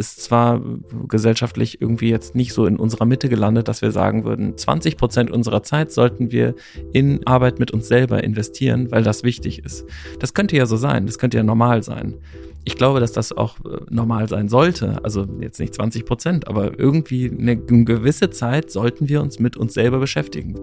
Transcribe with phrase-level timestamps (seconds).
[0.00, 0.60] ist zwar
[1.08, 5.30] gesellschaftlich irgendwie jetzt nicht so in unserer Mitte gelandet, dass wir sagen würden, 20 Prozent
[5.30, 6.54] unserer Zeit sollten wir
[6.92, 9.84] in Arbeit mit uns selber investieren, weil das wichtig ist.
[10.18, 12.14] Das könnte ja so sein, das könnte ja normal sein.
[12.64, 15.04] Ich glaube, dass das auch äh, normal sein sollte.
[15.04, 19.74] Also jetzt nicht 20 Prozent, aber irgendwie eine gewisse Zeit sollten wir uns mit uns
[19.74, 20.54] selber beschäftigen.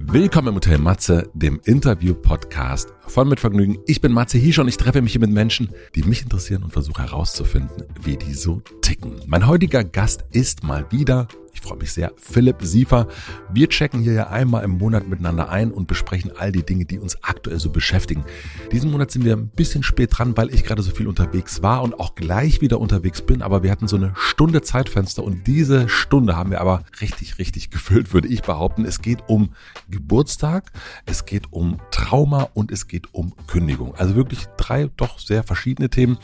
[0.00, 3.78] Willkommen im Hotel Matze, dem Interview-Podcast von Mit Vergnügen.
[3.86, 6.72] Ich bin Matze Hiescher und ich treffe mich hier mit Menschen, die mich interessieren und
[6.72, 9.20] versuche herauszufinden, wie die so ticken.
[9.26, 12.12] Mein heutiger Gast ist mal wieder ich freue mich sehr.
[12.16, 13.08] Philipp Siefer.
[13.50, 16.98] Wir checken hier ja einmal im Monat miteinander ein und besprechen all die Dinge, die
[16.98, 18.26] uns aktuell so beschäftigen.
[18.72, 21.82] Diesen Monat sind wir ein bisschen spät dran, weil ich gerade so viel unterwegs war
[21.82, 23.40] und auch gleich wieder unterwegs bin.
[23.40, 27.70] Aber wir hatten so eine Stunde Zeitfenster und diese Stunde haben wir aber richtig, richtig
[27.70, 28.84] gefüllt, würde ich behaupten.
[28.84, 29.54] Es geht um
[29.88, 30.72] Geburtstag,
[31.06, 33.94] es geht um Trauma und es geht um Kündigung.
[33.94, 36.18] Also wirklich drei doch sehr verschiedene Themen.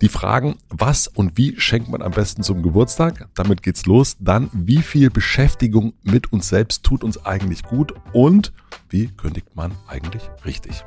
[0.00, 3.28] Die Fragen, was und wie schenkt man am besten zum Geburtstag?
[3.34, 4.16] Damit geht's los.
[4.18, 7.94] Dann, wie viel Beschäftigung mit uns selbst tut uns eigentlich gut?
[8.12, 8.52] Und
[8.88, 10.84] wie kündigt man eigentlich richtig?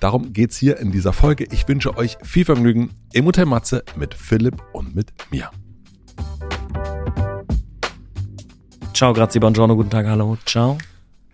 [0.00, 1.46] Darum geht's hier in dieser Folge.
[1.50, 5.50] Ich wünsche euch viel Vergnügen im Hotel Matze mit Philipp und mit mir.
[8.94, 10.78] Ciao, grazie, buongiorno, guten Tag, hallo, ciao.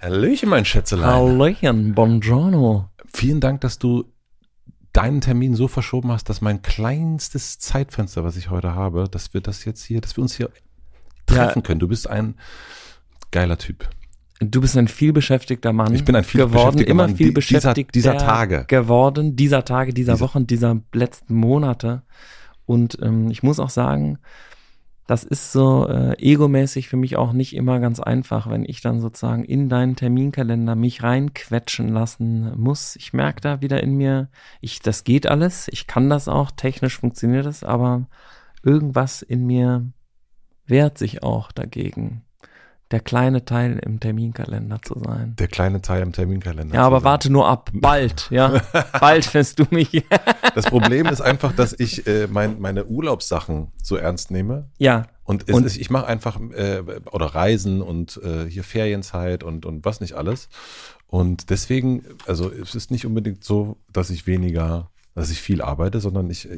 [0.01, 1.15] Hallöchen, mein Schätzelein.
[1.15, 2.92] Hallöchen, buongiorno.
[3.15, 4.05] Vielen Dank, dass du
[4.93, 9.41] deinen Termin so verschoben hast, dass mein kleinstes Zeitfenster, was ich heute habe, dass wir
[9.41, 10.51] das jetzt hier, dass wir uns hier
[11.27, 11.63] treffen ja.
[11.63, 11.81] können.
[11.81, 12.35] Du bist ein
[13.31, 13.89] geiler Typ.
[14.41, 15.95] Du bist ein vielbeschäftigter Mann.
[15.95, 17.17] Ich bin ein vielbeschäftigter immer Mann.
[17.17, 20.25] viel beschäftigter dieser, dieser Tage geworden, dieser Tage, dieser Diese.
[20.25, 22.03] Wochen, dieser letzten Monate.
[22.67, 24.19] Und ähm, ich muss auch sagen,
[25.07, 29.01] das ist so äh, egomäßig für mich auch nicht immer ganz einfach, wenn ich dann
[29.01, 32.97] sozusagen in deinen Terminkalender mich reinquetschen lassen muss.
[32.97, 34.29] Ich merke da wieder in mir,
[34.61, 38.07] ich, das geht alles, ich kann das auch, technisch funktioniert es, aber
[38.63, 39.87] irgendwas in mir
[40.67, 42.23] wehrt sich auch dagegen
[42.93, 45.35] der kleine Teil im Terminkalender zu sein.
[45.39, 46.75] Der kleine Teil im Terminkalender.
[46.75, 47.05] Ja, aber sein.
[47.05, 47.71] warte nur ab.
[47.73, 48.61] Bald, ja.
[49.01, 50.05] Bald wirst du mich.
[50.55, 54.69] das Problem ist einfach, dass ich äh, mein, meine Urlaubssachen so ernst nehme.
[54.79, 55.07] Ja.
[55.25, 59.85] Und, und ist, ich mache einfach äh, oder Reisen und äh, hier Ferienzeit und, und
[59.85, 60.49] was nicht alles.
[61.07, 66.01] Und deswegen, also es ist nicht unbedingt so, dass ich weniger, dass ich viel arbeite,
[66.01, 66.49] sondern ich,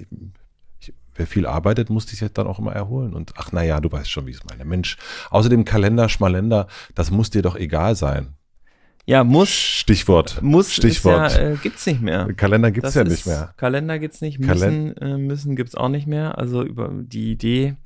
[1.17, 3.15] wer viel arbeitet, muss sich dann auch immer erholen.
[3.15, 4.65] Und ach naja, du weißt schon, wie ich es meine.
[4.65, 4.97] Mensch,
[5.31, 8.35] außerdem Kalender, Schmalender, das muss dir doch egal sein.
[9.07, 9.51] Ja, muss.
[9.51, 10.41] Stichwort.
[10.41, 11.33] Muss Stichwort.
[11.33, 12.33] Ist ja, äh, gibt's nicht mehr.
[12.35, 13.53] Kalender gibt's das ja nicht mehr.
[13.57, 14.39] Kalender gibt's nicht.
[14.39, 16.39] Müssen, äh, müssen gibt's auch nicht mehr.
[16.39, 17.77] Also über die Idee,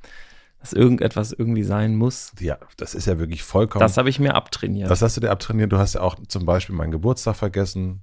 [0.61, 2.33] dass irgendetwas irgendwie sein muss.
[2.39, 3.81] Ja, das ist ja wirklich vollkommen.
[3.81, 4.91] Das habe ich mir abtrainiert.
[4.91, 5.73] Das hast du dir abtrainiert.
[5.73, 8.03] Du hast ja auch zum Beispiel meinen Geburtstag vergessen.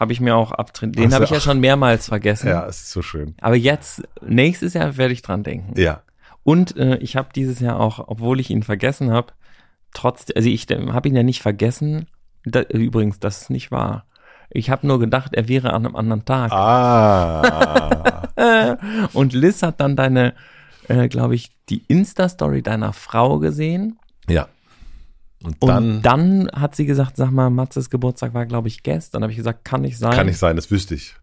[0.00, 0.98] Habe ich mir auch abtrainiert.
[0.98, 2.48] Den habe ich ja schon mehrmals vergessen.
[2.48, 3.34] Ja, es ist so schön.
[3.42, 5.78] Aber jetzt, nächstes Jahr werde ich dran denken.
[5.78, 6.00] Ja.
[6.42, 9.34] Und äh, ich habe dieses Jahr auch, obwohl ich ihn vergessen habe,
[9.92, 12.06] trotzdem, also ich äh, habe ihn ja nicht vergessen.
[12.44, 14.06] Da, übrigens, das ist nicht wahr.
[14.48, 16.50] Ich habe nur gedacht, er wäre an einem anderen Tag.
[16.50, 18.22] Ah.
[19.12, 20.32] Und Liz hat dann deine,
[20.88, 23.98] äh, glaube ich, die Insta-Story deiner Frau gesehen.
[24.28, 24.48] Ja.
[25.42, 29.20] Und dann, und dann hat sie gesagt, sag mal, Matzes Geburtstag war, glaube ich, gestern.
[29.20, 30.12] Dann habe ich gesagt, kann nicht sein.
[30.12, 31.14] Kann nicht sein, das wüsste ich.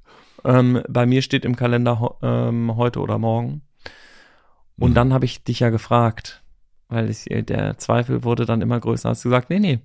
[0.43, 3.61] Ähm, bei mir steht im Kalender ähm, heute oder morgen.
[4.79, 4.95] Und mhm.
[4.95, 6.43] dann habe ich dich ja gefragt,
[6.89, 9.09] weil ich, der Zweifel wurde dann immer größer.
[9.09, 9.79] Hast du gesagt, nee, nee,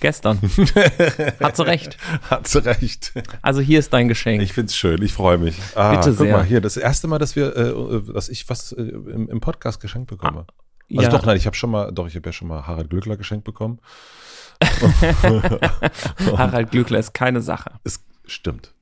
[0.00, 0.40] gestern.
[1.40, 1.96] Hat sie recht.
[2.30, 3.12] Hat sie recht.
[3.42, 4.42] Also hier ist dein Geschenk.
[4.42, 5.58] Ich find's schön, ich freue mich.
[5.74, 6.36] Ah, Bitte guck sehr.
[6.36, 9.80] mal hier, das erste Mal, dass wir, äh, dass ich was äh, im, im Podcast
[9.80, 10.46] geschenkt bekomme.
[10.48, 10.63] Ah.
[10.90, 11.08] Also ja.
[11.08, 13.44] doch, nein, ich habe schon mal, doch, ich habe ja schon mal Harald Glückler geschenkt
[13.44, 13.78] bekommen.
[16.36, 17.72] Harald Glückler ist keine Sache.
[17.84, 18.74] Es stimmt.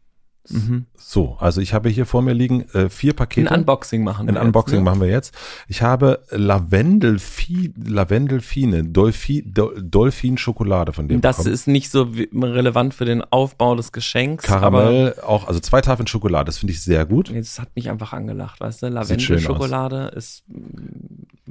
[0.48, 0.86] Mhm.
[0.96, 3.48] So, also ich habe hier vor mir liegen äh, vier Pakete.
[3.48, 4.90] Ein Unboxing machen wir Ein Unboxing jetzt, ne?
[4.90, 5.34] machen wir jetzt.
[5.68, 11.20] Ich habe Lavendelfi, Lavendelfine, Dolphi, Dolphin Schokolade von dem.
[11.20, 11.54] Das bekommen.
[11.54, 14.44] ist nicht so relevant für den Aufbau des Geschenks.
[14.44, 17.32] Karamell auch, also zwei Tafeln Schokolade, das finde ich sehr gut.
[17.32, 18.88] Das hat mich einfach angelacht, weißt du?
[18.88, 20.42] Lavendel-Schokolade ist,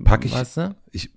[0.04, 0.76] Pack ich, weißt du?
[0.92, 1.10] Ich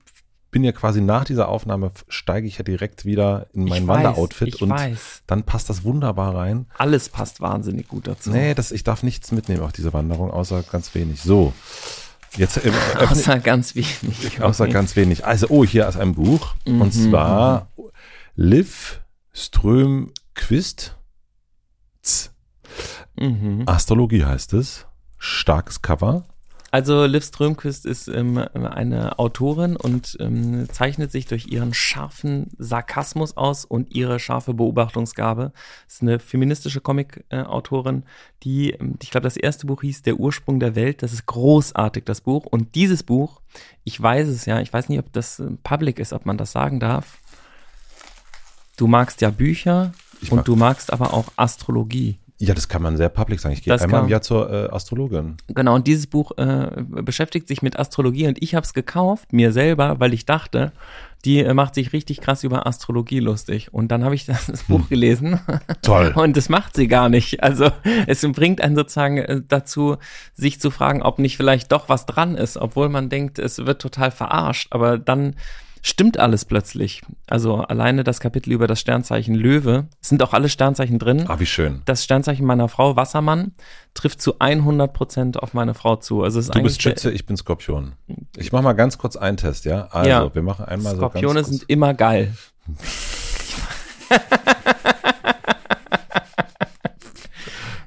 [0.50, 4.70] bin ja quasi nach dieser Aufnahme steige ich ja direkt wieder in mein Wanderoutfit und
[4.70, 5.22] weiß.
[5.26, 6.66] dann passt das wunderbar rein.
[6.78, 8.30] Alles passt wahnsinnig gut dazu.
[8.30, 11.20] Nee, das, ich darf nichts mitnehmen auf diese Wanderung, außer ganz wenig.
[11.20, 11.52] So.
[12.36, 14.40] Jetzt äh, außer ganz wenig.
[14.40, 15.24] Außer ganz wenig.
[15.24, 16.54] Also, oh, hier ist ein Buch.
[16.66, 16.82] Mhm.
[16.82, 17.68] Und zwar
[18.36, 19.00] Liv
[19.32, 20.96] Strömquist.
[23.18, 23.64] Mhm.
[23.66, 24.86] Astrologie heißt es.
[25.18, 26.26] Starkes Cover.
[26.74, 33.36] Also Liv Strömquist ist ähm, eine Autorin und ähm, zeichnet sich durch ihren scharfen Sarkasmus
[33.36, 35.52] aus und ihre scharfe Beobachtungsgabe.
[35.86, 38.02] Ist eine feministische Comic-Autorin,
[38.42, 41.04] die, ähm, ich glaube, das erste Buch hieß Der Ursprung der Welt.
[41.04, 42.44] Das ist großartig, das Buch.
[42.44, 43.40] Und dieses Buch,
[43.84, 46.50] ich weiß es ja, ich weiß nicht, ob das äh, public ist, ob man das
[46.50, 47.18] sagen darf.
[48.76, 52.18] Du magst ja Bücher Ich mag- und du magst aber auch Astrologie.
[52.38, 53.54] Ja, das kann man sehr public sagen.
[53.54, 55.36] Ich gehe Das einmal kann- im Jahr zur äh, Astrologin.
[55.48, 59.52] Genau, und dieses Buch äh, beschäftigt sich mit Astrologie und ich habe es gekauft, mir
[59.52, 60.72] selber, weil ich dachte,
[61.24, 63.72] die äh, macht sich richtig krass über Astrologie lustig.
[63.72, 65.38] Und dann habe ich das, das Buch gelesen.
[65.82, 66.12] Toll.
[66.16, 67.42] Und das macht sie gar nicht.
[67.42, 67.70] Also
[68.08, 69.96] es bringt einen sozusagen äh, dazu,
[70.34, 73.80] sich zu fragen, ob nicht vielleicht doch was dran ist, obwohl man denkt, es wird
[73.80, 74.68] total verarscht.
[74.72, 75.36] Aber dann
[75.86, 77.02] stimmt alles plötzlich.
[77.28, 81.46] Also alleine das Kapitel über das Sternzeichen Löwe, sind auch alle Sternzeichen drin Ah, wie
[81.46, 81.82] schön.
[81.84, 83.52] das Sternzeichen meiner Frau, Wassermann,
[83.92, 86.22] trifft zu 100 Prozent auf meine Frau zu.
[86.22, 87.92] Also es ist Du bist Schütze, ich bin Skorpion.
[88.36, 89.88] Ich mache mal ganz kurz einen Test, ja?
[89.90, 90.34] Also, Ja.
[90.34, 91.58] wir machen einmal Skorpione so kurz.
[91.60, 92.32] sind immer geil.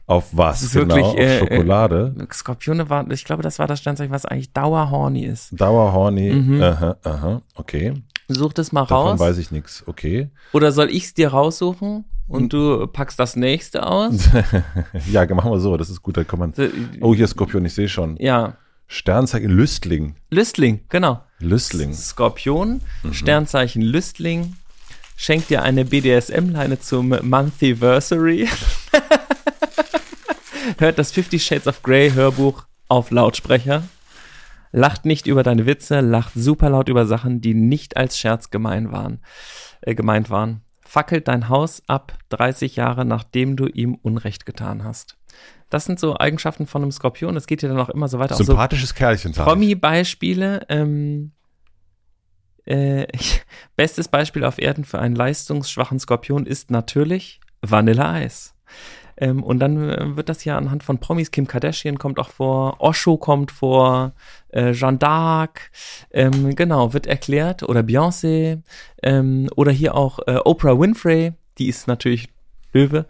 [0.07, 0.71] Auf was?
[0.71, 2.15] genau, wirklich, auf äh, Schokolade.
[2.33, 5.49] Skorpione war, ich glaube, das war das Sternzeichen, was eigentlich dauerhorny ist.
[5.51, 6.31] Dauerhorny.
[6.33, 6.63] Mhm.
[6.63, 7.41] Aha, aha.
[7.55, 7.93] Okay.
[8.29, 9.19] Such das mal Davon raus.
[9.19, 9.83] weiß ich nichts.
[9.85, 10.29] Okay.
[10.53, 14.29] Oder soll ich es dir raussuchen und du packst das nächste aus?
[15.11, 15.77] ja, machen wir so.
[15.77, 16.17] Das ist gut.
[16.17, 16.53] Da kann man.
[17.01, 17.63] Oh, hier Skorpion.
[17.65, 18.15] Ich sehe schon.
[18.17, 18.55] Ja,
[18.87, 20.15] Sternzeichen Lüstling.
[20.29, 21.21] Lüstling, genau.
[21.39, 21.93] Lüstling.
[21.93, 23.13] Skorpion, Mhm.
[23.13, 24.55] Sternzeichen Lüstling,
[25.17, 28.47] schenkt dir eine BDSM-Leine zum Monthversary.
[30.77, 33.83] Hört das Fifty Shades of Grey Hörbuch auf Lautsprecher.
[34.71, 38.91] Lacht nicht über deine Witze, lacht super laut über Sachen, die nicht als Scherz gemein
[38.91, 39.21] waren,
[39.81, 40.61] äh, gemeint waren.
[40.81, 45.17] Fackelt dein Haus ab 30 Jahre, nachdem du ihm Unrecht getan hast.
[45.69, 47.35] Das sind so Eigenschaften von einem Skorpion.
[47.35, 48.35] Es geht ja dann auch immer so weiter.
[48.35, 49.33] Auch so Sympathisches Kerlchen.
[49.33, 50.65] Promi-Beispiele.
[50.69, 51.31] Ähm,
[52.65, 53.07] äh,
[53.75, 58.53] bestes Beispiel auf Erden für einen leistungsschwachen Skorpion ist natürlich Vanilleeis.
[59.17, 62.79] Ähm, und dann äh, wird das ja anhand von Promis, Kim Kardashian kommt auch vor,
[62.79, 64.13] Osho kommt vor,
[64.49, 65.71] äh, Jeanne d'Arc,
[66.11, 68.61] ähm, genau, wird erklärt, oder Beyoncé,
[69.03, 72.29] ähm, oder hier auch äh, Oprah Winfrey, die ist natürlich
[72.73, 73.05] Löwe,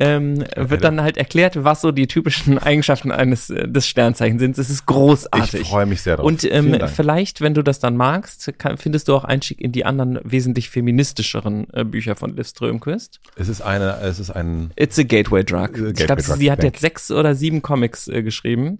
[0.00, 4.58] ähm, wird dann halt erklärt, was so die typischen Eigenschaften eines äh, des Sternzeichens sind.
[4.58, 5.60] Es ist großartig.
[5.60, 6.24] Ich freue mich sehr drauf.
[6.24, 9.84] Und ähm, vielleicht, wenn du das dann magst, kann, findest du auch Einstieg in die
[9.84, 13.20] anderen wesentlich feministischeren äh, Bücher von Liv Strömquist.
[13.36, 15.76] Es ist eine, es ist ein, It's a Gateway Drug.
[15.76, 18.78] Äh, ich glaube, sie hat jetzt sechs oder sieben Comics äh, geschrieben.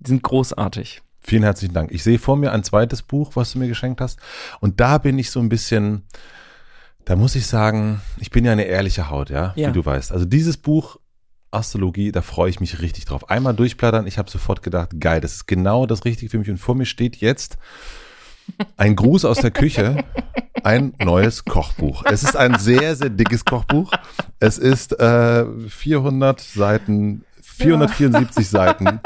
[0.00, 1.02] Die sind großartig.
[1.20, 1.92] Vielen herzlichen Dank.
[1.92, 4.18] Ich sehe vor mir ein zweites Buch, was du mir geschenkt hast.
[4.60, 6.04] Und da bin ich so ein bisschen,
[7.04, 9.68] da muss ich sagen, ich bin ja eine ehrliche Haut, ja, Ja.
[9.68, 10.12] wie du weißt.
[10.12, 10.98] Also dieses Buch
[11.50, 13.30] Astrologie, da freue ich mich richtig drauf.
[13.30, 16.50] Einmal durchplattern, ich habe sofort gedacht, geil, das ist genau das Richtige für mich.
[16.50, 17.58] Und vor mir steht jetzt
[18.76, 20.04] ein Gruß aus der Küche,
[20.64, 22.04] ein neues Kochbuch.
[22.06, 23.92] Es ist ein sehr, sehr dickes Kochbuch.
[24.40, 29.00] Es ist äh, 400 Seiten, 474 Seiten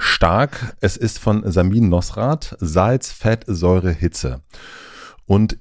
[0.00, 0.76] stark.
[0.80, 4.40] Es ist von Samin Nosrat, Salz, Fett, Säure, Hitze.
[5.26, 5.58] Und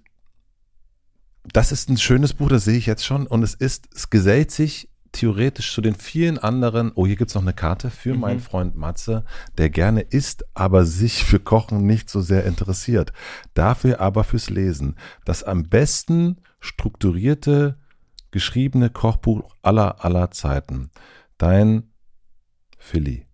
[1.53, 3.27] das ist ein schönes Buch, das sehe ich jetzt schon.
[3.27, 6.91] Und es ist, es gesellt sich theoretisch zu den vielen anderen.
[6.93, 8.19] Oh, hier gibt's noch eine Karte für Mhm.
[8.19, 9.23] meinen Freund Matze,
[9.57, 13.13] der gerne isst, aber sich für Kochen nicht so sehr interessiert.
[13.53, 14.95] Dafür aber fürs Lesen.
[15.25, 17.79] Das am besten strukturierte,
[18.31, 20.91] geschriebene Kochbuch aller, aller Zeiten.
[21.37, 21.89] Dein
[22.77, 23.25] Philly.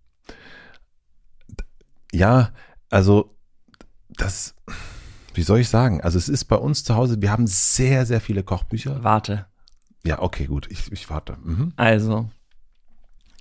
[2.12, 2.51] Ja,
[2.89, 3.36] also
[4.10, 4.53] das,
[5.36, 6.02] wie soll ich sagen?
[6.02, 9.04] Also es ist bei uns zu Hause, wir haben sehr, sehr viele Kochbücher.
[9.04, 9.46] Warte.
[10.06, 11.38] Ja, okay, gut, ich, ich warte.
[11.44, 11.74] Mhm.
[11.78, 12.30] Also,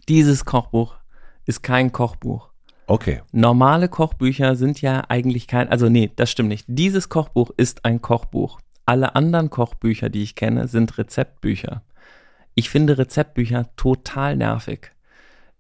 [0.09, 0.97] dieses Kochbuch
[1.45, 2.51] ist kein Kochbuch.
[2.87, 6.65] Okay, Normale Kochbücher sind ja eigentlich kein, also nee, das stimmt nicht.
[6.69, 8.61] Dieses Kochbuch ist ein Kochbuch.
[8.85, 11.83] Alle anderen Kochbücher, die ich kenne, sind Rezeptbücher.
[12.55, 14.93] Ich finde Rezeptbücher total nervig.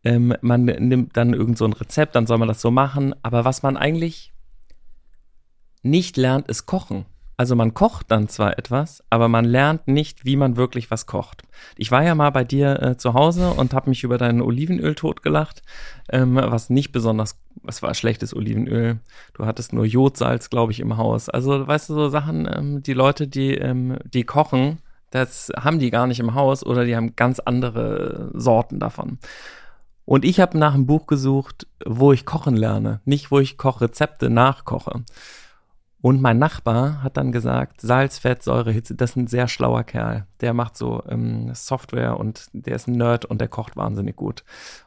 [0.04, 3.14] Ähm, man nimmt dann irgend so ein Rezept, dann soll man das so machen.
[3.22, 4.31] Aber was man eigentlich
[5.82, 7.06] nicht lernt, ist Kochen.
[7.36, 11.42] Also man kocht dann zwar etwas, aber man lernt nicht, wie man wirklich was kocht.
[11.76, 14.94] Ich war ja mal bei dir äh, zu Hause und habe mich über dein Olivenöl
[14.94, 15.62] totgelacht,
[16.10, 19.00] ähm, was nicht besonders, es war schlechtes Olivenöl.
[19.34, 21.28] Du hattest nur Jodsalz, glaube ich, im Haus.
[21.28, 24.78] Also weißt du so Sachen, ähm, die Leute, die ähm, die kochen,
[25.10, 29.18] das haben die gar nicht im Haus oder die haben ganz andere Sorten davon.
[30.04, 34.30] Und ich habe nach einem Buch gesucht, wo ich kochen lerne, nicht wo ich Kochrezepte
[34.30, 35.04] nachkoche.
[36.02, 39.84] Und mein Nachbar hat dann gesagt, Salz, Fett, Säure, Hitze, das ist ein sehr schlauer
[39.84, 40.26] Kerl.
[40.40, 44.42] Der macht so ähm, Software und der ist ein Nerd und der kocht wahnsinnig gut.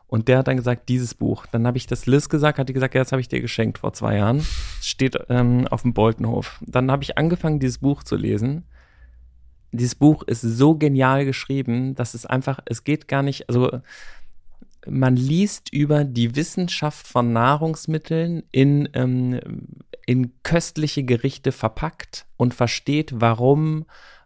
[0.07, 1.45] Und der hat dann gesagt, dieses Buch.
[1.45, 3.77] Dann habe ich das Liz gesagt, hat die gesagt, ja, das habe ich dir geschenkt
[3.77, 4.45] vor zwei Jahren.
[4.81, 6.60] Steht ähm, auf dem Boltenhof.
[6.62, 8.65] Dann habe ich angefangen, dieses Buch zu lesen.
[9.72, 13.79] Dieses Buch ist so genial geschrieben, dass es einfach, es geht gar nicht, also
[14.88, 19.39] man liest über die Wissenschaft von Nahrungsmitteln in, ähm,
[20.05, 23.85] in köstliche Gerichte verpackt und versteht, warum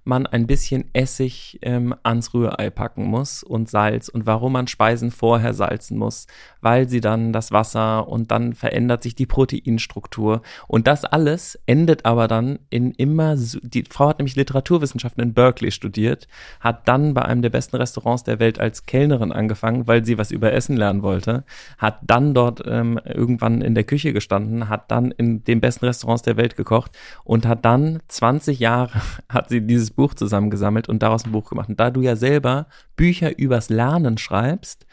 [0.10, 5.12] man ein bisschen Essig ähm, ans Rührei packen muss und Salz und warum man Speisen
[5.12, 6.28] vorher salzen muss,
[6.60, 10.42] weil sie dann das Wasser und dann verändert sich die Proteinstruktur.
[10.68, 15.72] Und das alles endet aber dann in immer, die Frau hat nämlich Literaturwissenschaften in Berkeley
[15.72, 16.28] studiert,
[16.60, 20.32] hat dann bei einem der besten Restaurants der Welt als Kellnerin angefangen, weil sie was
[20.32, 21.46] über Essen lernen wollte,
[21.78, 26.24] hat dann dort ähm, irgendwann in der Küche gestanden, hat dann in den besten Restaurants
[26.24, 29.00] der Welt gekocht und hat dann 20 Jahre
[29.30, 31.68] hat sie dieses Buch zusammengesammelt und daraus ein Buch gemacht.
[31.68, 34.88] Und da du ja selber Bücher übers Lernen schreibst,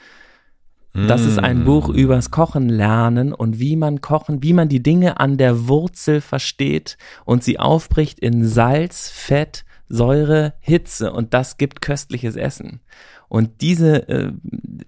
[0.97, 1.95] das ist ein Buch mm.
[1.95, 6.97] übers Kochen lernen und wie man kochen, wie man die Dinge an der Wurzel versteht
[7.27, 12.81] und sie aufbricht in Salz, Fett, Säure, Hitze und das gibt köstliches Essen.
[13.29, 14.33] Und diese, äh,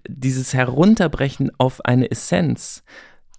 [0.07, 2.83] dieses Herunterbrechen auf eine Essenz,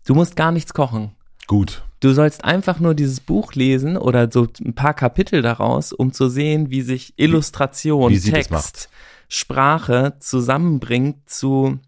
[0.06, 1.16] du musst gar nichts kochen.
[1.48, 1.82] Gut.
[2.00, 6.28] Du sollst einfach nur dieses Buch lesen oder so ein paar Kapitel daraus, um zu
[6.28, 8.88] sehen, wie sich Illustration, wie, wie Text,
[9.28, 11.78] Sprache zusammenbringt zu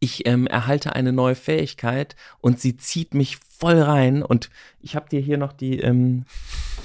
[0.00, 4.22] ich ähm, erhalte eine neue Fähigkeit und sie zieht mich voll rein.
[4.22, 4.50] Und
[4.80, 6.24] ich habe dir hier noch die ähm,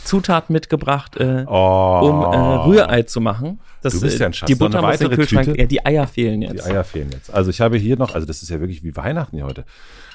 [0.03, 2.00] Zutaten mitgebracht, äh, oh.
[2.01, 3.60] um äh, Rührei zu machen.
[3.82, 4.48] Das, du bist ja ein Schatz.
[4.48, 5.60] Die Butter muss im Kühlschrank, Tüte.
[5.60, 6.53] ja, die Eier fehlen jetzt.
[6.53, 7.34] Die Eier fehlen jetzt.
[7.34, 9.65] Also ich habe hier noch, also das ist ja wirklich wie Weihnachten hier heute.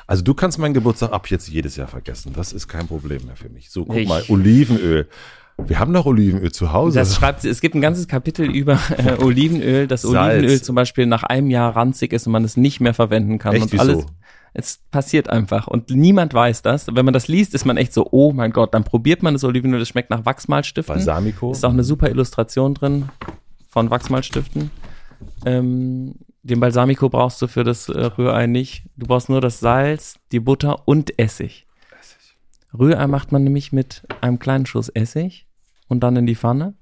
[0.07, 2.33] Also du kannst meinen Geburtstag ab jetzt jedes Jahr vergessen.
[2.35, 3.71] Das ist kein Problem mehr für mich.
[3.71, 4.09] So, guck ich.
[4.09, 5.09] mal, Olivenöl.
[5.67, 6.99] Wir haben noch Olivenöl zu Hause.
[6.99, 10.39] Das schreibt, es gibt ein ganzes Kapitel über äh, Olivenöl, dass Salz.
[10.39, 13.55] Olivenöl zum Beispiel nach einem Jahr ranzig ist und man es nicht mehr verwenden kann.
[13.55, 13.83] Echt, und wieso?
[13.83, 14.07] alles.
[14.57, 16.87] Es passiert einfach und niemand weiß das.
[16.93, 19.43] Wenn man das liest, ist man echt so, oh mein Gott, dann probiert man das
[19.43, 20.95] Olivenöl, das schmeckt nach Wachsmalstiften.
[20.95, 21.51] Balsamico.
[21.51, 23.09] Ist auch eine super Illustration drin
[23.69, 24.71] von Wachsmalstiften.
[25.45, 28.85] Ähm, den Balsamico brauchst du für das äh, Rührei nicht.
[28.97, 31.67] Du brauchst nur das Salz, die Butter und Essig.
[31.99, 32.37] Essig.
[32.79, 35.47] Rührei macht man nämlich mit einem kleinen Schuss Essig
[35.89, 36.75] und dann in die Pfanne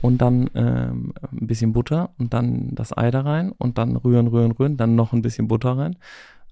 [0.00, 4.26] und dann ähm, ein bisschen Butter und dann das Ei da rein und dann rühren,
[4.26, 5.96] rühren, rühren, dann noch ein bisschen Butter rein.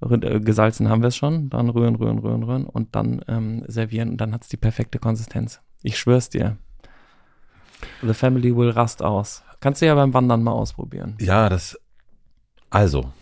[0.02, 4.10] Äh, gesalzen haben wir es schon, dann rühren, rühren, rühren, rühren und dann ähm, servieren
[4.10, 5.62] und dann hat es die perfekte Konsistenz.
[5.82, 6.58] Ich schwör's dir.
[8.02, 9.42] The family will rust aus.
[9.60, 11.16] Kannst du ja beim Wandern mal ausprobieren.
[11.18, 11.78] Ja, das
[12.70, 13.12] also,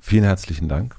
[0.00, 0.96] vielen herzlichen Dank.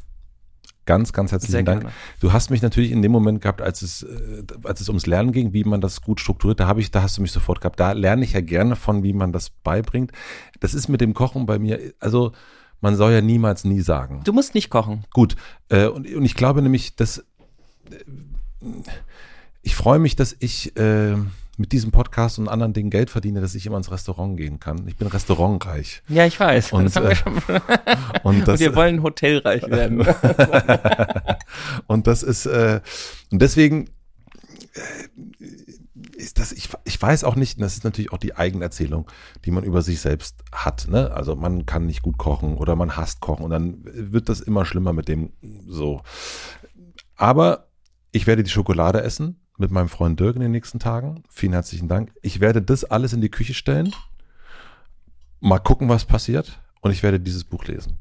[0.86, 1.88] Ganz, ganz herzlichen Dank.
[2.20, 5.32] Du hast mich natürlich in dem Moment gehabt, als es, äh, als es ums Lernen
[5.32, 7.80] ging, wie man das gut strukturiert, da habe ich, da hast du mich sofort gehabt.
[7.80, 10.12] Da lerne ich ja gerne von, wie man das beibringt.
[10.60, 12.34] Das ist mit dem Kochen bei mir, also
[12.82, 14.22] man soll ja niemals nie sagen.
[14.26, 15.06] Du musst nicht kochen.
[15.12, 15.36] Gut.
[15.70, 17.20] Äh, und, und ich glaube nämlich, dass
[17.90, 17.96] äh,
[19.64, 20.74] ich freue mich, dass ich
[21.58, 24.88] mit diesem Podcast und anderen Dingen Geld verdiene, dass ich immer ins Restaurant gehen kann.
[24.88, 26.04] Ich bin restaurantreich.
[26.08, 26.74] Ja, ich weiß.
[26.74, 27.16] Und, das äh,
[28.24, 30.06] und, das, und wir wollen hotelreich werden.
[31.88, 32.82] und das ist, äh,
[33.32, 33.90] und deswegen
[34.74, 35.46] äh,
[36.16, 39.10] ist das, ich, ich weiß auch nicht, das ist natürlich auch die Eigenerzählung,
[39.46, 40.88] die man über sich selbst hat.
[40.90, 41.12] Ne?
[41.12, 44.66] Also man kann nicht gut kochen oder man hasst kochen und dann wird das immer
[44.66, 45.34] schlimmer mit dem
[45.68, 46.02] so.
[47.16, 47.68] Aber
[48.12, 51.24] ich werde die Schokolade essen mit meinem Freund Dirk in den nächsten Tagen.
[51.30, 52.12] Vielen herzlichen Dank.
[52.22, 53.94] Ich werde das alles in die Küche stellen.
[55.40, 56.60] Mal gucken, was passiert.
[56.82, 57.98] Und ich werde dieses Buch lesen.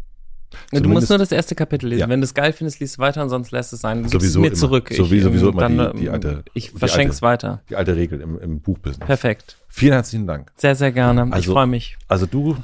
[0.70, 2.00] du musst nur das erste Kapitel lesen.
[2.00, 2.08] Ja.
[2.08, 4.02] Wenn du es geil findest, liest weiter und sonst lässt es sein.
[4.02, 4.56] Du sowieso mir immer.
[4.56, 4.90] zurück.
[4.94, 6.44] So wie sowieso immer dann, die, die, alte.
[6.52, 7.62] Ich verschenke es weiter.
[7.70, 9.06] Die alte Regel im, im Buchbusiness.
[9.06, 9.56] Perfekt.
[9.68, 10.52] Vielen herzlichen Dank.
[10.56, 11.22] Sehr, sehr gerne.
[11.22, 11.96] Also, ich freue mich.
[12.08, 12.56] Also du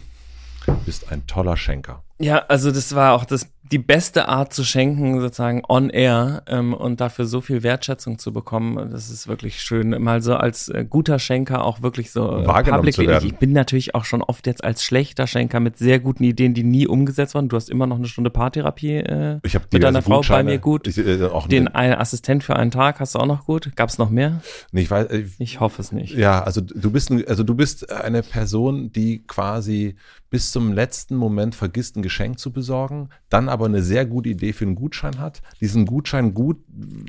[0.85, 2.03] bist ein toller Schenker.
[2.19, 6.75] Ja, also das war auch das die beste Art zu schenken, sozusagen on air ähm,
[6.75, 8.91] und dafür so viel Wertschätzung zu bekommen.
[8.91, 9.91] Das ist wirklich schön.
[10.03, 13.27] Mal so als äh, guter Schenker auch wirklich so äh, wahrgenommen zu werden.
[13.27, 16.65] Ich bin natürlich auch schon oft jetzt als schlechter Schenker mit sehr guten Ideen, die
[16.65, 17.49] nie umgesetzt wurden.
[17.49, 20.89] Du hast immer noch eine Stunde Paartherapie äh, ich mit deiner Frau bei mir gut.
[20.89, 23.71] Ich, äh, auch Den einen Assistent für einen Tag hast du auch noch gut.
[23.77, 24.41] Gab es noch mehr?
[24.73, 25.07] Nee, ich weiß.
[25.07, 26.17] Äh, ich hoffe es nicht.
[26.17, 29.95] Ja, also du bist ein, also du bist eine Person, die quasi
[30.31, 34.53] bis zum letzten Moment vergisst, ein Geschenk zu besorgen, dann aber eine sehr gute Idee
[34.53, 36.59] für einen Gutschein hat, diesen Gutschein gut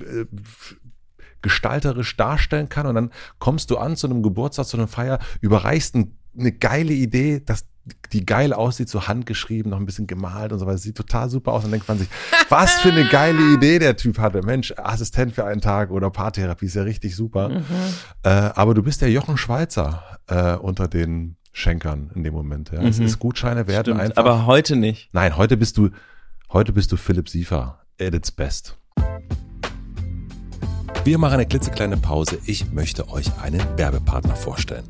[0.01, 0.25] äh,
[1.41, 5.95] gestalterisch darstellen kann und dann kommst du an zu einem Geburtstag, zu einer Feier, überreichst
[5.95, 7.65] ein, eine geile Idee, dass
[8.13, 10.77] die geil aussieht, so handgeschrieben, noch ein bisschen gemalt und so weiter.
[10.77, 11.65] Sieht total super aus.
[11.65, 12.09] Und denkt man sich,
[12.47, 14.43] was für eine geile Idee der Typ hatte.
[14.43, 17.49] Mensch, Assistent für einen Tag oder Paartherapie ist ja richtig super.
[17.49, 17.65] Mhm.
[18.23, 22.71] Äh, aber du bist der Jochen Schweizer äh, unter den Schenkern in dem Moment.
[22.71, 22.81] Ja.
[22.81, 22.87] Mhm.
[22.87, 24.17] Es ist Gutscheine wert Stimmt, einfach.
[24.17, 25.09] Aber heute nicht.
[25.13, 25.89] Nein, heute bist du,
[26.51, 28.77] heute bist du Philipp Siefer at its best.
[31.03, 32.37] Wir machen eine klitzekleine Pause.
[32.45, 34.85] Ich möchte euch einen Werbepartner vorstellen.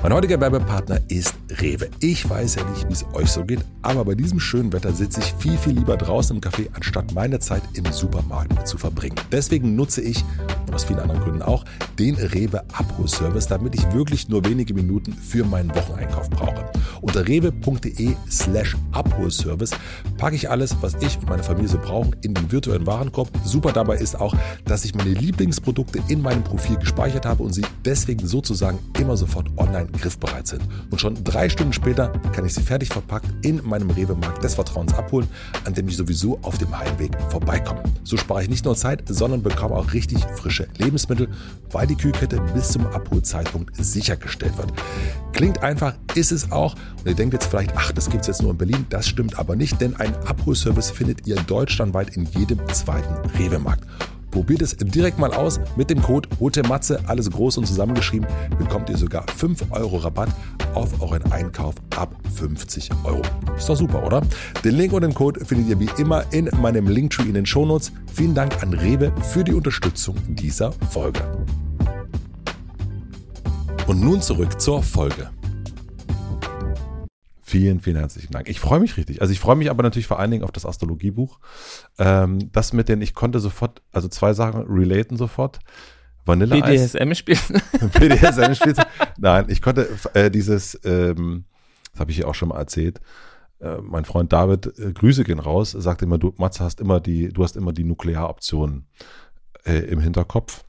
[0.00, 1.88] Mein heutiger Werbepartner ist Rewe.
[2.00, 5.20] Ich weiß ja nicht, wie es euch so geht, aber bei diesem schönen Wetter sitze
[5.20, 9.14] ich viel, viel lieber draußen im Café, anstatt meine Zeit im Supermarkt zu verbringen.
[9.30, 10.24] Deswegen nutze ich,
[10.66, 11.64] und aus vielen anderen Gründen auch,
[11.98, 16.64] den Rewe Abholservice, damit ich wirklich nur wenige Minuten für meinen Wocheneinkauf brauche.
[17.00, 19.72] Unter rewe.de slash Abholservice
[20.16, 23.30] packe ich alles, was ich und meine Familie so brauchen, in den virtuellen Warenkorb.
[23.44, 24.34] Super dabei ist auch,
[24.64, 29.48] dass ich meine Lieblingsprodukte in meinem Profil gespeichert habe und sie deswegen sozusagen immer sofort
[29.56, 30.62] online griffbereit sind.
[30.90, 34.94] Und schon drei Stunden später kann ich sie fertig verpackt in meinem Rewe-Markt des Vertrauens
[34.94, 35.28] abholen,
[35.64, 37.82] an dem ich sowieso auf dem Heimweg vorbeikomme.
[38.04, 41.28] So spare ich nicht nur Zeit, sondern bekomme auch richtig frische Lebensmittel,
[41.70, 44.72] weil die Kühlkette bis zum Abholzeitpunkt sichergestellt wird.
[45.32, 46.74] Klingt einfach, ist es auch.
[46.98, 48.86] Und ihr denkt jetzt vielleicht, ach, das gibt es jetzt nur in Berlin.
[48.90, 53.86] Das stimmt aber nicht, denn einen Abholservice findet ihr deutschlandweit in jedem zweiten Rewe-Markt.
[54.32, 55.60] Probiert es direkt mal aus.
[55.76, 58.26] Mit dem Code HOTEMATZE, alles groß und zusammengeschrieben,
[58.58, 60.30] bekommt ihr sogar 5 Euro Rabatt
[60.74, 63.22] auf euren Einkauf ab 50 Euro.
[63.56, 64.22] Ist doch super, oder?
[64.64, 67.92] Den Link und den Code findet ihr wie immer in meinem Linktree in den Shownotes.
[68.12, 71.20] Vielen Dank an Rewe für die Unterstützung dieser Folge.
[73.86, 75.28] Und nun zurück zur Folge.
[77.52, 78.48] Vielen, vielen herzlichen Dank.
[78.48, 79.20] Ich freue mich richtig.
[79.20, 81.38] Also ich freue mich aber natürlich vor allen Dingen auf das Astrologiebuch.
[81.98, 85.58] Ähm, das mit den, ich konnte sofort, also zwei Sachen relaten sofort.
[86.24, 87.42] Vanille BDSM spielt.
[87.92, 88.78] BDSM spielt.
[89.18, 91.44] Nein, ich konnte äh, dieses, ähm,
[91.90, 93.02] das habe ich hier auch schon mal erzählt.
[93.60, 97.28] Äh, mein Freund David, äh, Grüße gehen raus, sagt immer, du, Matze, hast immer die,
[97.28, 98.86] du hast immer die Nuklearoption
[99.66, 100.64] äh, im Hinterkopf.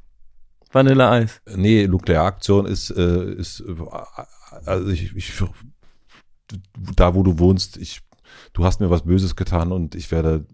[0.69, 1.39] Vanilleeis.
[1.55, 3.63] Nee, Nuklearaktion ist, ist
[4.65, 5.33] also ich, ich
[6.95, 8.01] da wo du wohnst, ich,
[8.53, 10.45] du hast mir was Böses getan und ich werde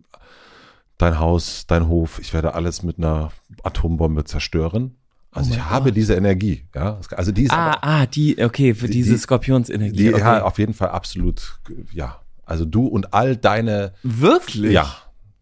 [0.97, 3.31] dein Haus, dein Hof, ich werde alles mit einer
[3.63, 4.95] Atombombe zerstören.
[5.31, 6.99] Also oh ich habe diese Energie, ja.
[7.11, 9.95] Also die ist ah, aber, ah, die, okay, für diese die, Skorpionsenergie.
[9.95, 10.21] Die, okay.
[10.21, 11.59] Ja, auf jeden Fall absolut,
[11.93, 12.19] ja.
[12.45, 13.93] Also du und all deine.
[14.01, 14.71] Wirklich?
[14.71, 14.91] Ja,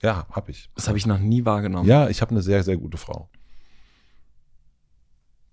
[0.04, 0.70] ja, habe ich.
[0.76, 1.88] Das habe ich noch nie wahrgenommen.
[1.88, 3.30] Ja, ich habe eine sehr, sehr gute Frau.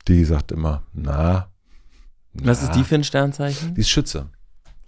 [0.09, 1.49] Die sagt immer, na.
[2.35, 3.75] Was na, ist die für ein Sternzeichen?
[3.75, 4.31] Die ist Schütze.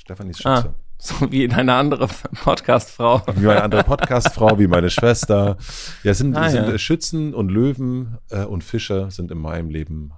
[0.06, 0.48] Stefanis Schütze.
[0.48, 2.06] Ah, so wie deine andere
[2.44, 3.22] Podcastfrau.
[3.34, 5.56] Wie meine andere Podcastfrau, wie meine Schwester.
[6.04, 6.78] Ja, es sind, ah, sind ja.
[6.78, 10.12] Schützen und Löwen äh, und Fische sind in meinem Leben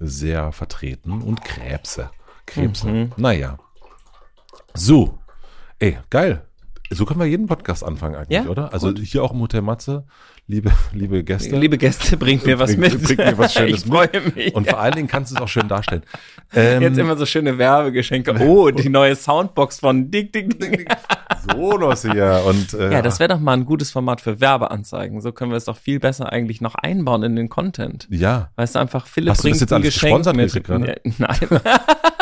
[0.00, 2.10] sehr vertreten und Krebse.
[2.46, 2.88] Krebse.
[2.88, 3.12] Mhm.
[3.16, 3.58] Naja.
[4.74, 5.20] So.
[5.78, 6.44] Ey, geil.
[6.90, 8.50] So können wir jeden Podcast anfangen eigentlich, ja?
[8.50, 8.72] oder?
[8.72, 8.98] Also Gut.
[8.98, 10.04] hier auch im Hotel Matze
[10.46, 11.56] liebe, liebe Gäste.
[11.56, 13.02] Liebe Gäste, bringt mir was bring, mit.
[13.02, 14.54] Bringt mir was Schönes ich freue mich.
[14.54, 16.02] Und vor allen Dingen kannst du es auch schön darstellen.
[16.54, 18.34] Ähm, Jetzt immer so schöne Werbegeschenke.
[18.46, 20.88] Oh, die neue Soundbox von Dick, Dick, Dick.
[21.50, 22.42] Sonos hier.
[22.46, 25.20] Und, äh, ja, das wäre doch mal ein gutes Format für Werbeanzeigen.
[25.20, 28.06] So können wir es doch viel besser eigentlich noch einbauen in den Content.
[28.10, 28.50] Ja.
[28.56, 30.68] Weißt du, einfach Philipp Hast bringt du das jetzt alles Geschenk mit.
[31.04, 31.38] Mit, nein.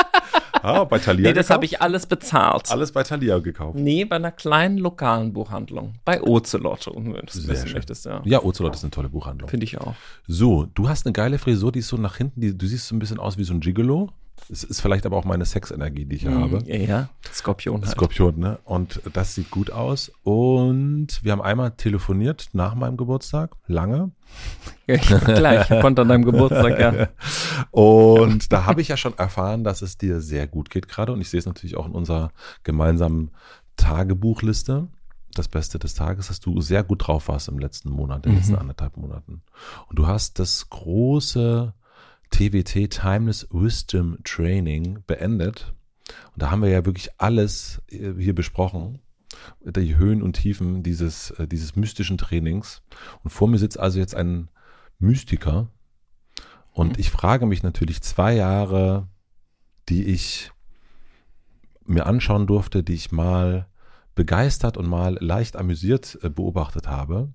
[0.65, 1.29] Ah, bei Thalia.
[1.29, 2.71] Nee, das habe ich alles bezahlt.
[2.71, 3.79] Alles bei Thalia gekauft.
[3.79, 5.93] Nee, bei einer kleinen lokalen Buchhandlung.
[6.07, 8.23] Bei Ocelot, wenn du das wissen möchtest, ja.
[8.25, 9.51] Ja, Ocelot ist eine tolle Buchhandlung.
[9.51, 9.95] Finde ich auch.
[10.27, 12.97] So, du hast eine geile Frisur, die ist so nach hinten, die, du siehst so
[12.97, 14.11] ein bisschen aus wie so ein Gigolo.
[14.51, 16.63] Es ist vielleicht aber auch meine Sexenergie, die ich mm, habe.
[16.67, 17.09] Ja.
[17.33, 17.93] Skorpion halt.
[17.93, 18.59] Skorpion, ne?
[18.65, 20.13] Und das sieht gut aus.
[20.23, 24.11] Und wir haben einmal telefoniert nach meinem Geburtstag, lange.
[24.87, 27.09] Gleich, ich konnte an deinem Geburtstag, ja.
[27.71, 31.13] Und da habe ich ja schon erfahren, dass es dir sehr gut geht gerade.
[31.13, 32.31] Und ich sehe es natürlich auch in unserer
[32.65, 33.31] gemeinsamen
[33.77, 34.89] Tagebuchliste.
[35.35, 38.39] Das Beste des Tages, dass du sehr gut drauf warst im letzten Monat, in den
[38.39, 38.61] letzten mhm.
[38.61, 39.43] anderthalb Monaten.
[39.89, 41.73] Und du hast das große
[42.31, 45.75] TWT Timeless Wisdom Training beendet.
[46.33, 49.01] Und da haben wir ja wirklich alles äh, hier besprochen,
[49.61, 52.83] die Höhen und Tiefen dieses, äh, dieses mystischen Trainings.
[53.23, 54.49] Und vor mir sitzt also jetzt ein
[54.99, 55.71] Mystiker.
[56.73, 57.01] Und mhm.
[57.01, 59.09] ich frage mich natürlich zwei Jahre,
[59.89, 60.51] die ich
[61.85, 63.69] mir anschauen durfte, die ich mal
[64.15, 67.33] begeistert und mal leicht amüsiert äh, beobachtet habe.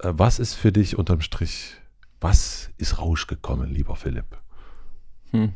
[0.00, 1.74] Was ist für dich unterm Strich
[2.20, 4.26] was ist rausgekommen, lieber Philipp?
[5.30, 5.52] Hm.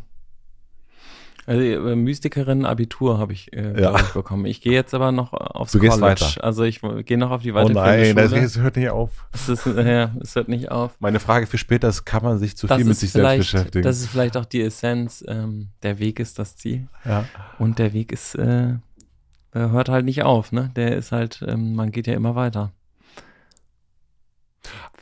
[1.44, 3.96] Also äh, Mystikerin Abitur habe ich, äh, Ja.
[3.98, 4.46] ich bekommen.
[4.46, 6.00] Ich gehe jetzt aber noch aufs Du College.
[6.00, 6.44] weiter.
[6.44, 8.42] Also ich gehe noch auf die Oh weiterführende nein, Schule.
[8.42, 9.26] das hört nicht auf.
[9.32, 10.94] Es, ist, äh, ja, es hört nicht auf.
[11.00, 13.82] Meine Frage für später ist, kann man sich zu Das viel mit sich selbst beschäftigen?
[13.82, 15.24] das ist vielleicht auch die Essenz.
[15.26, 16.86] Ähm, der Weg ist das Ziel.
[17.04, 17.24] ja.
[17.58, 18.74] Und der Weg ist, äh,
[19.52, 20.70] hört halt nicht auf, ne?
[20.76, 22.70] Der ist halt, ähm, man geht ja immer weiter.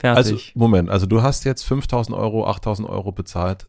[0.03, 0.53] Also, Fertig.
[0.57, 3.69] Moment, also du hast jetzt 5000 Euro, 8000 Euro bezahlt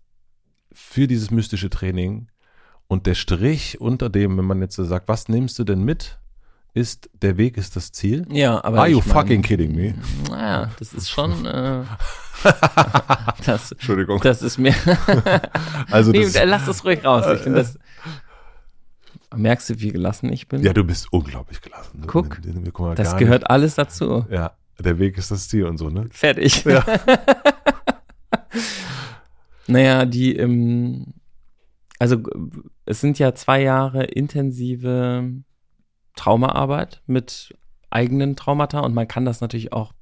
[0.71, 2.27] für dieses mystische Training
[2.87, 6.19] und der Strich unter dem, wenn man jetzt so sagt, was nimmst du denn mit,
[6.73, 8.25] ist, der Weg ist das Ziel?
[8.31, 9.93] ja, aber Are you mein, fucking kidding me?
[10.29, 11.83] Naja, das ist schon, äh,
[13.45, 14.21] das, Entschuldigung.
[14.21, 14.73] das ist mir,
[15.91, 17.25] Also nee, das, lass das ruhig raus.
[17.35, 17.77] Ich finde das,
[19.35, 20.61] merkst du, wie gelassen ich bin?
[20.63, 22.03] ja, du bist unglaublich gelassen.
[22.07, 22.39] Guck,
[22.95, 24.25] das gehört alles dazu.
[24.29, 26.07] Ja, der Weg ist das Ziel und so, ne?
[26.11, 26.63] Fertig.
[26.65, 26.83] Ja.
[29.67, 31.13] naja, die, ähm,
[31.99, 32.17] also
[32.85, 35.31] es sind ja zwei Jahre intensive
[36.15, 37.55] Traumaarbeit mit
[37.89, 39.93] eigenen Traumata und man kann das natürlich auch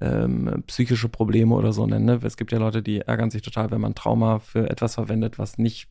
[0.00, 2.04] ähm, psychische Probleme oder so nennen.
[2.04, 2.20] Ne?
[2.22, 5.58] Es gibt ja Leute, die ärgern sich total, wenn man Trauma für etwas verwendet, was
[5.58, 5.88] nicht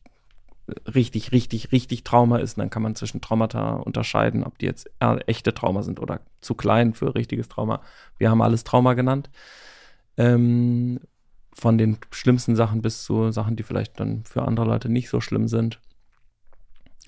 [0.94, 2.56] richtig, richtig, richtig Trauma ist.
[2.56, 4.90] Und dann kann man zwischen Traumata unterscheiden, ob die jetzt
[5.26, 7.82] echte Trauma sind oder zu klein für richtiges Trauma.
[8.18, 9.30] Wir haben alles Trauma genannt.
[10.16, 11.00] Ähm,
[11.54, 15.20] von den schlimmsten Sachen bis zu Sachen, die vielleicht dann für andere Leute nicht so
[15.20, 15.80] schlimm sind.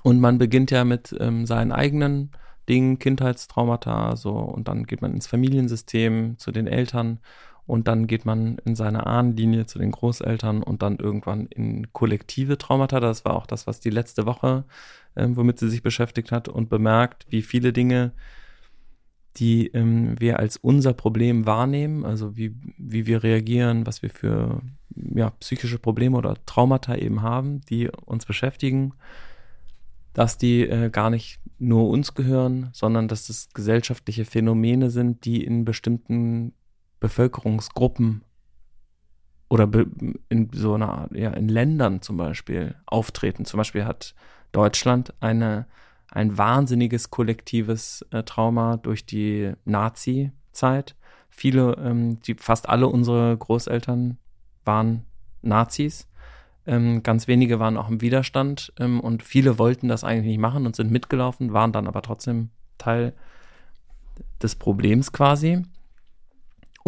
[0.03, 2.31] Und man beginnt ja mit ähm, seinen eigenen
[2.69, 7.21] Dingen, Kindheitstraumata, so, und dann geht man ins Familiensystem zu den Eltern
[7.69, 12.57] und dann geht man in seine Ahnenlinie zu den Großeltern und dann irgendwann in kollektive
[12.57, 12.99] Traumata.
[12.99, 14.65] Das war auch das, was die letzte Woche,
[15.17, 18.13] ähm, womit sie sich beschäftigt hat und bemerkt, wie viele Dinge,
[19.37, 24.63] die ähm, wir als unser Problem wahrnehmen, also wie, wie wir reagieren, was wir für
[24.97, 28.95] ja, psychische Probleme oder Traumata eben haben, die uns beschäftigen,
[30.15, 35.45] dass die äh, gar nicht nur uns gehören, sondern dass das gesellschaftliche Phänomene sind, die
[35.45, 36.55] in bestimmten
[37.01, 38.23] Bevölkerungsgruppen
[39.49, 39.69] oder
[40.29, 43.45] in so einer Art, ja, in Ländern zum Beispiel auftreten.
[43.45, 44.15] Zum Beispiel hat
[44.53, 45.67] Deutschland eine,
[46.11, 50.97] ein wahnsinniges kollektives äh, Trauma durch die Nazi-Zeit.
[51.31, 54.19] Viele, ähm, die, fast alle unsere Großeltern
[54.65, 55.05] waren
[55.41, 56.09] Nazis.
[56.67, 60.67] Ähm, ganz wenige waren auch im Widerstand ähm, und viele wollten das eigentlich nicht machen
[60.67, 63.15] und sind mitgelaufen, waren dann aber trotzdem Teil
[64.43, 65.63] des Problems quasi.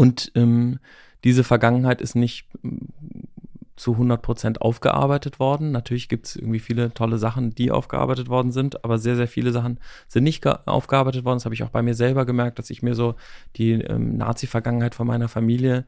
[0.00, 0.78] Und ähm,
[1.24, 2.86] diese Vergangenheit ist nicht mm,
[3.76, 5.72] zu 100 Prozent aufgearbeitet worden.
[5.72, 9.52] Natürlich gibt es irgendwie viele tolle Sachen, die aufgearbeitet worden sind, aber sehr, sehr viele
[9.52, 11.36] Sachen sind nicht ge- aufgearbeitet worden.
[11.36, 13.14] Das habe ich auch bei mir selber gemerkt, dass ich mir so
[13.56, 15.84] die ähm, Nazi-Vergangenheit von meiner Familie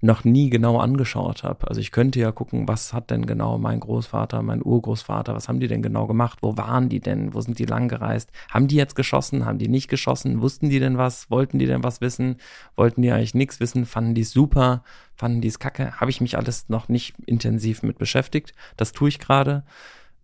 [0.00, 1.66] noch nie genau angeschaut habe.
[1.68, 5.60] Also ich könnte ja gucken, was hat denn genau mein Großvater, mein Urgroßvater, was haben
[5.60, 6.38] die denn genau gemacht?
[6.40, 7.34] Wo waren die denn?
[7.34, 8.30] Wo sind die lang gereist?
[8.50, 9.44] Haben die jetzt geschossen?
[9.44, 10.40] Haben die nicht geschossen?
[10.40, 11.30] Wussten die denn was?
[11.30, 12.36] Wollten die denn was wissen?
[12.76, 13.86] Wollten die eigentlich nichts wissen?
[13.86, 14.84] Fanden die es super?
[15.16, 16.00] Fanden die es kacke?
[16.00, 18.52] Habe ich mich alles noch nicht intensiv mit beschäftigt.
[18.76, 19.64] Das tue ich gerade.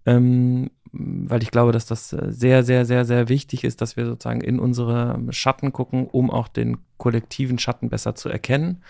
[0.07, 4.07] Ähm, weil ich glaube, dass das äh, sehr, sehr, sehr, sehr wichtig ist, dass wir
[4.07, 8.83] sozusagen in unsere Schatten gucken, um auch den kollektiven Schatten besser zu erkennen.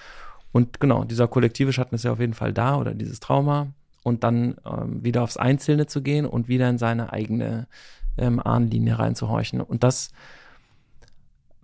[0.55, 3.73] Und genau, dieser kollektive Schatten ist ja auf jeden Fall da oder dieses Trauma.
[4.05, 7.67] Und dann ähm, wieder aufs Einzelne zu gehen und wieder in seine eigene
[8.17, 9.61] ähm, Ahnenlinie reinzuhorchen.
[9.61, 10.13] Und das,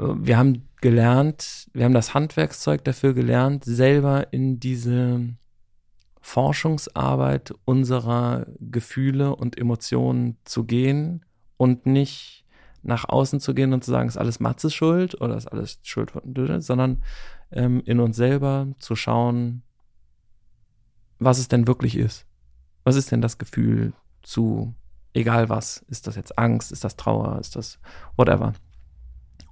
[0.00, 5.20] äh, wir haben gelernt, wir haben das Handwerkszeug dafür gelernt, selber in diese
[6.20, 11.24] Forschungsarbeit unserer Gefühle und Emotionen zu gehen
[11.56, 12.44] und nicht
[12.82, 16.10] nach außen zu gehen und zu sagen, ist alles Matzes Schuld oder ist alles Schuld
[16.10, 16.22] von
[16.60, 17.04] sondern
[17.52, 19.62] ähm, in uns selber zu schauen,
[21.18, 22.26] was es denn wirklich ist.
[22.84, 24.74] Was ist denn das Gefühl zu,
[25.12, 27.78] egal was, ist das jetzt Angst, ist das Trauer, ist das
[28.16, 28.54] whatever.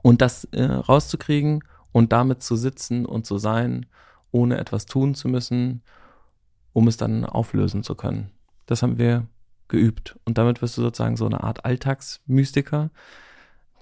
[0.03, 3.87] Und das äh, rauszukriegen und damit zu sitzen und zu sein,
[4.31, 5.83] ohne etwas tun zu müssen,
[6.73, 8.31] um es dann auflösen zu können.
[8.67, 9.27] Das haben wir
[9.69, 10.19] geübt.
[10.25, 12.91] Und damit wirst du sozusagen so eine Art Alltagsmystiker,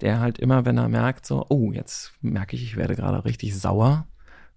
[0.01, 3.57] der halt immer, wenn er merkt, so, oh, jetzt merke ich, ich werde gerade richtig
[3.57, 4.07] sauer.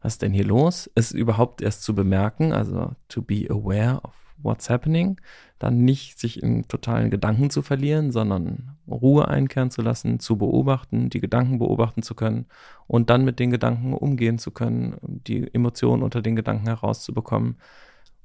[0.02, 0.90] Was ist denn hier los?
[0.94, 5.20] Es überhaupt erst zu bemerken, also to be aware of what's happening,
[5.58, 11.10] dann nicht sich in totalen Gedanken zu verlieren, sondern Ruhe einkehren zu lassen, zu beobachten,
[11.10, 12.46] die Gedanken beobachten zu können
[12.86, 17.56] und dann mit den Gedanken umgehen zu können, die Emotionen unter den Gedanken herauszubekommen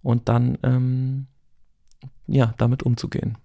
[0.01, 1.28] und dann ähm,
[2.28, 3.38] ja damit umzugehen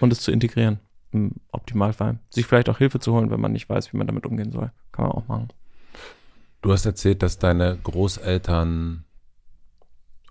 [0.00, 0.80] und es zu integrieren
[1.12, 2.18] im Optimalfall.
[2.30, 4.72] Sich vielleicht auch Hilfe zu holen, wenn man nicht weiß, wie man damit umgehen soll.
[4.92, 5.48] Kann man auch machen.
[6.62, 9.04] Du hast erzählt, dass deine Großeltern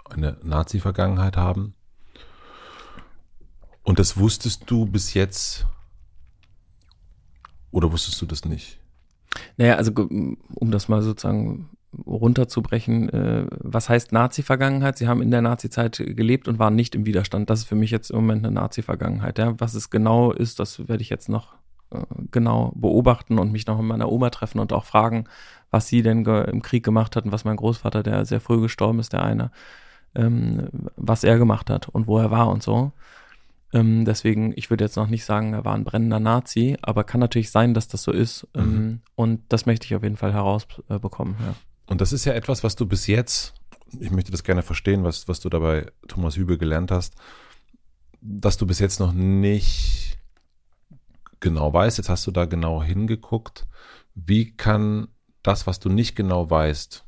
[0.10, 1.74] eine Nazi-Vergangenheit haben.
[3.84, 5.66] Und das wusstest du bis jetzt
[7.72, 8.80] oder wusstest du das nicht?
[9.58, 11.70] Naja, also um das mal sozusagen
[12.06, 14.98] runterzubrechen, äh, was heißt Nazi-Vergangenheit?
[14.98, 17.50] Sie haben in der Nazi-Zeit gelebt und waren nicht im Widerstand.
[17.50, 19.38] Das ist für mich jetzt im Moment eine Nazi-Vergangenheit.
[19.38, 19.60] Ja?
[19.60, 21.56] Was es genau ist, das werde ich jetzt noch
[21.92, 22.00] äh,
[22.32, 25.26] genau beobachten und mich noch mit meiner Oma treffen und auch fragen,
[25.70, 29.00] was sie denn im Krieg gemacht hat und was mein Großvater, der sehr früh gestorben
[29.00, 29.52] ist, der eine,
[30.16, 32.92] ähm, was er gemacht hat und wo er war und so.
[33.74, 37.22] Ähm, deswegen, ich würde jetzt noch nicht sagen, er war ein brennender Nazi, aber kann
[37.22, 38.48] natürlich sein, dass das so ist.
[38.54, 39.02] Ähm, mhm.
[39.16, 41.36] Und das möchte ich auf jeden Fall herausbekommen.
[41.40, 41.56] Ja.
[41.86, 43.54] Und das ist ja etwas, was du bis jetzt,
[44.00, 47.16] ich möchte das gerne verstehen, was, was du dabei Thomas Hübel gelernt hast,
[48.22, 50.18] dass du bis jetzt noch nicht
[51.40, 51.98] genau weißt.
[51.98, 53.68] Jetzt hast du da genau hingeguckt.
[54.14, 55.10] Wie kann
[55.44, 57.04] das, was du nicht genau weißt,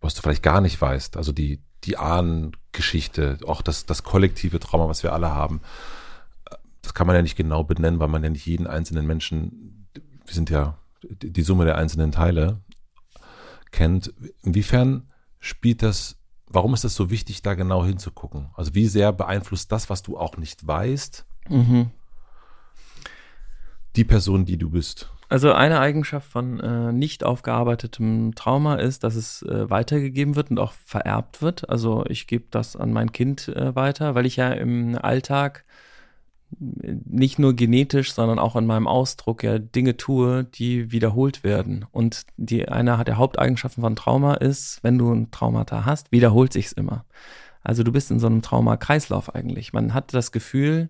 [0.00, 4.88] was du vielleicht gar nicht weißt, also die, die Ahnengeschichte, auch das, das kollektive Trauma,
[4.88, 5.60] was wir alle haben,
[6.82, 9.88] das kann man ja nicht genau benennen, weil man ja nicht jeden einzelnen Menschen,
[10.24, 12.60] wir sind ja die Summe der einzelnen Teile,
[13.72, 14.14] kennt.
[14.42, 15.08] Inwiefern
[15.40, 18.50] spielt das, warum ist das so wichtig, da genau hinzugucken?
[18.54, 21.90] Also wie sehr beeinflusst das, was du auch nicht weißt, mhm.
[23.96, 25.10] die Person, die du bist?
[25.28, 30.58] Also eine Eigenschaft von äh, nicht aufgearbeitetem Trauma ist, dass es äh, weitergegeben wird und
[30.58, 31.70] auch vererbt wird.
[31.70, 35.64] Also ich gebe das an mein Kind äh, weiter, weil ich ja im Alltag
[36.58, 41.86] nicht nur genetisch, sondern auch in meinem Ausdruck ja Dinge tue, die wiederholt werden.
[41.90, 46.72] Und die eine der Haupteigenschaften von Trauma ist, wenn du ein Traumata hast, wiederholt sich's
[46.72, 47.04] immer.
[47.62, 49.72] Also du bist in so einem Trauma-Kreislauf eigentlich.
[49.72, 50.88] Man hat das Gefühl,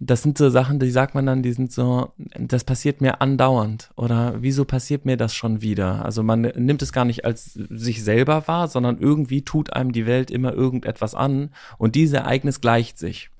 [0.00, 3.90] das sind so Sachen, die sagt man dann, die sind so, das passiert mir andauernd
[3.96, 6.04] oder wieso passiert mir das schon wieder?
[6.04, 10.06] Also man nimmt es gar nicht als sich selber wahr, sondern irgendwie tut einem die
[10.06, 13.30] Welt immer irgendetwas an und dieses Ereignis gleicht sich.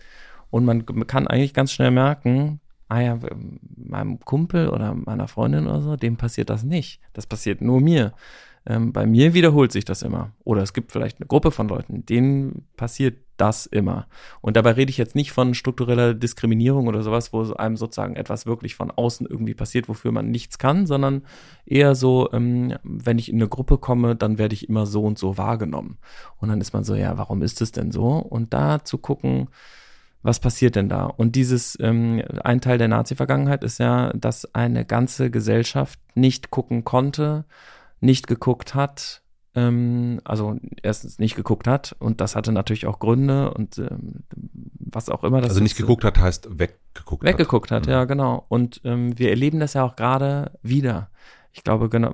[0.51, 3.19] Und man kann eigentlich ganz schnell merken, ah ja,
[3.77, 7.01] meinem Kumpel oder meiner Freundin oder so, dem passiert das nicht.
[7.13, 8.15] Das passiert nur mir.
[8.67, 10.33] Ähm, bei mir wiederholt sich das immer.
[10.45, 14.09] Oder es gibt vielleicht eine Gruppe von Leuten, denen passiert das immer.
[14.41, 18.47] Und dabei rede ich jetzt nicht von struktureller Diskriminierung oder sowas, wo einem sozusagen etwas
[18.47, 21.23] wirklich von außen irgendwie passiert, wofür man nichts kann, sondern
[21.65, 25.19] eher so, ähm, wenn ich in eine Gruppe komme, dann werde ich immer so und
[25.19, 25.99] so wahrgenommen.
[26.39, 28.17] Und dann ist man so, ja, warum ist es denn so?
[28.17, 29.49] Und da zu gucken,
[30.23, 31.05] was passiert denn da?
[31.05, 36.85] Und dieses, ähm, ein Teil der Nazi-Vergangenheit ist ja, dass eine ganze Gesellschaft nicht gucken
[36.85, 37.45] konnte,
[38.01, 39.23] nicht geguckt hat,
[39.55, 44.25] ähm, also erstens nicht geguckt hat und das hatte natürlich auch Gründe und ähm,
[44.79, 45.41] was auch immer.
[45.41, 47.83] Das also nicht ist, geguckt hat heißt weggeguckt, weggeguckt hat.
[47.83, 47.93] hat, mhm.
[47.93, 48.45] ja genau.
[48.49, 51.11] Und ähm, wir erleben das ja auch gerade wieder.
[51.53, 52.13] Ich glaube, genau,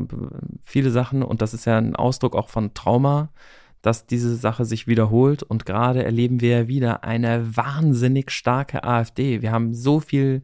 [0.63, 3.31] viele Sachen und das ist ja ein Ausdruck auch von Trauma,
[3.85, 9.43] dass diese Sache sich wiederholt und gerade erleben wir ja wieder eine wahnsinnig starke AfD.
[9.43, 10.43] Wir haben so viel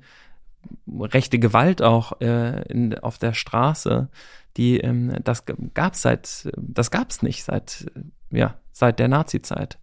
[0.87, 4.11] rechte Gewalt auch äh, in, auf der Straße
[4.57, 7.91] die ähm, das gab's seit das gab's nicht seit
[8.31, 9.79] ja seit der Nazi-Zeit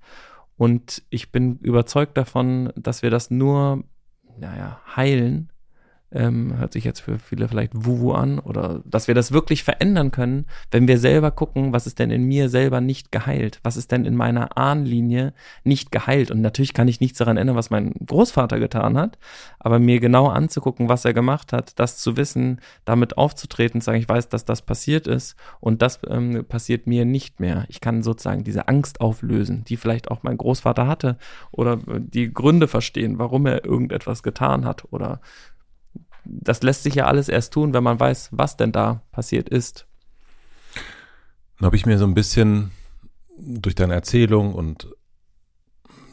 [0.57, 3.85] und ich bin überzeugt davon, dass wir das nur
[4.37, 5.51] naja heilen
[6.11, 10.11] ähm, hört sich jetzt für viele vielleicht Wuhu an oder dass wir das wirklich verändern
[10.11, 13.91] können, wenn wir selber gucken, was ist denn in mir selber nicht geheilt, was ist
[13.91, 15.33] denn in meiner Ahnenlinie
[15.65, 19.17] nicht geheilt und natürlich kann ich nichts daran ändern, was mein Großvater getan hat,
[19.59, 23.99] aber mir genau anzugucken, was er gemacht hat, das zu wissen, damit aufzutreten, zu sagen,
[23.99, 27.65] ich weiß, dass das passiert ist und das ähm, passiert mir nicht mehr.
[27.67, 31.17] Ich kann sozusagen diese Angst auflösen, die vielleicht auch mein Großvater hatte
[31.51, 35.19] oder die Gründe verstehen, warum er irgendetwas getan hat oder
[36.29, 39.87] das lässt sich ja alles erst tun, wenn man weiß, was denn da passiert ist.
[41.57, 42.71] Dann habe ich mir so ein bisschen
[43.37, 44.87] durch deine Erzählung und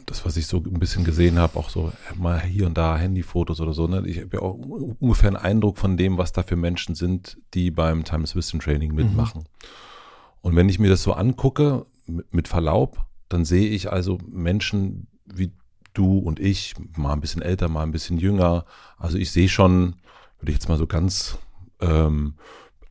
[0.05, 3.59] das, was ich so ein bisschen gesehen habe, auch so mal hier und da Handyfotos
[3.59, 4.03] oder so, ne?
[4.05, 7.71] Ich habe ja auch ungefähr einen Eindruck von dem, was da für Menschen sind, die
[7.71, 8.97] beim Times Wisdom Training mhm.
[8.97, 9.41] mitmachen.
[9.41, 9.67] Mhm.
[10.41, 15.51] Und wenn ich mir das so angucke, mit Verlaub, dann sehe ich also Menschen wie
[15.97, 18.65] du und ich, mal ein bisschen älter, mal ein bisschen jünger.
[18.97, 19.95] Also ich sehe schon,
[20.39, 21.37] würde ich jetzt mal so ganz
[21.81, 22.35] ähm,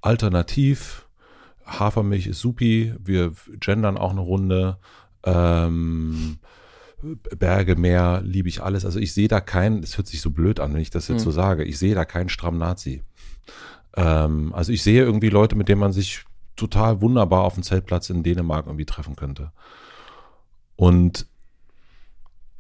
[0.01, 1.07] alternativ.
[1.67, 4.79] Hafermilch ist supi, wir gendern auch eine Runde.
[5.25, 6.39] Ähm,
[7.39, 8.85] Berge, Meer, liebe ich alles.
[8.85, 11.21] Also ich sehe da keinen, es hört sich so blöd an, wenn ich das jetzt
[11.21, 11.25] mhm.
[11.25, 13.03] so sage, ich sehe da keinen strammen Nazi.
[13.97, 16.25] Ähm, also ich sehe irgendwie Leute, mit denen man sich
[16.57, 19.53] total wunderbar auf dem Zeltplatz in Dänemark irgendwie treffen könnte.
[20.77, 21.27] Und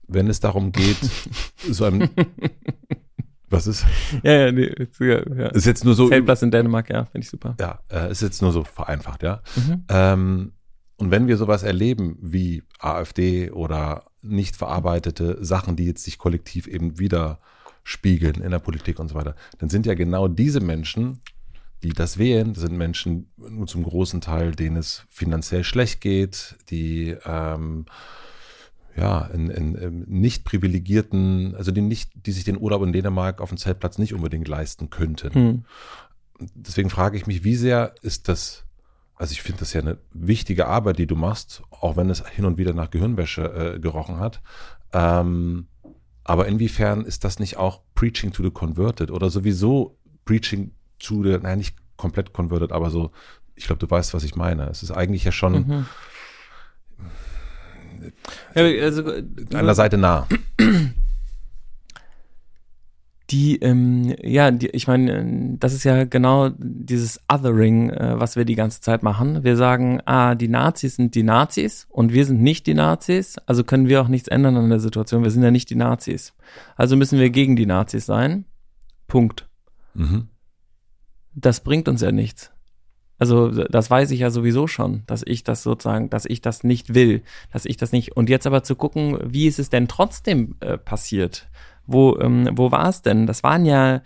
[0.08, 0.98] wenn es darum geht,
[1.70, 2.08] so ein
[3.50, 3.84] Was ist?
[4.22, 5.48] Ja, ja, nee, ist, ja, ja.
[5.48, 6.08] ist jetzt nur so.
[6.08, 7.56] Zeltplatz in Dänemark, ja, finde ich super.
[7.60, 9.42] Ja, äh, ist jetzt nur so vereinfacht, ja.
[9.54, 9.84] Mhm.
[9.88, 10.52] Ähm,
[10.96, 16.66] Und wenn wir sowas erleben wie AfD oder nicht verarbeitete Sachen, die jetzt sich kollektiv
[16.66, 17.38] eben wieder
[17.82, 21.20] spiegeln in der Politik und so weiter, dann sind ja genau diese Menschen,
[21.82, 27.14] die das wählen, sind Menschen nur zum großen Teil, denen es finanziell schlecht geht, die
[27.26, 27.84] ähm,
[28.96, 33.40] ja, in, in, in nicht privilegierten, also die nicht, die sich den Urlaub in Dänemark
[33.40, 35.34] auf dem Zeltplatz nicht unbedingt leisten könnten.
[35.34, 35.64] Hm.
[36.54, 38.64] Deswegen frage ich mich, wie sehr ist das,
[39.16, 42.44] also ich finde das ja eine wichtige Arbeit, die du machst, auch wenn es hin
[42.44, 44.40] und wieder nach Gehirnwäsche äh, gerochen hat.
[44.92, 45.66] Ähm,
[46.22, 51.38] aber inwiefern ist das nicht auch Preaching to the Converted oder sowieso Preaching to the,
[51.38, 53.10] naja, nicht komplett converted, aber so,
[53.56, 54.68] ich glaube, du weißt, was ich meine.
[54.68, 55.86] Es ist eigentlich ja schon, mhm
[58.54, 60.26] ja, also, an der Seite nah.
[63.30, 68.44] Die, ähm, ja, die, ich meine, das ist ja genau dieses Othering, äh, was wir
[68.44, 69.44] die ganze Zeit machen.
[69.44, 73.64] Wir sagen, ah, die Nazis sind die Nazis und wir sind nicht die Nazis, also
[73.64, 75.24] können wir auch nichts ändern an der Situation.
[75.24, 76.34] Wir sind ja nicht die Nazis.
[76.76, 78.44] Also müssen wir gegen die Nazis sein.
[79.08, 79.48] Punkt.
[79.94, 80.28] Mhm.
[81.34, 82.53] Das bringt uns ja nichts.
[83.18, 86.94] Also das weiß ich ja sowieso schon, dass ich das sozusagen, dass ich das nicht
[86.94, 87.22] will,
[87.52, 88.16] dass ich das nicht.
[88.16, 91.48] Und jetzt aber zu gucken, wie ist es denn trotzdem äh, passiert?
[91.86, 93.26] Wo, ähm, wo war es denn?
[93.26, 94.02] Das waren ja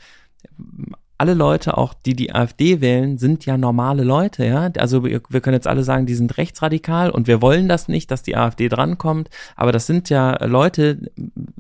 [1.19, 4.71] alle Leute, auch die die AfD wählen, sind ja normale Leute, ja.
[4.79, 8.13] Also wir, wir können jetzt alle sagen, die sind rechtsradikal und wir wollen das nicht,
[8.13, 9.29] dass die AfD drankommt.
[9.57, 11.11] Aber das sind ja Leute,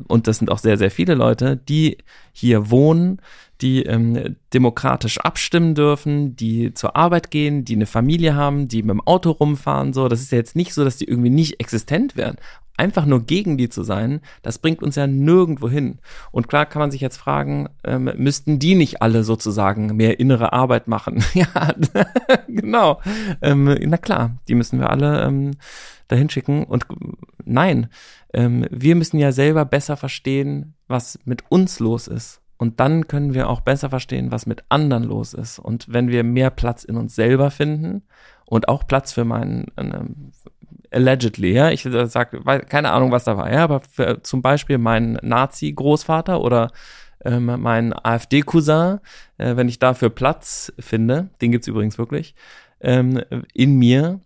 [0.06, 1.98] und das sind auch sehr, sehr viele Leute, die
[2.32, 3.20] hier wohnen,
[3.60, 8.90] die ähm, demokratisch abstimmen dürfen, die zur Arbeit gehen, die eine Familie haben, die mit
[8.90, 10.08] dem Auto rumfahren, so.
[10.08, 12.36] Das ist ja jetzt nicht so, dass die irgendwie nicht existent wären.
[12.76, 15.98] Einfach nur gegen die zu sein, das bringt uns ja nirgendwo hin.
[16.30, 20.52] Und klar kann man sich jetzt fragen, ähm, müssten die nicht alle sozusagen mehr innere
[20.52, 21.24] Arbeit machen?
[21.34, 21.74] ja,
[22.46, 23.00] genau.
[23.42, 25.56] Ähm, na klar, die müssen wir alle ähm,
[26.06, 26.62] dahin schicken.
[26.62, 26.86] Und
[27.44, 27.88] nein,
[28.32, 33.34] ähm, wir müssen ja selber besser verstehen, was mit uns los ist und dann können
[33.34, 35.60] wir auch besser verstehen, was mit anderen los ist.
[35.60, 38.02] Und wenn wir mehr Platz in uns selber finden
[38.44, 40.32] und auch Platz für meinen, ähm,
[40.90, 42.36] allegedly, ja, ich sag,
[42.68, 46.72] keine Ahnung, was da war, ja, aber für, zum Beispiel meinen Nazi-Großvater oder
[47.24, 48.98] ähm, meinen AfD-Cousin,
[49.38, 52.34] äh, wenn ich dafür Platz finde, den gibt's übrigens wirklich,
[52.80, 53.20] ähm,
[53.54, 54.20] in mir,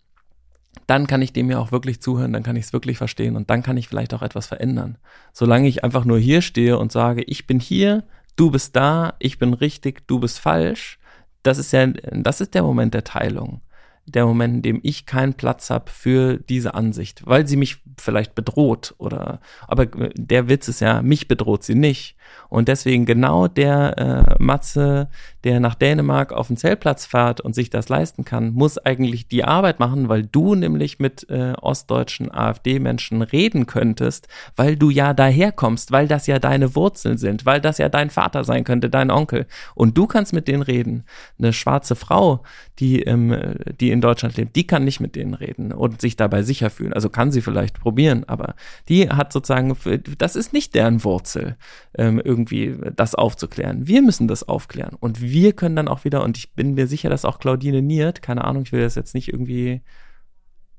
[0.87, 3.49] dann kann ich dem ja auch wirklich zuhören, dann kann ich es wirklich verstehen und
[3.49, 4.97] dann kann ich vielleicht auch etwas verändern.
[5.31, 8.03] Solange ich einfach nur hier stehe und sage, ich bin hier,
[8.35, 10.99] du bist da, ich bin richtig, du bist falsch,
[11.43, 13.61] das ist ja, das ist der Moment der Teilung
[14.05, 18.35] der Moment, in dem ich keinen Platz habe für diese Ansicht, weil sie mich vielleicht
[18.35, 22.15] bedroht oder aber der Witz ist ja, mich bedroht sie nicht.
[22.49, 25.09] Und deswegen genau der äh, Matze,
[25.43, 29.43] der nach Dänemark auf den Zeltplatz fährt und sich das leisten kann, muss eigentlich die
[29.43, 35.91] Arbeit machen, weil du nämlich mit äh, ostdeutschen AfD-Menschen reden könntest, weil du ja daherkommst,
[35.91, 39.47] weil das ja deine Wurzeln sind, weil das ja dein Vater sein könnte, dein Onkel.
[39.73, 41.05] Und du kannst mit denen reden.
[41.39, 42.43] Eine schwarze Frau,
[42.79, 43.35] die, ähm,
[43.79, 46.93] die in Deutschland lebt, die kann nicht mit denen reden und sich dabei sicher fühlen.
[46.93, 48.55] Also kann sie vielleicht probieren, aber
[48.89, 49.75] die hat sozusagen,
[50.17, 51.55] das ist nicht deren Wurzel,
[51.97, 53.87] ähm, irgendwie das aufzuklären.
[53.87, 57.09] Wir müssen das aufklären und wir können dann auch wieder, und ich bin mir sicher,
[57.09, 59.81] dass auch Claudine Niert, keine Ahnung, ich will das jetzt nicht irgendwie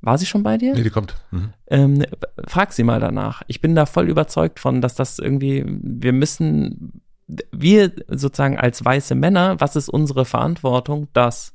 [0.05, 0.75] war sie schon bei dir?
[0.75, 1.16] Nee, die kommt.
[1.31, 1.55] Mhm.
[1.68, 2.05] Ähm,
[2.47, 3.42] frag sie mal danach.
[3.47, 7.01] Ich bin da voll überzeugt von, dass das irgendwie, wir müssen,
[7.51, 11.09] wir sozusagen als weiße Männer, was ist unsere Verantwortung?
[11.14, 11.55] Das.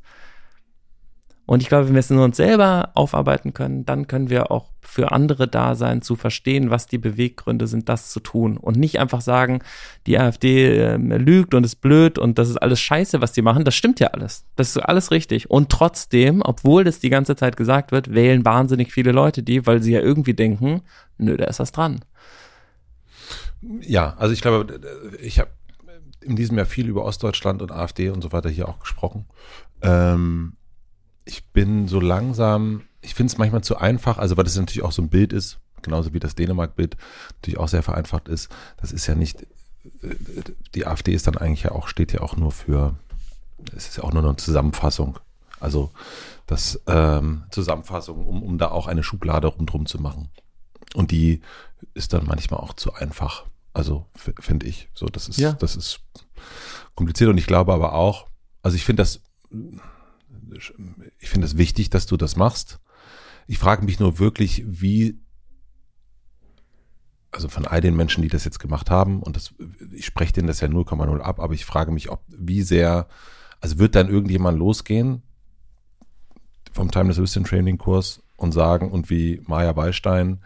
[1.50, 4.70] Und ich glaube, wenn wir es in uns selber aufarbeiten können, dann können wir auch
[4.82, 8.56] für andere da sein, zu verstehen, was die Beweggründe sind, das zu tun.
[8.56, 9.64] Und nicht einfach sagen,
[10.06, 13.66] die AfD äh, lügt und ist blöd und das ist alles scheiße, was die machen.
[13.66, 14.46] Das stimmt ja alles.
[14.58, 15.50] Das ist alles richtig.
[15.50, 19.82] Und trotzdem, obwohl das die ganze Zeit gesagt wird, wählen wahnsinnig viele Leute die, weil
[19.82, 20.84] sie ja irgendwie denken,
[21.18, 22.02] nö, da ist was dran.
[23.82, 24.80] Ja, also ich glaube,
[25.20, 25.50] ich habe
[26.22, 29.26] in diesem Jahr viel über Ostdeutschland und AfD und so weiter hier auch gesprochen.
[29.82, 30.54] Ähm,
[31.30, 34.92] ich bin so langsam, ich finde es manchmal zu einfach, also weil das natürlich auch
[34.92, 36.98] so ein Bild ist, genauso wie das Dänemark-Bild
[37.36, 38.50] natürlich auch sehr vereinfacht ist.
[38.78, 39.46] Das ist ja nicht,
[40.74, 42.96] die AfD ist dann eigentlich ja auch, steht ja auch nur für,
[43.76, 45.20] es ist ja auch nur eine Zusammenfassung.
[45.60, 45.92] Also
[46.48, 50.30] das ähm, Zusammenfassung, um, um da auch eine Schublade rumdrum zu machen.
[50.96, 51.42] Und die
[51.94, 53.46] ist dann manchmal auch zu einfach.
[53.72, 54.90] Also finde ich.
[54.96, 55.54] So, das ist, ja.
[55.54, 56.00] das ist
[56.96, 58.26] kompliziert und ich glaube aber auch,
[58.64, 59.22] also ich finde das
[61.20, 62.80] ich finde es wichtig, dass du das machst.
[63.48, 65.20] Ich frage mich nur wirklich, wie,
[67.32, 69.54] also von all den Menschen, die das jetzt gemacht haben, und das,
[69.92, 73.08] ich spreche denen das ja 0,0 ab, aber ich frage mich, ob, wie sehr,
[73.60, 75.24] also wird dann irgendjemand losgehen
[76.72, 80.40] vom Timeless Wisdom Training Kurs und sagen, und wie Maja Wallstein,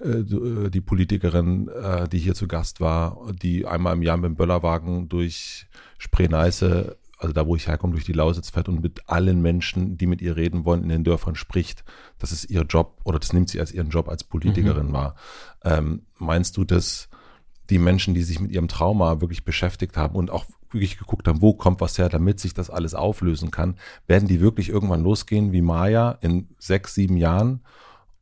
[0.00, 4.26] äh, äh, die Politikerin, äh, die hier zu Gast war, die einmal im Jahr mit
[4.26, 5.66] dem Böllerwagen durch
[5.98, 10.06] Spree-Neiße, also da wo ich herkomme, durch die Lausitz fährt und mit allen Menschen, die
[10.06, 11.84] mit ihr reden wollen, in den Dörfern spricht.
[12.18, 14.92] Das ist ihr Job oder das nimmt sie als ihren Job als Politikerin mhm.
[14.92, 15.14] wahr.
[15.62, 17.08] Ähm, meinst du, dass
[17.70, 21.40] die Menschen, die sich mit ihrem Trauma wirklich beschäftigt haben und auch wirklich geguckt haben,
[21.40, 25.52] wo kommt was her, damit sich das alles auflösen kann, werden die wirklich irgendwann losgehen
[25.52, 27.60] wie Maya in sechs, sieben Jahren?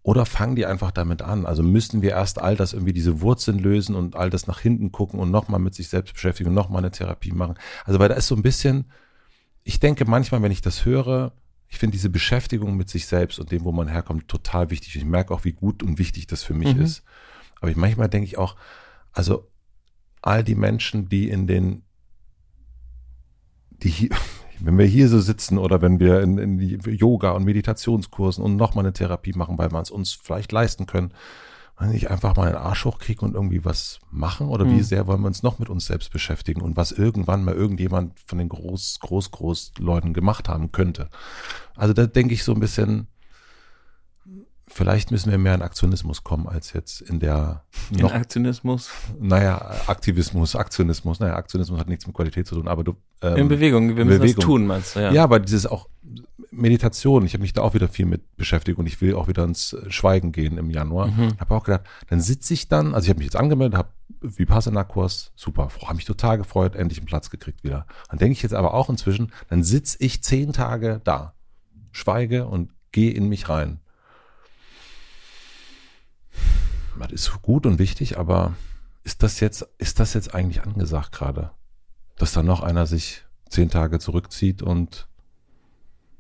[0.05, 1.47] Oder fangen die einfach damit an?
[1.47, 4.91] Also müssten wir erst all das irgendwie diese Wurzeln lösen und all das nach hinten
[4.91, 7.55] gucken und nochmal mit sich selbst beschäftigen und nochmal eine Therapie machen.
[7.85, 8.91] Also weil da ist so ein bisschen,
[9.63, 11.33] ich denke manchmal, wenn ich das höre,
[11.69, 14.97] ich finde diese Beschäftigung mit sich selbst und dem, wo man herkommt, total wichtig.
[14.97, 16.83] Ich merke auch, wie gut und wichtig das für mich mhm.
[16.83, 17.05] ist.
[17.61, 18.57] Aber ich, manchmal denke ich auch,
[19.13, 19.49] also
[20.21, 21.85] all die Menschen, die in den,
[23.71, 24.11] die hier,
[24.65, 28.85] wenn wir hier so sitzen oder wenn wir in, in Yoga und Meditationskursen und nochmal
[28.85, 31.13] eine Therapie machen, weil wir es uns vielleicht leisten können,
[31.91, 34.77] ich einfach mal einen Arsch hochkriege und irgendwie was machen oder mhm.
[34.77, 38.21] wie sehr wollen wir uns noch mit uns selbst beschäftigen und was irgendwann mal irgendjemand
[38.27, 41.09] von den groß, groß, groß Leuten gemacht haben könnte.
[41.75, 43.09] Also da denke ich so ein bisschen,
[44.73, 48.91] vielleicht müssen wir mehr in Aktionismus kommen als jetzt in der noch, in Aktionismus.
[49.21, 51.21] Naja, Aktivismus, Aktionismus.
[51.21, 53.97] Naja, Aktionismus hat nichts mit Qualität zu tun, aber du ähm, in Bewegung.
[53.97, 54.39] Wir müssen Bewegung.
[54.39, 55.01] was tun, meinst du?
[55.01, 55.13] Ja.
[55.13, 55.89] ja, aber dieses auch
[56.51, 57.25] Meditation.
[57.25, 59.77] Ich habe mich da auch wieder viel mit beschäftigt und ich will auch wieder ins
[59.89, 61.09] Schweigen gehen im Januar.
[61.09, 61.39] Mhm.
[61.39, 62.95] Habe auch gedacht, dann sitze ich dann.
[62.95, 67.07] Also ich habe mich jetzt angemeldet, habe Vipassana-Kurs, super, habe mich total gefreut, endlich einen
[67.07, 67.87] Platz gekriegt wieder.
[68.09, 71.35] Dann denke ich jetzt aber auch inzwischen, dann sitze ich zehn Tage da,
[71.91, 73.82] schweige und gehe in mich rein
[76.99, 78.55] das ist gut und wichtig, aber
[79.05, 81.51] ist das jetzt, ist das jetzt eigentlich angesagt gerade?
[82.17, 85.09] Dass dann noch einer sich zehn Tage zurückzieht und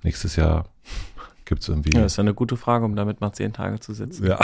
[0.02, 0.68] nächstes Jahr
[1.44, 1.90] gibt es irgendwie.
[1.94, 4.26] Ja, das ist eine gute Frage, um damit mal zehn Tage zu sitzen.
[4.26, 4.38] Ja.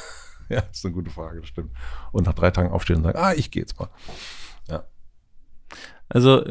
[0.48, 1.72] ja, das ist eine gute Frage, das stimmt.
[2.12, 3.88] Und nach drei Tagen aufstehen und sagen, ah, ich gehe jetzt mal.
[4.68, 4.84] Ja.
[6.08, 6.44] Also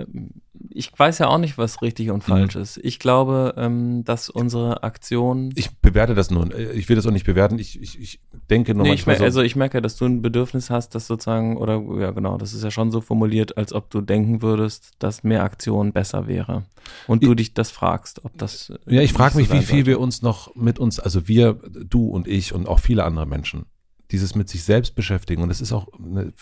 [0.70, 2.62] ich weiß ja auch nicht, was richtig und falsch mhm.
[2.62, 2.78] ist.
[2.78, 5.52] Ich glaube, ähm, dass unsere Aktion.
[5.56, 6.54] Ich bewerte das nun.
[6.74, 7.60] Ich will das auch nicht bewerten.
[7.60, 10.22] Ich, ich, ich denke nur nee, manchmal ich so Also ich merke, dass du ein
[10.22, 13.90] Bedürfnis hast, dass sozusagen, oder ja genau, das ist ja schon so formuliert, als ob
[13.90, 16.64] du denken würdest, dass mehr Aktion besser wäre.
[17.08, 18.74] Und ich, du dich das fragst, ob das.
[18.86, 19.86] Ja, ich frage mich, wie viel sollte.
[19.88, 23.66] wir uns noch mit uns, also wir, du und ich und auch viele andere Menschen,
[24.12, 25.42] dieses mit sich selbst beschäftigen.
[25.42, 26.34] Und das ist auch eine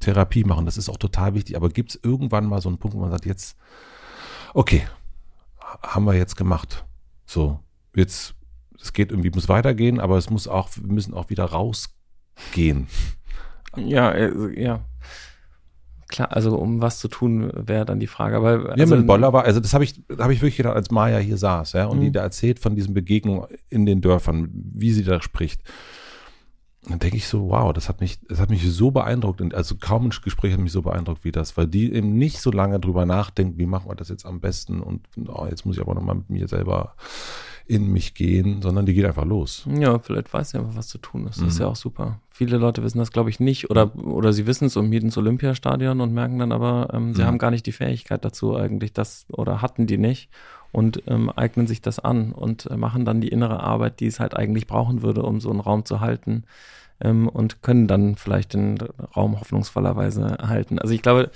[0.00, 0.66] Therapie machen.
[0.66, 1.56] Das ist auch total wichtig.
[1.56, 3.56] Aber gibt es irgendwann mal so einen Punkt, wo man sagt, jetzt,
[4.54, 4.82] okay,
[5.82, 6.84] haben wir jetzt gemacht.
[7.26, 7.58] So,
[7.94, 8.34] jetzt,
[8.80, 12.86] es geht irgendwie, muss weitergehen, aber es muss auch, wir müssen auch wieder rausgehen.
[13.76, 14.80] Ja, äh, ja.
[16.08, 18.36] Klar, also um was zu tun, wäre dann die Frage.
[18.36, 20.90] Aber also, ja, mit Boller war, also das habe ich, habe ich wirklich gedacht, als
[20.90, 22.02] Maya hier saß, ja, und mhm.
[22.02, 25.62] die da erzählt von diesen Begegnungen in den Dörfern, wie sie da spricht
[26.88, 29.40] dann denke ich so, wow, das hat mich, das hat mich so beeindruckt.
[29.40, 32.40] Und also kaum ein Gespräch hat mich so beeindruckt wie das, weil die eben nicht
[32.40, 35.76] so lange drüber nachdenkt, wie machen wir das jetzt am besten und oh, jetzt muss
[35.76, 36.94] ich aber nochmal mit mir selber
[37.66, 39.64] in mich gehen, sondern die geht einfach los.
[39.72, 41.36] Ja, vielleicht weiß sie einfach, was zu tun ist.
[41.36, 41.48] Das mhm.
[41.48, 42.18] ist ja auch super.
[42.30, 45.18] Viele Leute wissen das, glaube ich, nicht oder, oder sie wissen es und mieten ins
[45.18, 47.26] Olympiastadion und merken dann aber, ähm, sie mhm.
[47.26, 50.30] haben gar nicht die Fähigkeit dazu eigentlich, das oder hatten die nicht
[50.72, 54.20] und ähm, eignen sich das an und äh, machen dann die innere Arbeit, die es
[54.20, 56.44] halt eigentlich brauchen würde, um so einen Raum zu halten
[57.00, 58.78] ähm, und können dann vielleicht den
[59.16, 60.78] Raum hoffnungsvollerweise halten.
[60.78, 61.30] Also ich glaube,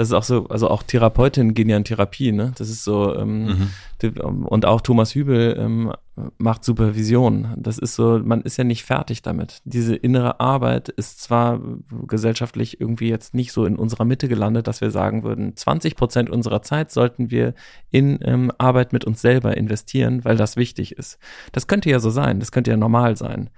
[0.00, 2.52] das ist auch so, also auch Therapeutinnen gehen ja in Therapie, ne?
[2.56, 3.70] Das ist so, ähm, mhm.
[4.00, 5.92] die, und auch Thomas Hübel ähm,
[6.38, 7.48] macht Supervision.
[7.56, 9.60] Das ist so, man ist ja nicht fertig damit.
[9.64, 11.60] Diese innere Arbeit ist zwar
[12.06, 16.30] gesellschaftlich irgendwie jetzt nicht so in unserer Mitte gelandet, dass wir sagen würden, 20 Prozent
[16.30, 17.52] unserer Zeit sollten wir
[17.90, 21.18] in ähm, Arbeit mit uns selber investieren, weil das wichtig ist.
[21.52, 23.50] Das könnte ja so sein, das könnte ja normal sein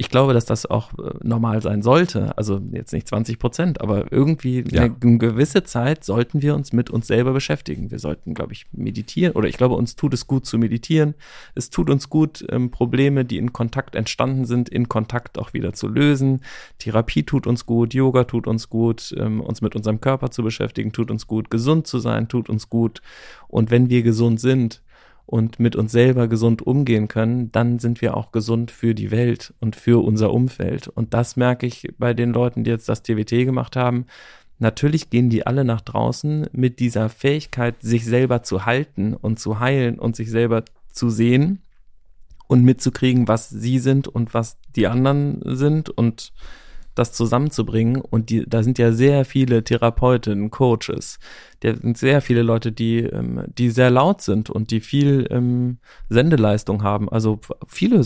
[0.00, 2.36] ich glaube, dass das auch äh, normal sein sollte.
[2.38, 4.84] Also jetzt nicht 20 Prozent, aber irgendwie ja.
[4.84, 7.90] eine, eine, gewisse Zeit sollten wir uns mit uns selber beschäftigen.
[7.90, 11.14] Wir sollten, glaube ich, meditieren oder ich glaube, uns tut es gut zu meditieren.
[11.54, 15.74] Es tut uns gut, ähm, Probleme, die in Kontakt entstanden sind, in Kontakt auch wieder
[15.74, 16.40] zu lösen.
[16.78, 20.92] Therapie tut uns gut, Yoga tut uns gut, ähm, uns mit unserem Körper zu beschäftigen,
[20.92, 23.02] tut uns gut, gesund zu sein, tut uns gut.
[23.48, 24.80] Und wenn wir gesund sind,
[25.30, 29.54] und mit uns selber gesund umgehen können, dann sind wir auch gesund für die Welt
[29.60, 30.88] und für unser Umfeld.
[30.88, 34.06] Und das merke ich bei den Leuten, die jetzt das TWT gemacht haben.
[34.58, 39.60] Natürlich gehen die alle nach draußen mit dieser Fähigkeit, sich selber zu halten und zu
[39.60, 41.60] heilen und sich selber zu sehen
[42.48, 46.32] und mitzukriegen, was sie sind und was die anderen sind und
[46.94, 48.00] das zusammenzubringen.
[48.00, 51.18] Und die, da sind ja sehr viele Therapeutinnen, Coaches,
[51.60, 55.78] da sind sehr viele Leute, die, ähm, die sehr laut sind und die viel ähm,
[56.08, 57.08] Sendeleistung haben.
[57.08, 58.00] Also viele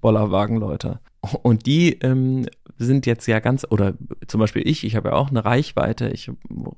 [0.00, 1.00] Bollerwagen-Leute.
[1.42, 3.94] Und die ähm, sind jetzt ja ganz, oder
[4.26, 6.30] zum Beispiel ich, ich habe ja auch eine Reichweite, ich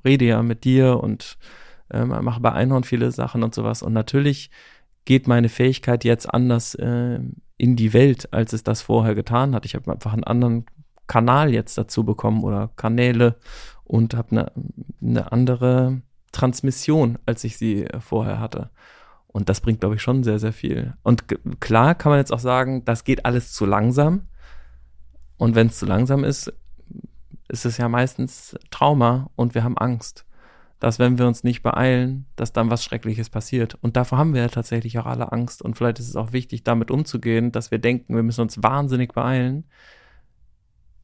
[0.03, 1.37] rede ja mit dir und
[1.91, 3.83] ähm, mache bei Einhorn viele Sachen und sowas.
[3.83, 4.49] Und natürlich
[5.05, 7.19] geht meine Fähigkeit jetzt anders äh,
[7.57, 9.65] in die Welt, als es das vorher getan hat.
[9.65, 10.65] Ich habe einfach einen anderen
[11.11, 13.35] Kanal jetzt dazu bekommen oder Kanäle
[13.83, 14.51] und habe eine,
[15.01, 16.01] eine andere
[16.31, 18.69] Transmission, als ich sie vorher hatte.
[19.27, 20.93] Und das bringt, glaube ich, schon sehr, sehr viel.
[21.03, 21.25] Und
[21.59, 24.27] klar kann man jetzt auch sagen, das geht alles zu langsam.
[25.35, 26.53] Und wenn es zu langsam ist,
[27.49, 30.25] ist es ja meistens Trauma und wir haben Angst
[30.81, 33.77] dass wenn wir uns nicht beeilen, dass dann was Schreckliches passiert.
[33.81, 35.61] Und davor haben wir ja tatsächlich auch alle Angst.
[35.61, 39.13] Und vielleicht ist es auch wichtig, damit umzugehen, dass wir denken, wir müssen uns wahnsinnig
[39.13, 39.65] beeilen,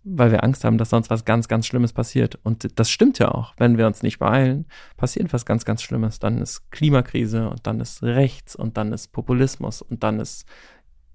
[0.09, 2.39] weil wir Angst haben, dass sonst was ganz, ganz Schlimmes passiert.
[2.43, 3.53] Und das stimmt ja auch.
[3.57, 6.19] Wenn wir uns nicht beeilen, passiert was ganz, ganz Schlimmes.
[6.19, 10.45] Dann ist Klimakrise und dann ist Rechts und dann ist Populismus und dann ist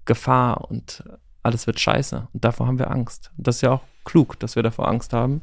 [0.05, 1.03] Gefahr und
[1.41, 2.27] alles wird scheiße.
[2.33, 3.31] Und davor haben wir Angst.
[3.37, 5.41] Und das ist ja auch klug, dass wir davor Angst haben.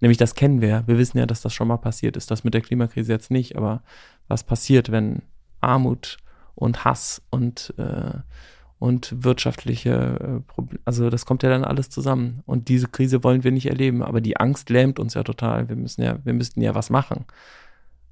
[0.00, 0.84] Nämlich das kennen wir.
[0.86, 2.30] Wir wissen ja, dass das schon mal passiert ist.
[2.30, 3.82] Das mit der Klimakrise jetzt nicht, aber
[4.28, 5.22] was passiert, wenn
[5.60, 6.18] Armut
[6.54, 8.18] und Hass und, äh,
[8.84, 12.42] und wirtschaftliche äh, Probleme, also das kommt ja dann alles zusammen.
[12.44, 14.02] Und diese Krise wollen wir nicht erleben.
[14.02, 15.70] Aber die Angst lähmt uns ja total.
[15.70, 17.24] Wir müssen ja, wir müssten ja was machen.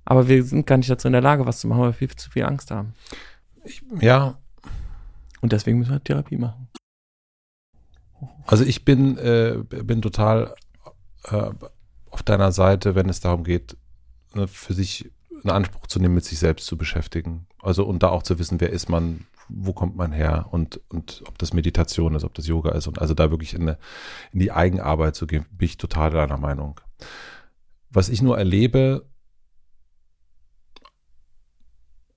[0.06, 2.08] Aber wir sind gar nicht dazu in der Lage, was zu machen, weil wir viel
[2.16, 2.94] zu viel Angst haben.
[3.64, 4.38] Ich, ja.
[5.42, 6.68] Und deswegen müssen wir Therapie machen.
[8.46, 10.54] Also ich bin, äh, bin total
[11.24, 11.50] äh,
[12.10, 13.76] auf deiner Seite, wenn es darum geht,
[14.32, 15.10] ne, für sich
[15.44, 17.46] einen Anspruch zu nehmen, mit sich selbst zu beschäftigen.
[17.60, 21.22] Also und da auch zu wissen, wer ist man, wo kommt man her und, und
[21.26, 23.78] ob das Meditation ist, ob das Yoga ist und also da wirklich in, eine,
[24.32, 26.80] in die Eigenarbeit zu gehen, bin ich total deiner Meinung.
[27.90, 29.06] Was ich nur erlebe,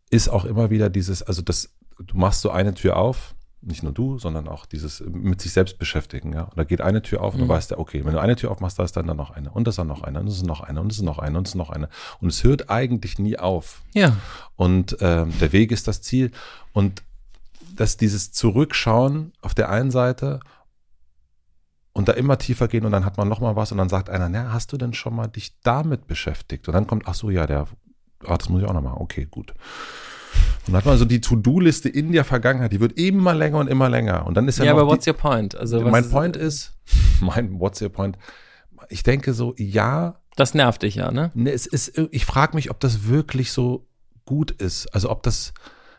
[0.09, 3.91] ist auch immer wieder dieses, also das, du machst so eine Tür auf nicht nur
[3.91, 6.33] du, sondern auch dieses mit sich selbst beschäftigen.
[6.33, 6.43] Ja?
[6.43, 7.47] Und da geht eine Tür auf und mhm.
[7.47, 9.51] du weißt ja, okay, wenn du eine Tür aufmachst, da ist dann, dann noch eine
[9.51, 11.19] und das ist dann noch eine und das ist noch eine und das ist noch
[11.19, 11.89] eine und das ist noch eine.
[12.21, 13.81] Und es hört eigentlich nie auf.
[13.93, 14.15] Ja.
[14.55, 16.31] Und ähm, der Weg ist das Ziel.
[16.73, 17.03] Und
[17.75, 20.39] dass dieses Zurückschauen auf der einen Seite
[21.93, 24.09] und da immer tiefer gehen und dann hat man noch mal was und dann sagt
[24.09, 26.67] einer, na, hast du denn schon mal dich damit beschäftigt?
[26.67, 27.67] Und dann kommt, ach so, ja, der,
[28.25, 28.97] ah, das muss ich auch noch machen.
[28.99, 29.53] Okay, gut.
[30.67, 33.67] Und dann hat man so die To-Do-Liste in der Vergangenheit, die wird immer länger und
[33.69, 34.25] immer länger.
[34.25, 35.55] Und dann ist ja, ja aber what's your point?
[35.55, 36.73] Also mein Point ist,
[37.21, 38.17] mein what's your point?
[38.89, 40.19] Ich denke so, ja.
[40.35, 41.31] Das nervt dich ja, ne?
[41.33, 43.87] ne es ist, ich frage mich, ob das wirklich so
[44.25, 44.87] gut ist.
[44.87, 45.53] Also ob das,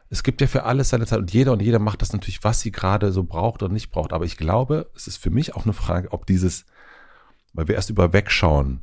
[0.08, 2.60] es gibt ja für alles seine Zeit und jeder und jeder macht das natürlich, was
[2.60, 4.12] sie gerade so braucht oder nicht braucht.
[4.12, 6.64] Aber ich glaube, es ist für mich auch eine Frage, ob dieses,
[7.52, 8.82] weil wir erst über Wegschauen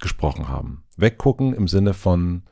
[0.00, 0.84] gesprochen haben.
[0.96, 2.42] Weggucken im Sinne von,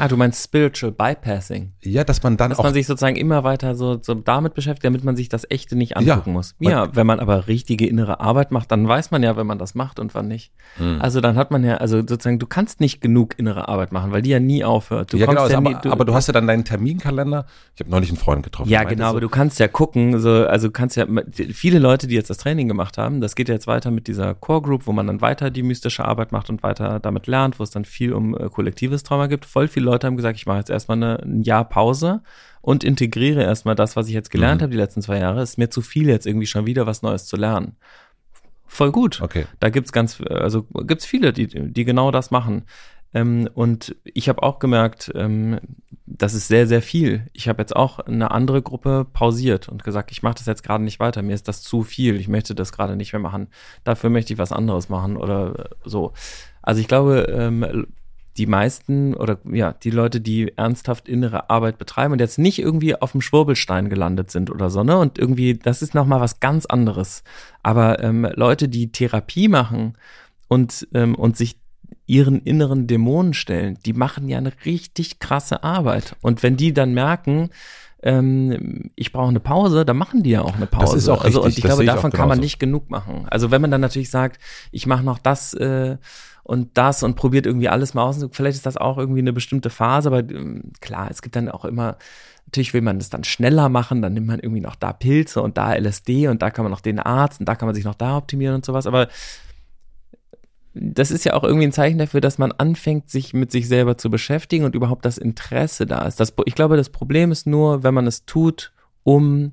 [0.00, 1.72] Ah, du meinst Spiritual Bypassing.
[1.82, 2.62] Ja, dass man dann dass auch.
[2.62, 5.76] Dass man sich sozusagen immer weiter so, so damit beschäftigt, damit man sich das Echte
[5.76, 6.54] nicht angucken ja, muss.
[6.58, 9.74] Ja, wenn man aber richtige innere Arbeit macht, dann weiß man ja, wenn man das
[9.74, 10.52] macht und wann nicht.
[10.76, 11.00] Hm.
[11.00, 14.22] Also dann hat man ja, also sozusagen, du kannst nicht genug innere Arbeit machen, weil
[14.22, 15.12] die ja nie aufhört.
[15.12, 17.44] Du ja, genau, ja aber, nie, du, aber du hast ja dann deinen Terminkalender.
[17.74, 18.70] Ich habe neulich einen Freund getroffen.
[18.70, 19.10] Ja, genau, so.
[19.10, 21.06] aber du kannst ja gucken, so, also du kannst ja,
[21.52, 24.34] viele Leute, die jetzt das Training gemacht haben, das geht ja jetzt weiter mit dieser
[24.34, 27.64] Core Group, wo man dann weiter die mystische Arbeit macht und weiter damit lernt, wo
[27.64, 29.44] es dann viel um äh, kollektives Trauma gibt.
[29.44, 32.22] Voll viele Leute haben gesagt, ich mache jetzt erstmal eine, ein Jahr Pause
[32.60, 34.64] und integriere erstmal das, was ich jetzt gelernt mhm.
[34.64, 35.42] habe die letzten zwei Jahre.
[35.42, 37.76] Ist mir zu viel jetzt irgendwie schon wieder was Neues zu lernen.
[38.66, 39.20] Voll gut.
[39.20, 39.46] Okay.
[39.58, 42.64] Da gibt's ganz, also gibt's viele, die, die genau das machen.
[43.12, 45.58] Ähm, und ich habe auch gemerkt, ähm,
[46.06, 47.26] das ist sehr, sehr viel.
[47.32, 50.84] Ich habe jetzt auch eine andere Gruppe pausiert und gesagt, ich mache das jetzt gerade
[50.84, 51.22] nicht weiter.
[51.22, 52.16] Mir ist das zu viel.
[52.16, 53.48] Ich möchte das gerade nicht mehr machen.
[53.84, 56.12] Dafür möchte ich was anderes machen oder so.
[56.62, 57.86] Also ich glaube, ähm,
[58.40, 62.96] die meisten oder ja, die Leute, die ernsthaft innere Arbeit betreiben und jetzt nicht irgendwie
[62.96, 64.96] auf dem Schwurbelstein gelandet sind oder so, ne?
[64.96, 67.22] Und irgendwie, das ist nochmal was ganz anderes.
[67.62, 69.92] Aber ähm, Leute, die Therapie machen
[70.48, 71.58] und, ähm, und sich
[72.06, 76.16] ihren inneren Dämonen stellen, die machen ja eine richtig krasse Arbeit.
[76.22, 77.50] Und wenn die dann merken,
[78.02, 80.94] ähm, ich brauche eine Pause, dann machen die ja auch eine Pause.
[80.94, 83.26] Das ist auch also, richtig, und ich glaube, davon kann man nicht genug machen.
[83.28, 84.40] Also wenn man dann natürlich sagt,
[84.72, 85.98] ich mache noch das äh,
[86.50, 88.26] und das und probiert irgendwie alles mal aus.
[88.32, 91.64] Vielleicht ist das auch irgendwie eine bestimmte Phase, aber ähm, klar, es gibt dann auch
[91.64, 91.96] immer,
[92.46, 95.56] natürlich will man das dann schneller machen, dann nimmt man irgendwie noch da Pilze und
[95.56, 97.94] da LSD und da kann man noch den Arzt und da kann man sich noch
[97.94, 99.06] da optimieren und sowas, aber
[100.74, 103.96] das ist ja auch irgendwie ein Zeichen dafür, dass man anfängt, sich mit sich selber
[103.96, 106.18] zu beschäftigen und überhaupt das Interesse da ist.
[106.18, 108.72] Das, ich glaube, das Problem ist nur, wenn man es tut,
[109.04, 109.52] um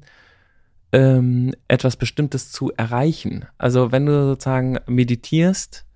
[0.92, 3.46] ähm, etwas Bestimmtes zu erreichen.
[3.60, 5.87] Also wenn du sozusagen meditierst,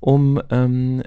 [0.00, 1.02] um ähm,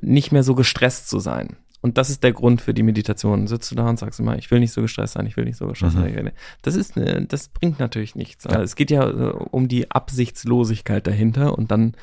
[0.00, 1.56] nicht mehr so gestresst zu sein.
[1.82, 3.48] Und das ist der Grund für die Meditation.
[3.48, 5.56] Sitzt du da und sagst immer, ich will nicht so gestresst sein, ich will nicht
[5.56, 6.14] so gestresst mhm.
[6.14, 6.32] sein.
[6.62, 8.44] Das ist, eine, das bringt natürlich nichts.
[8.44, 8.62] Ja.
[8.62, 11.96] Es geht ja äh, um die Absichtslosigkeit dahinter und dann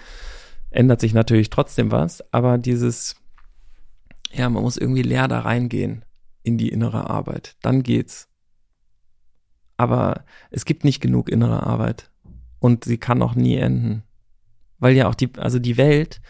[0.70, 2.22] ändert sich natürlich trotzdem was.
[2.34, 3.16] Aber dieses,
[4.34, 6.04] ja, man muss irgendwie leer da reingehen
[6.44, 7.56] in die innere Arbeit.
[7.62, 8.28] Dann geht's.
[9.78, 12.12] Aber es gibt nicht genug innere Arbeit
[12.60, 14.04] und sie kann auch nie enden.
[14.80, 16.22] Weil ja auch die, also die Welt,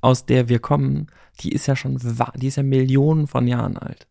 [0.00, 1.08] aus der wir kommen,
[1.40, 1.98] die ist ja schon,
[2.36, 4.06] die ist ja Millionen von Jahren alt.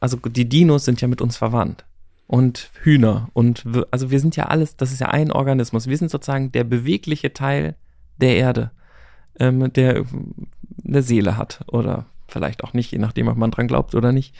[0.00, 1.84] Also die Dinos sind ja mit uns verwandt.
[2.26, 3.28] Und Hühner.
[3.34, 5.86] Und also wir sind ja alles, das ist ja ein Organismus.
[5.86, 7.76] Wir sind sozusagen der bewegliche Teil
[8.20, 8.72] der Erde,
[9.38, 10.04] ähm, der
[10.84, 11.64] eine Seele hat.
[11.68, 14.34] Oder vielleicht auch nicht, je nachdem, ob man dran glaubt oder nicht.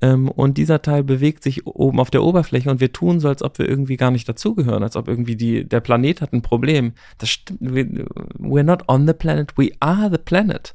[0.00, 3.42] Ähm, und dieser Teil bewegt sich oben auf der Oberfläche und wir tun so, als
[3.42, 6.92] ob wir irgendwie gar nicht dazugehören, als ob irgendwie die, der Planet hat ein Problem.
[7.18, 7.60] Das stimmt.
[7.60, 10.74] We're not on the planet, we are the planet.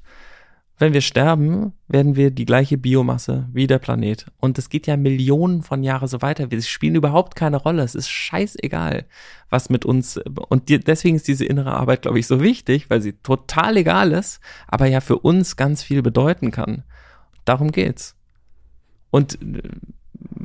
[0.80, 4.26] Wenn wir sterben, werden wir die gleiche Biomasse wie der Planet.
[4.39, 6.49] Und es geht ja Millionen von Jahren so weiter.
[6.49, 7.84] Wir spielen überhaupt keine Rolle.
[7.84, 9.05] Es ist scheißegal,
[9.49, 10.19] was mit uns.
[10.49, 14.41] Und deswegen ist diese innere Arbeit, glaube ich, so wichtig, weil sie total egal ist,
[14.67, 16.84] aber ja für uns ganz viel bedeuten kann.
[17.45, 18.17] Darum geht's.
[19.14, 19.61] Und äh,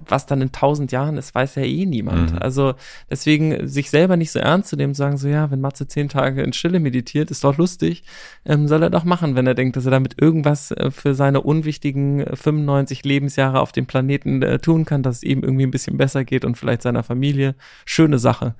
[0.06, 2.32] was dann in tausend Jahren ist, weiß ja eh niemand.
[2.32, 2.38] Mhm.
[2.38, 2.74] Also
[3.10, 6.42] deswegen sich selber nicht so ernst zu nehmen, sagen so, ja, wenn Matze zehn Tage
[6.42, 8.04] in Stille meditiert, ist doch lustig,
[8.44, 11.40] ähm, soll er doch machen, wenn er denkt, dass er damit irgendwas äh, für seine
[11.40, 15.70] unwichtigen 95 äh, Lebensjahre auf dem Planeten äh, tun kann, dass es ihm irgendwie ein
[15.70, 17.54] bisschen besser geht und vielleicht seiner Familie.
[17.86, 18.54] Schöne Sache.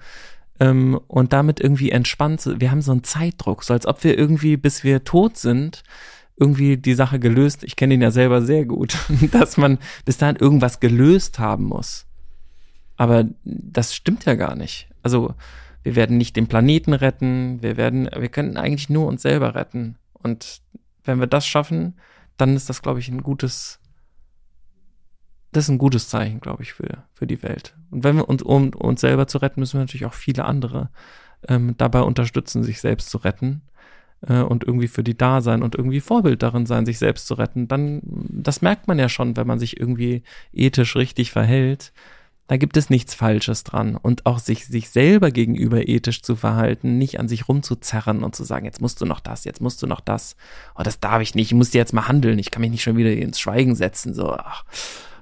[0.58, 2.48] Ähm, und damit irgendwie entspannt.
[2.58, 5.82] Wir haben so einen Zeitdruck, so als ob wir irgendwie, bis wir tot sind,
[6.38, 7.64] irgendwie die Sache gelöst.
[7.64, 8.96] Ich kenne ihn ja selber sehr gut,
[9.32, 12.06] dass man bis dahin irgendwas gelöst haben muss.
[12.96, 14.88] Aber das stimmt ja gar nicht.
[15.02, 15.34] Also
[15.82, 19.96] wir werden nicht den Planeten retten, wir werden, wir können eigentlich nur uns selber retten.
[20.12, 20.60] Und
[21.04, 21.94] wenn wir das schaffen,
[22.36, 23.80] dann ist das, glaube ich, ein gutes,
[25.52, 27.76] das ist ein gutes Zeichen, glaube ich, für, für die Welt.
[27.90, 30.90] Und wenn wir uns, um uns selber zu retten, müssen wir natürlich auch viele andere
[31.48, 33.62] ähm, dabei unterstützen, sich selbst zu retten
[34.26, 37.34] äh, und irgendwie für die da sein und irgendwie Vorbild darin sein, sich selbst zu
[37.34, 41.92] retten, dann, das merkt man ja schon, wenn man sich irgendwie ethisch richtig verhält.
[42.48, 43.94] Da gibt es nichts Falsches dran.
[43.94, 48.42] Und auch sich, sich selber gegenüber ethisch zu verhalten, nicht an sich rumzuzerren und zu
[48.42, 50.34] sagen, jetzt musst du noch das, jetzt musst du noch das.
[50.74, 52.96] Oh, das darf ich nicht, ich muss jetzt mal handeln, ich kann mich nicht schon
[52.96, 54.64] wieder ins Schweigen setzen, so, ach,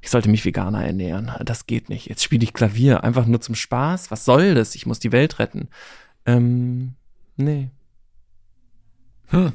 [0.07, 1.33] ich sollte mich veganer ernähren.
[1.45, 2.09] Das geht nicht.
[2.09, 4.13] Jetzt spiele ich Klavier, einfach nur zum Spaß.
[4.13, 4.77] Was soll das?
[4.77, 5.67] Ich muss die Welt retten.
[6.27, 6.95] Ähm,
[7.37, 7.71] nee.
[9.29, 9.53] Hm.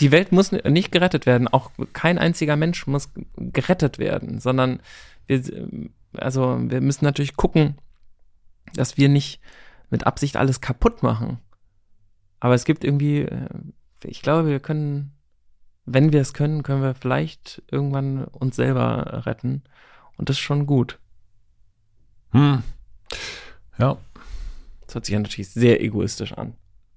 [0.00, 1.48] Die Welt muss nicht gerettet werden.
[1.48, 4.80] Auch kein einziger Mensch muss gerettet werden, sondern
[5.26, 5.42] wir,
[6.14, 7.76] also wir müssen natürlich gucken,
[8.74, 9.40] dass wir nicht
[9.90, 11.38] mit Absicht alles kaputt machen.
[12.40, 13.48] Aber es gibt irgendwie, äh,
[14.02, 15.12] ich glaube, wir können,
[15.84, 19.62] wenn wir es können, können wir vielleicht irgendwann uns selber retten.
[20.16, 20.98] Und das ist schon gut.
[22.32, 22.62] Hm.
[23.78, 23.96] Ja.
[24.86, 26.54] Das hört sich ja natürlich sehr egoistisch an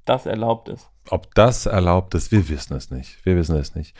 [0.09, 0.89] das erlaubt ist.
[1.09, 3.25] Ob das erlaubt ist, wir wissen es nicht.
[3.25, 3.95] Wir wissen es nicht.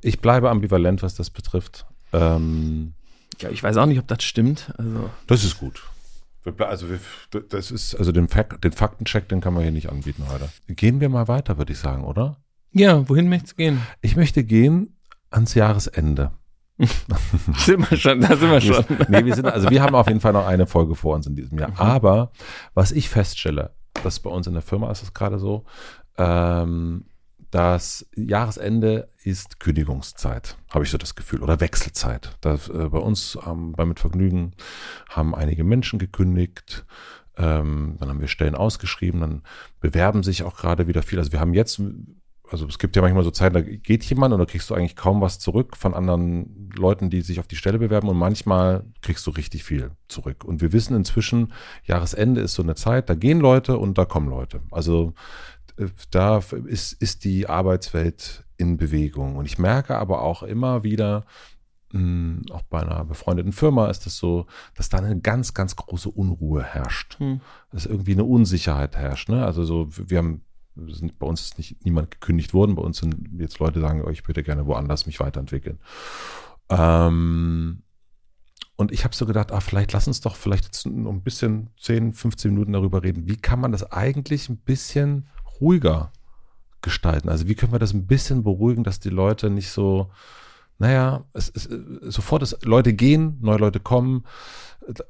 [0.00, 1.86] Ich bleibe ambivalent, was das betrifft.
[2.12, 2.94] Ähm,
[3.40, 4.72] ja, ich weiß auch nicht, ob das stimmt.
[4.78, 5.10] Also.
[5.26, 5.82] Das ist gut.
[6.58, 7.00] Also wir,
[7.48, 10.50] das ist, also den, Fak den Faktencheck, den kann man hier nicht anbieten heute.
[10.68, 12.36] Gehen wir mal weiter, würde ich sagen, oder?
[12.72, 13.80] Ja, wohin möchtest du gehen?
[14.02, 14.98] Ich möchte gehen
[15.30, 16.32] ans Jahresende.
[17.56, 18.84] sind wir schon, da sind wir schon.
[19.08, 21.36] nee, wir sind, also wir haben auf jeden Fall noch eine Folge vor uns in
[21.36, 21.70] diesem Jahr.
[21.70, 21.76] Mhm.
[21.76, 22.32] Aber
[22.74, 25.64] was ich feststelle, das bei uns in der Firma ist es gerade so,
[26.18, 27.06] ähm,
[27.50, 32.36] das Jahresende ist Kündigungszeit, habe ich so das Gefühl, oder Wechselzeit.
[32.40, 34.54] Das, äh, bei uns ähm, bei Mit Vergnügen
[35.08, 36.84] haben einige Menschen gekündigt.
[37.36, 39.42] Ähm, dann haben wir Stellen ausgeschrieben, dann
[39.80, 41.18] bewerben sich auch gerade wieder viel.
[41.18, 41.80] Also wir haben jetzt
[42.50, 44.96] also es gibt ja manchmal so Zeiten, da geht jemand und da kriegst du eigentlich
[44.96, 49.26] kaum was zurück von anderen Leuten, die sich auf die Stelle bewerben und manchmal kriegst
[49.26, 50.44] du richtig viel zurück.
[50.44, 51.52] Und wir wissen inzwischen,
[51.84, 54.60] Jahresende ist so eine Zeit, da gehen Leute und da kommen Leute.
[54.70, 55.14] Also
[55.76, 59.36] äh, da ist, ist die Arbeitswelt in Bewegung.
[59.36, 61.24] Und ich merke aber auch immer wieder,
[61.92, 66.10] hm, auch bei einer befreundeten Firma ist es so, dass da eine ganz, ganz große
[66.10, 67.18] Unruhe herrscht.
[67.18, 67.40] Hm.
[67.70, 69.28] Dass irgendwie eine Unsicherheit herrscht.
[69.28, 69.44] Ne?
[69.44, 70.42] Also so, wir haben
[70.76, 72.74] sind, bei uns ist nicht niemand gekündigt worden.
[72.74, 75.78] Bei uns sind jetzt Leute sagen, oh, ich würde gerne woanders mich weiterentwickeln.
[76.68, 77.82] Ähm,
[78.76, 81.70] und ich habe so gedacht, ah, vielleicht lass uns doch vielleicht jetzt noch ein bisschen
[81.80, 83.28] 10, 15 Minuten darüber reden.
[83.28, 85.28] Wie kann man das eigentlich ein bisschen
[85.60, 86.12] ruhiger
[86.82, 87.28] gestalten?
[87.28, 90.10] Also wie können wir das ein bisschen beruhigen, dass die Leute nicht so
[90.78, 91.70] naja, es ist
[92.02, 94.24] sofort ist Leute gehen, neue Leute kommen.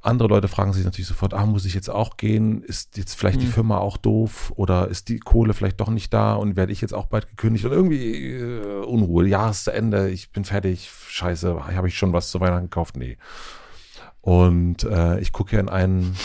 [0.03, 2.63] Andere Leute fragen sich natürlich sofort, ah, muss ich jetzt auch gehen?
[2.63, 3.53] Ist jetzt vielleicht die Mhm.
[3.53, 6.95] Firma auch doof oder ist die Kohle vielleicht doch nicht da und werde ich jetzt
[6.95, 12.13] auch bald gekündigt und irgendwie äh, Unruhe, Jahresende, ich bin fertig, scheiße, habe ich schon
[12.13, 12.97] was zu Weihnachten gekauft?
[12.97, 13.17] Nee.
[14.21, 16.17] Und äh, ich gucke hier in einen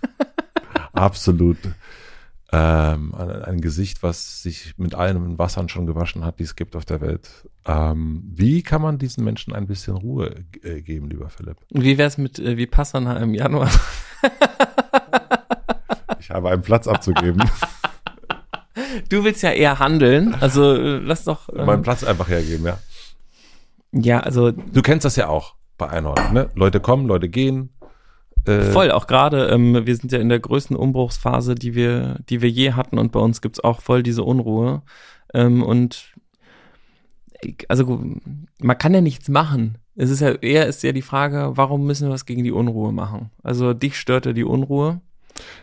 [0.92, 1.58] absolut
[2.52, 6.84] ähm, ein, Gesicht, was sich mit allen Wassern schon gewaschen hat, die es gibt auf
[6.84, 7.48] der Welt.
[7.64, 11.58] Ähm, wie kann man diesen Menschen ein bisschen Ruhe äh, geben, lieber Philipp?
[11.70, 13.70] Wie wär's mit äh, wie Passana im Januar?
[16.18, 17.42] Ich habe einen Platz abzugeben.
[19.08, 21.48] Du willst ja eher handeln, also äh, lass doch.
[21.48, 22.78] ähm, meinen Platz einfach hergeben, ja.
[23.92, 26.50] ja, also Du kennst das ja auch bei Einhorn, ne?
[26.54, 27.70] Leute kommen, Leute gehen.
[28.46, 32.40] Äh, voll, auch gerade, ähm, wir sind ja in der größten Umbruchsphase, die wir, die
[32.42, 34.82] wir je hatten und bei uns gibt's auch voll diese Unruhe.
[35.34, 36.12] Ähm, und
[37.68, 38.02] also
[38.60, 39.78] man kann ja nichts machen.
[39.96, 42.92] Es ist ja eher ist ja die Frage, warum müssen wir was gegen die Unruhe
[42.92, 43.30] machen?
[43.42, 45.00] Also dich störte die Unruhe.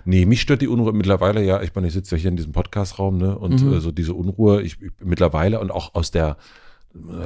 [0.05, 1.61] Nee, mich stört die Unruhe mittlerweile, ja.
[1.61, 3.37] Ich meine, ich sitze ja hier in diesem Podcast-Raum, ne?
[3.37, 3.73] Und Mhm.
[3.73, 6.37] äh, so diese Unruhe, ich, ich mittlerweile und auch aus der,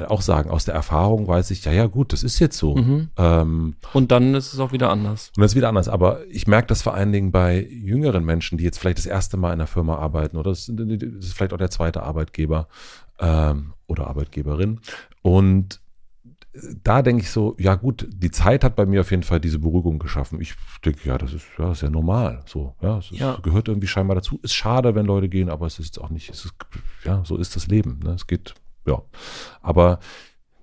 [0.08, 2.76] auch sagen, aus der Erfahrung weiß ich, ja, ja, gut, das ist jetzt so.
[2.76, 3.08] Mhm.
[3.16, 5.30] Ähm, Und dann ist es auch wieder anders.
[5.36, 5.88] Und das ist wieder anders.
[5.88, 9.36] Aber ich merke das vor allen Dingen bei jüngeren Menschen, die jetzt vielleicht das erste
[9.36, 10.86] Mal in einer Firma arbeiten oder das, das
[11.26, 12.68] ist vielleicht auch der zweite Arbeitgeber
[13.18, 14.80] ähm, oder Arbeitgeberin.
[15.22, 15.80] Und
[16.84, 19.58] da denke ich so, ja gut, die Zeit hat bei mir auf jeden Fall diese
[19.58, 20.38] Beruhigung geschaffen.
[20.40, 20.54] Ich
[20.84, 22.42] denke, ja, das ist ja, das ist ja normal.
[22.44, 23.38] So, ja, es ist, Ja.
[23.42, 24.38] gehört irgendwie scheinbar dazu.
[24.42, 26.54] Ist schade, wenn Leute gehen, aber es ist auch nicht, es ist,
[27.04, 28.00] ja, so ist das Leben.
[28.04, 28.10] Ne?
[28.10, 28.52] Es geht,
[28.86, 29.02] ja.
[29.62, 29.98] Aber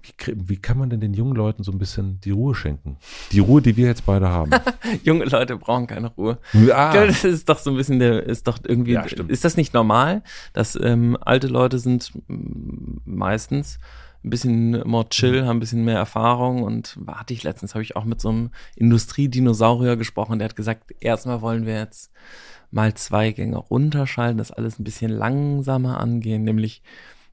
[0.01, 2.97] wie, wie kann man denn den jungen Leuten so ein bisschen die Ruhe schenken?
[3.31, 4.51] Die Ruhe, die wir jetzt beide haben.
[5.03, 6.39] Junge Leute brauchen keine Ruhe.
[6.73, 9.55] Ah, Ja, das ist doch so ein bisschen der, ist doch irgendwie, Ja, ist das
[9.57, 12.11] nicht normal, dass ähm, alte Leute sind
[13.05, 13.79] meistens
[14.23, 15.09] ein bisschen more Mhm.
[15.11, 18.29] chill, haben ein bisschen mehr Erfahrung und warte ich letztens, habe ich auch mit so
[18.29, 22.11] einem Industriedinosaurier gesprochen, der hat gesagt, erstmal wollen wir jetzt
[22.71, 26.83] mal zwei Gänge runterschalten, das alles ein bisschen langsamer angehen, nämlich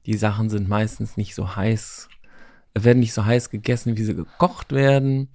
[0.07, 2.07] die Sachen sind meistens nicht so heiß,
[2.73, 5.27] werden nicht so heiß gegessen, wie sie gekocht werden.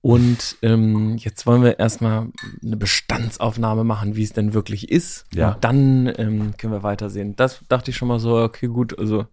[0.00, 2.28] Und ähm, jetzt wollen wir erstmal
[2.64, 5.26] eine Bestandsaufnahme machen, wie es denn wirklich ist.
[5.32, 5.52] Ja.
[5.52, 7.36] Und dann ähm, können wir weitersehen.
[7.36, 9.26] Das dachte ich schon mal so, okay, gut, also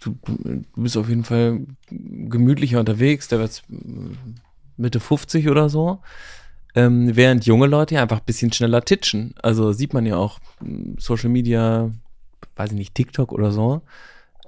[0.00, 3.64] du, du bist auf jeden Fall gemütlicher unterwegs, der wird jetzt
[4.76, 6.00] Mitte 50 oder so.
[6.74, 9.34] Ähm, während junge Leute ja einfach ein bisschen schneller titschen.
[9.40, 11.90] Also sieht man ja auch m, Social Media,
[12.56, 13.82] weiß ich nicht, TikTok oder so.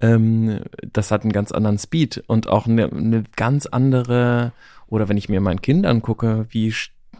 [0.01, 0.61] Ähm,
[0.93, 4.53] das hat einen ganz anderen Speed und auch eine, eine ganz andere,
[4.87, 6.73] oder wenn ich mir mein Kind angucke, wie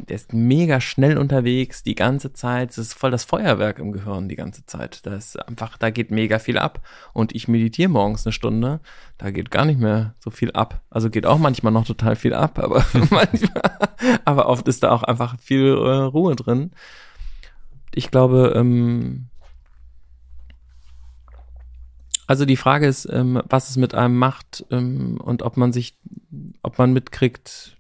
[0.07, 2.71] der ist mega schnell unterwegs die ganze Zeit.
[2.71, 5.05] Das ist voll das Feuerwerk im Gehirn die ganze Zeit.
[5.07, 6.81] Da ist einfach, da geht mega viel ab.
[7.13, 8.81] Und ich meditiere morgens eine Stunde,
[9.19, 10.83] da geht gar nicht mehr so viel ab.
[10.91, 13.63] Also geht auch manchmal noch total viel ab, aber manchmal,
[14.25, 16.71] aber oft ist da auch einfach viel äh, Ruhe drin.
[17.95, 19.27] Ich glaube, ähm,
[22.29, 25.99] also die Frage ist, ähm, was es mit einem macht ähm, und ob man sich,
[26.63, 27.79] ob man mitkriegt,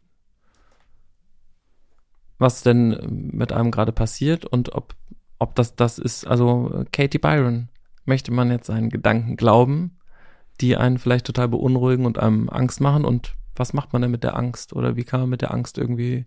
[2.38, 4.94] was denn ähm, mit einem gerade passiert und ob,
[5.38, 7.68] ob das das ist, also Katie Byron,
[8.06, 9.98] möchte man jetzt seinen Gedanken glauben,
[10.62, 13.04] die einen vielleicht total beunruhigen und einem Angst machen.
[13.04, 14.72] Und was macht man denn mit der Angst?
[14.72, 16.24] Oder wie kann man mit der Angst irgendwie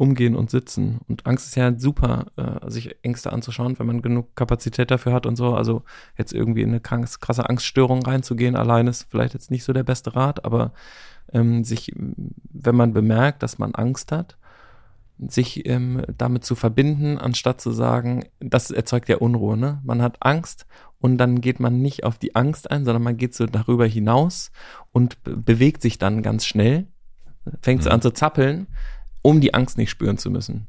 [0.00, 1.00] umgehen und sitzen.
[1.08, 5.26] Und Angst ist ja super, äh, sich Ängste anzuschauen, wenn man genug Kapazität dafür hat
[5.26, 5.54] und so.
[5.54, 5.82] Also
[6.16, 9.82] jetzt irgendwie in eine krass, krasse Angststörung reinzugehen, allein ist vielleicht jetzt nicht so der
[9.82, 10.72] beste Rat, aber
[11.34, 14.38] ähm, sich, wenn man bemerkt, dass man Angst hat,
[15.18, 19.82] sich ähm, damit zu verbinden, anstatt zu sagen, das erzeugt ja Unruhe, ne?
[19.84, 20.66] Man hat Angst
[20.98, 24.50] und dann geht man nicht auf die Angst ein, sondern man geht so darüber hinaus
[24.92, 26.86] und be bewegt sich dann ganz schnell,
[27.60, 27.90] fängt Mhm.
[27.90, 28.66] an zu zappeln,
[29.22, 30.66] um die Angst nicht spüren zu müssen.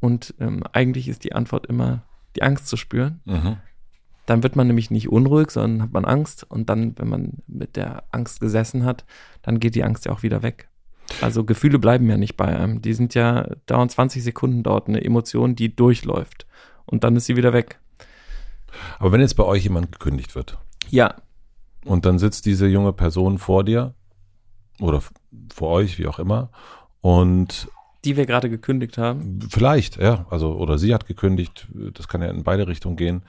[0.00, 2.02] Und ähm, eigentlich ist die Antwort immer,
[2.36, 3.20] die Angst zu spüren.
[3.24, 3.56] Mhm.
[4.26, 6.44] Dann wird man nämlich nicht unruhig, sondern hat man Angst.
[6.48, 9.04] Und dann, wenn man mit der Angst gesessen hat,
[9.42, 10.68] dann geht die Angst ja auch wieder weg.
[11.20, 12.80] Also Gefühle bleiben ja nicht bei einem.
[12.80, 16.46] Die sind ja dauernd 20 Sekunden dort, eine Emotion, die durchläuft.
[16.86, 17.78] Und dann ist sie wieder weg.
[18.98, 20.58] Aber wenn jetzt bei euch jemand gekündigt wird
[20.88, 21.16] Ja,
[21.84, 23.94] und dann sitzt diese junge Person vor dir
[24.80, 25.02] oder
[25.52, 26.50] vor euch, wie auch immer,
[27.04, 27.68] und
[28.06, 29.40] die wir gerade gekündigt haben.
[29.50, 33.24] vielleicht, ja, also oder sie hat gekündigt, das kann ja in beide Richtungen gehen.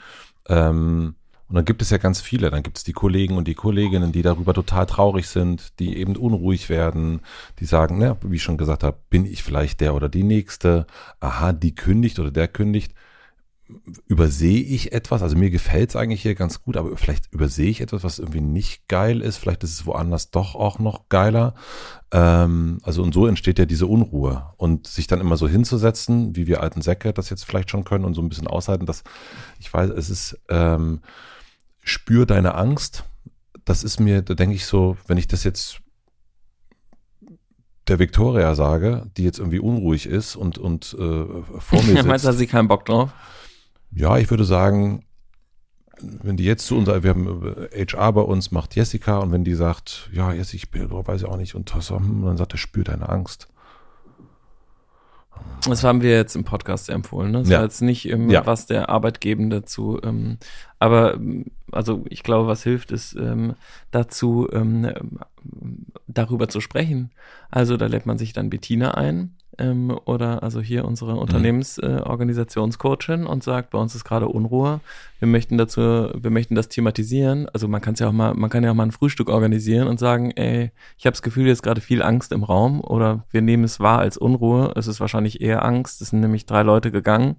[0.48, 1.16] Ähm,
[1.50, 4.14] und dann gibt es ja ganz viele, dann gibt es die Kollegen und die Kolleginnen,
[4.14, 7.20] die darüber total traurig sind, die eben unruhig werden,
[7.60, 10.88] die sagen, ne, wie ich schon gesagt habe, bin ich vielleicht der oder die Nächste,
[11.20, 12.94] aha, die kündigt oder der kündigt.
[14.08, 17.82] Übersehe ich etwas, also mir gefällt es eigentlich hier ganz gut, aber vielleicht übersehe ich
[17.82, 21.56] etwas, was irgendwie nicht geil ist, vielleicht ist es woanders doch auch noch geiler.
[22.12, 26.46] Ähm, also und so entsteht ja diese Unruhe und sich dann immer so hinzusetzen, wie
[26.46, 29.04] wir alten Säcke das jetzt vielleicht schon können und so ein bisschen aushalten, dass
[29.60, 31.02] ich weiß, es ist ähm,
[31.82, 33.04] spür deine Angst.
[33.64, 35.82] Das ist mir, da denke ich so, wenn ich das jetzt
[37.88, 41.26] der Victoria sage, die jetzt irgendwie unruhig ist und, und äh,
[41.60, 42.06] vor mir sitzt.
[42.06, 43.12] Meinst du, hat sie keinen Bock drauf?
[43.96, 45.06] Ja, ich würde sagen,
[46.02, 49.56] wenn die jetzt zu unserer, wir haben HR bei uns, macht Jessica und wenn die
[49.56, 52.58] sagt, ja, Jessica, ich bin, weiß ich auch nicht, und das, hm, dann sagt er,
[52.58, 53.48] spür deine Angst.
[55.68, 57.32] Das haben wir jetzt im Podcast empfohlen.
[57.32, 57.40] Ne?
[57.40, 57.58] Das Ja.
[57.58, 58.46] war jetzt nicht, ähm, Ja.
[58.46, 60.38] was der Arbeitgebende zu, ähm,
[60.80, 63.56] aber ähm, also ich glaube, was hilft, ist ähm,
[63.92, 64.92] dazu, ähm,
[66.08, 67.12] darüber zu sprechen.
[67.50, 72.10] Also da lädt man sich dann Bettina ein ähm, oder also hier unsere Unternehmensorganisationscoachin äh,
[72.10, 74.82] Organisationscoachin und sagt, bei uns ist gerade Unruhe.
[75.20, 77.48] Wir möchten dazu, wir möchten das thematisieren.
[77.54, 79.88] Also man kann es ja auch mal, man kann ja auch mal ein Frühstück organisieren
[79.88, 83.42] und sagen, ey, ich habe das Gefühl, jetzt gerade viel Angst im Raum oder wir
[83.42, 84.74] nehmen es wahr als Unruhe.
[84.76, 86.02] Es ist wahrscheinlich eher Angst.
[86.02, 87.38] Es sind nämlich drei Leute gegangen.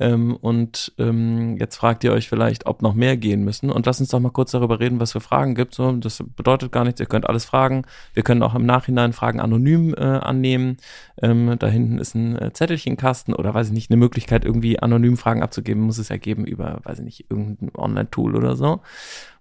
[0.00, 3.70] Ähm, und ähm, jetzt fragt ihr euch vielleicht, ob noch mehr gehen müssen.
[3.70, 5.74] Und lasst uns doch mal kurz darüber reden, was für Fragen gibt.
[5.74, 7.00] So, das bedeutet gar nichts.
[7.00, 7.84] Ihr könnt alles fragen.
[8.14, 10.78] Wir können auch im Nachhinein Fragen anonym äh, annehmen.
[11.20, 15.18] Ähm, da hinten ist ein äh, Zettelchenkasten oder weiß ich nicht, eine Möglichkeit, irgendwie anonym
[15.18, 18.80] Fragen abzugeben, muss es ja geben über, weiß ich nicht, irgendein Online-Tool oder so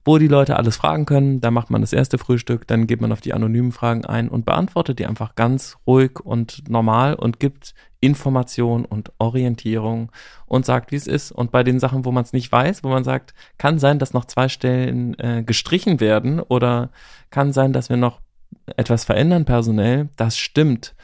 [0.06, 1.42] wo die Leute alles fragen können.
[1.42, 4.46] Da macht man das erste Frühstück, dann geht man auf die anonymen Fragen ein und
[4.46, 10.12] beantwortet die einfach ganz ruhig und normal und gibt Information und Orientierung
[10.46, 11.32] und sagt, wie es ist.
[11.32, 14.14] Und bei den Sachen, wo man es nicht weiß, wo man sagt, kann sein, dass
[14.14, 16.90] noch zwei Stellen äh, gestrichen werden oder
[17.30, 18.22] kann sein, dass wir noch
[18.78, 20.96] etwas verändern personell, das stimmt.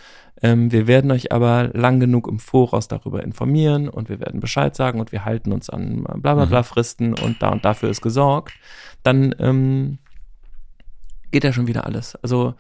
[0.42, 4.76] Ähm, wir werden euch aber lang genug im Voraus darüber informieren und wir werden Bescheid
[4.76, 8.02] sagen und wir halten uns an bla bla bla Fristen und da und dafür ist
[8.02, 8.54] gesorgt.
[9.04, 9.98] Dann ähm,
[11.32, 12.16] geht ja schon wieder alles.
[12.18, 12.56] Also,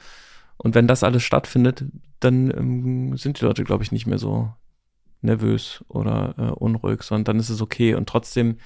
[0.57, 1.85] und wenn das alles stattfindet,
[2.19, 4.51] dann ähm, sind die Leute, glaube ich, nicht mehr so
[5.21, 7.95] nervös oder äh, unruhig, sondern dann ist es okay.
[7.95, 8.57] Und trotzdem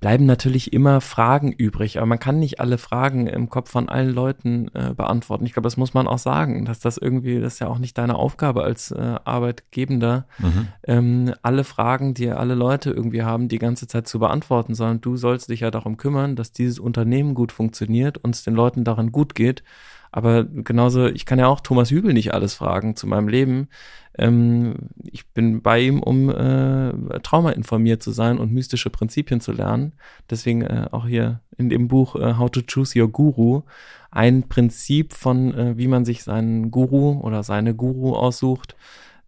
[0.00, 4.10] bleiben natürlich immer Fragen übrig, aber man kann nicht alle Fragen im Kopf von allen
[4.10, 5.44] Leuten äh, beantworten.
[5.44, 7.98] Ich glaube, das muss man auch sagen, dass das irgendwie, das ist ja auch nicht
[7.98, 10.68] deine Aufgabe als äh, Arbeitgebender, Mhm.
[10.86, 15.16] ähm, alle Fragen, die alle Leute irgendwie haben, die ganze Zeit zu beantworten, sondern du
[15.16, 19.10] sollst dich ja darum kümmern, dass dieses Unternehmen gut funktioniert und es den Leuten daran
[19.10, 19.64] gut geht.
[20.10, 23.68] Aber genauso, ich kann ja auch Thomas Hübel nicht alles fragen zu meinem Leben.
[24.16, 27.54] Ähm, ich bin bei ihm, um äh, Trauma
[28.00, 29.92] zu sein und mystische Prinzipien zu lernen.
[30.30, 33.62] Deswegen äh, auch hier in dem Buch äh, How to Choose Your Guru
[34.10, 38.76] ein Prinzip von, äh, wie man sich seinen Guru oder seine Guru aussucht,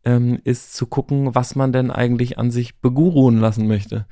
[0.05, 4.07] ähm, ist zu gucken, was man denn eigentlich an sich beguruen lassen möchte.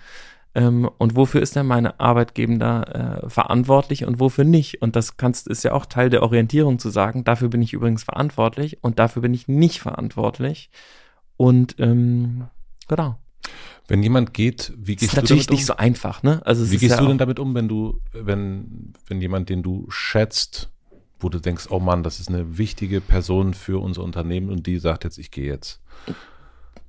[0.55, 4.83] Ähm, und wofür ist denn meine Arbeitgeber äh, verantwortlich und wofür nicht?
[4.83, 8.03] Und das kannst, ist ja auch Teil der Orientierung zu sagen, dafür bin ich übrigens
[8.03, 10.71] verantwortlich und dafür bin ich nicht verantwortlich.
[11.37, 12.49] Und ähm,
[12.89, 13.17] genau.
[13.87, 15.57] Wenn jemand geht, wie gehst ist du natürlich damit um?
[15.57, 16.43] nicht so einfach, ne?
[16.45, 19.63] Also Wie ist gehst ja du denn damit um, wenn du, wenn, wenn jemand, den
[19.63, 20.71] du schätzt,
[21.21, 24.79] wo du denkst, oh Mann, das ist eine wichtige Person für unser Unternehmen und die
[24.79, 25.81] sagt jetzt, ich gehe jetzt.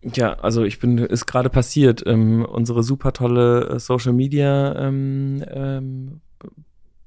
[0.01, 2.03] Ja, also ich bin, ist gerade passiert.
[2.05, 6.21] Ähm, unsere super tolle äh, Social Media ähm, ähm,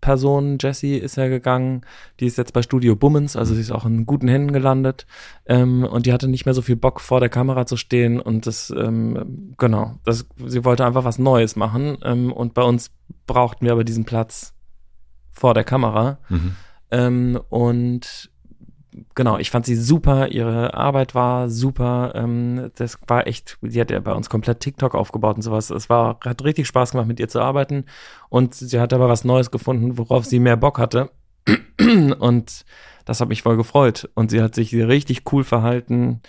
[0.02, 1.82] Person, Jessie, ist ja gegangen.
[2.20, 5.06] Die ist jetzt bei Studio Bummens, also sie ist auch in guten Händen gelandet.
[5.46, 8.20] Ähm, und die hatte nicht mehr so viel Bock, vor der Kamera zu stehen.
[8.20, 11.96] Und das, ähm, genau, das, sie wollte einfach was Neues machen.
[12.02, 12.90] Ähm, und bei uns
[13.26, 14.54] brauchten wir aber diesen Platz
[15.30, 16.18] vor der Kamera.
[16.28, 16.56] Mhm.
[16.90, 18.31] Ähm, und
[19.14, 22.12] genau, ich fand sie super, ihre Arbeit war super.
[22.14, 25.70] Ähm, das war echt, sie hat ja bei uns komplett TikTok aufgebaut und sowas.
[25.70, 27.84] Es war, hat richtig Spaß gemacht, mit ihr zu arbeiten.
[28.28, 31.10] Und sie hat aber was Neues gefunden, worauf sie mehr Bock hatte.
[32.18, 32.64] Und
[33.04, 34.08] das hat mich voll gefreut.
[34.14, 36.20] Und sie hat sich richtig cool verhalten.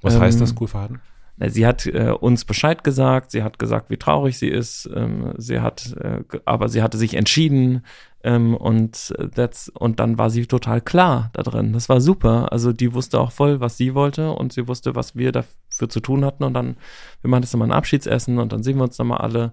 [0.00, 1.00] Was Ähm, heißt das, cool verhalten?
[1.48, 5.60] Sie hat äh, uns Bescheid gesagt, sie hat gesagt, wie traurig sie ist, ähm, sie
[5.60, 7.84] hat, äh, aber sie hatte sich entschieden.
[8.24, 11.72] Ähm, und äh, that's, und dann war sie total klar da drin.
[11.72, 12.52] Das war super.
[12.52, 14.32] Also die wusste auch voll, was sie wollte.
[14.32, 16.44] Und sie wusste, was wir dafür zu tun hatten.
[16.44, 16.76] Und dann,
[17.20, 18.38] wir machen jetzt nochmal ein Abschiedsessen.
[18.38, 19.52] Und dann sehen wir uns nochmal alle.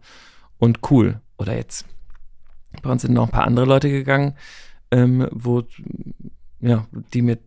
[0.60, 1.22] Und cool.
[1.38, 1.86] Oder jetzt,
[2.84, 4.36] bei uns sind noch ein paar andere Leute gegangen,
[4.92, 5.64] ähm, wo,
[6.60, 7.40] ja, die mir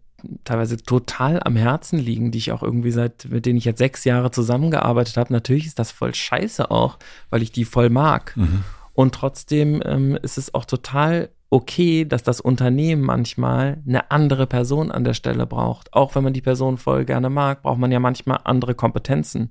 [0.45, 4.05] teilweise total am Herzen liegen, die ich auch irgendwie seit, mit denen ich jetzt sechs
[4.05, 5.33] Jahre zusammengearbeitet habe.
[5.33, 6.99] Natürlich ist das voll scheiße auch,
[7.31, 8.37] weil ich die voll mag.
[8.37, 8.65] Mhm.
[8.95, 14.91] Und trotzdem ähm, ist es auch total okay, dass das Unternehmen manchmal eine andere Person
[14.91, 15.93] an der Stelle braucht.
[15.93, 19.51] Auch wenn man die Person voll gerne mag, braucht man ja manchmal andere Kompetenzen.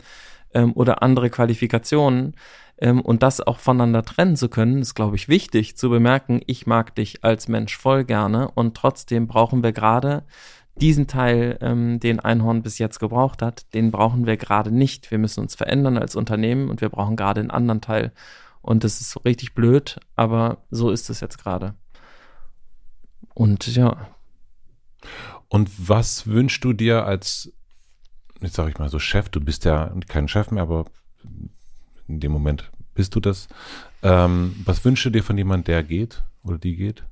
[0.54, 2.36] ähm, oder andere Qualifikationen.
[2.78, 6.66] Ähm, und das auch voneinander trennen zu können, ist, glaube ich, wichtig zu bemerken, ich
[6.66, 10.24] mag dich als Mensch voll gerne und trotzdem brauchen wir gerade
[10.76, 15.12] diesen Teil, ähm, den Einhorn bis jetzt gebraucht hat, den brauchen wir gerade nicht.
[15.12, 18.12] Wir müssen uns verändern als Unternehmen und wir brauchen gerade einen anderen Teil.
[18.62, 21.76] Und das ist so richtig blöd, aber so ist es jetzt gerade.
[23.34, 24.10] Und ja.
[25.48, 27.52] Und was wünschst du dir als,
[28.40, 30.86] jetzt sage ich mal so Chef, du bist ja kein Chef mehr, aber
[32.08, 33.48] in dem Moment bist du das.
[34.04, 37.04] Ähm, was wünschst du dir von jemandem, der geht oder die geht?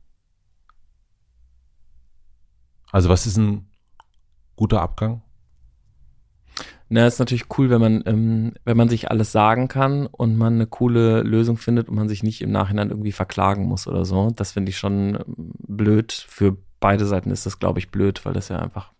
[2.91, 3.67] Also was ist ein
[4.55, 5.21] guter Abgang?
[6.91, 10.55] Na, ist natürlich cool, wenn man, ähm, wenn man sich alles sagen kann und man
[10.55, 14.31] eine coole Lösung findet und man sich nicht im Nachhinein irgendwie verklagen muss oder so.
[14.35, 16.11] Das finde ich schon ähm, blöd.
[16.11, 18.91] Für beide Seiten ist das, glaube ich, blöd, weil das ja einfach.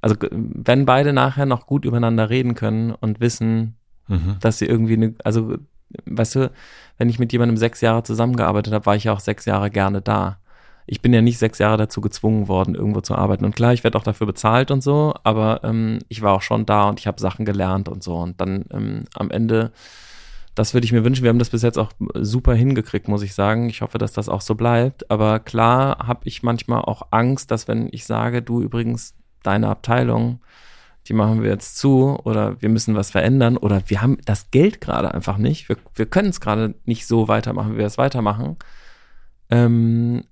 [0.00, 3.76] Also wenn beide nachher noch gut übereinander reden können und wissen,
[4.08, 4.36] mhm.
[4.40, 5.56] dass sie irgendwie eine, also
[6.04, 6.52] weißt du,
[6.98, 10.02] wenn ich mit jemandem sechs Jahre zusammengearbeitet habe, war ich ja auch sechs Jahre gerne
[10.02, 10.40] da
[10.88, 13.44] ich bin ja nicht sechs Jahre dazu gezwungen worden, irgendwo zu arbeiten.
[13.44, 16.66] Und klar, ich werde auch dafür bezahlt und so, aber ähm, ich war auch schon
[16.66, 18.16] da und ich habe Sachen gelernt und so.
[18.16, 19.70] Und dann ähm, am Ende,
[20.54, 21.22] das würde ich mir wünschen.
[21.22, 23.68] Wir haben das bis jetzt auch super hingekriegt, muss ich sagen.
[23.68, 25.10] Ich hoffe, dass das auch so bleibt.
[25.10, 30.40] Aber klar habe ich manchmal auch Angst, dass wenn ich sage, du übrigens, deine Abteilung,
[31.06, 34.80] die machen wir jetzt zu oder wir müssen was verändern oder wir haben das Geld
[34.80, 35.68] gerade einfach nicht.
[35.68, 38.56] Wir, wir können es gerade nicht so weitermachen, wie wir es weitermachen.
[39.50, 40.24] Ähm,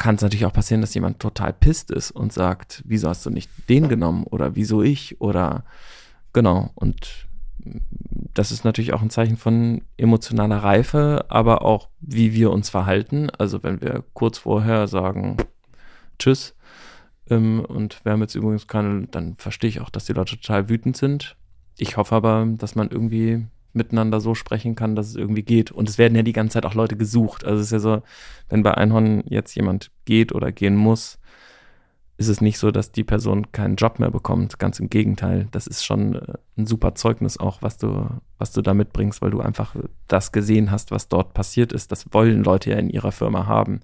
[0.00, 3.30] kann es natürlich auch passieren, dass jemand total pisst ist und sagt, wieso hast du
[3.30, 5.62] nicht den genommen oder wieso ich oder
[6.32, 6.70] genau.
[6.74, 7.28] Und
[8.32, 13.28] das ist natürlich auch ein Zeichen von emotionaler Reife, aber auch wie wir uns verhalten.
[13.36, 15.36] Also wenn wir kurz vorher sagen,
[16.18, 16.54] tschüss,
[17.28, 20.70] ähm, und wir haben jetzt übrigens keine, dann verstehe ich auch, dass die Leute total
[20.70, 21.36] wütend sind.
[21.76, 25.70] Ich hoffe aber, dass man irgendwie miteinander so sprechen kann, dass es irgendwie geht.
[25.70, 27.44] Und es werden ja die ganze Zeit auch Leute gesucht.
[27.44, 28.02] Also es ist ja so,
[28.48, 31.18] wenn bei Einhorn jetzt jemand geht oder gehen muss,
[32.20, 34.58] ist es nicht so, dass die Person keinen Job mehr bekommt.
[34.58, 35.48] Ganz im Gegenteil.
[35.52, 39.30] Das ist schon äh, ein super Zeugnis auch, was du, was du da mitbringst, weil
[39.30, 39.74] du einfach
[40.06, 41.90] das gesehen hast, was dort passiert ist.
[41.92, 43.80] Das wollen Leute ja in ihrer Firma haben.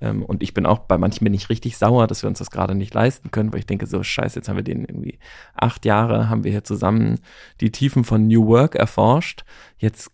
[0.00, 2.50] Ähm, und ich bin auch, bei manchen bin ich richtig sauer, dass wir uns das
[2.50, 5.18] gerade nicht leisten können, weil ich denke so, scheiße, jetzt haben wir den irgendwie
[5.54, 7.20] acht Jahre, haben wir hier zusammen
[7.60, 9.44] die Tiefen von New Work erforscht.
[9.78, 10.10] Jetzt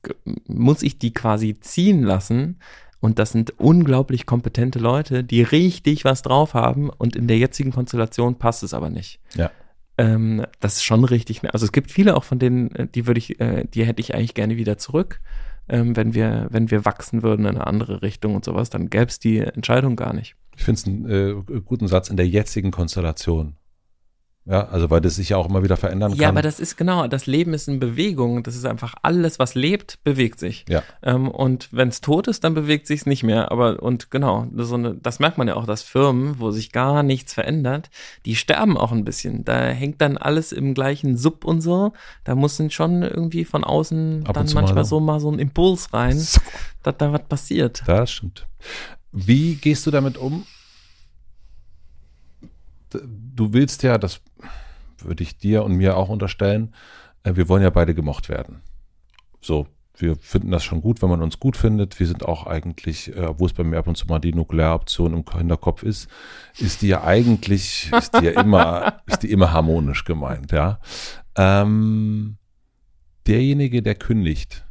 [0.47, 2.59] muss ich die quasi ziehen lassen.
[3.01, 6.91] Und das sind unglaublich kompetente Leute, die richtig was drauf haben.
[6.91, 9.21] Und in der jetzigen Konstellation passt es aber nicht.
[9.35, 9.51] Ja.
[9.97, 11.43] Ähm, das ist schon richtig.
[11.51, 14.15] Also es gibt viele auch von denen, äh, die würde ich, äh, die hätte ich
[14.15, 15.21] eigentlich gerne wieder zurück
[15.71, 19.07] ähm, wenn wir, wenn wir wachsen würden in eine andere Richtung und sowas, dann gäbe
[19.07, 20.37] es die Entscheidung gar nicht.
[20.57, 23.55] Ich finde es einen äh, guten Satz in der jetzigen Konstellation.
[24.47, 26.21] Ja, also weil das sich ja auch immer wieder verändern kann.
[26.21, 28.43] Ja, aber das ist genau, das Leben ist in Bewegung.
[28.43, 30.65] Das ist einfach alles, was lebt, bewegt sich.
[30.69, 30.83] Ja.
[31.03, 33.53] Ähm, und wenn es tot ist, dann bewegt sich es nicht mehr.
[33.53, 37.03] Aber und genau, so eine, das merkt man ja auch, dass Firmen, wo sich gar
[37.03, 37.91] nichts verändert,
[38.25, 39.45] die sterben auch ein bisschen.
[39.45, 41.93] Da hängt dann alles im gleichen Sub und so.
[42.25, 45.01] Da muss schon irgendwie von außen Ab dann manchmal mal so.
[45.01, 46.41] mal so ein Impuls rein, so.
[46.83, 47.83] dass da was passiert.
[47.87, 48.47] Das stimmt.
[49.13, 50.45] Wie gehst du damit um?
[53.41, 54.21] Du willst ja, das
[54.99, 56.75] würde ich dir und mir auch unterstellen,
[57.23, 58.61] äh, wir wollen ja beide gemocht werden.
[59.41, 59.67] So,
[59.97, 61.99] wir finden das schon gut, wenn man uns gut findet.
[61.99, 65.15] Wir sind auch eigentlich, äh, wo es bei mir ab und zu mal die Nuklearoption
[65.15, 66.11] im Hinterkopf ist,
[66.59, 70.79] ist die ja eigentlich, ist die ja immer, ist die immer harmonisch gemeint, ja.
[71.35, 72.37] Ähm,
[73.27, 74.67] derjenige, der kündigt,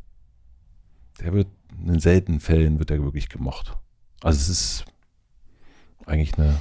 [1.22, 1.48] der wird
[1.88, 3.76] in seltenen Fällen wird er wirklich gemocht.
[4.22, 4.86] Also es ist
[6.06, 6.60] eigentlich eine,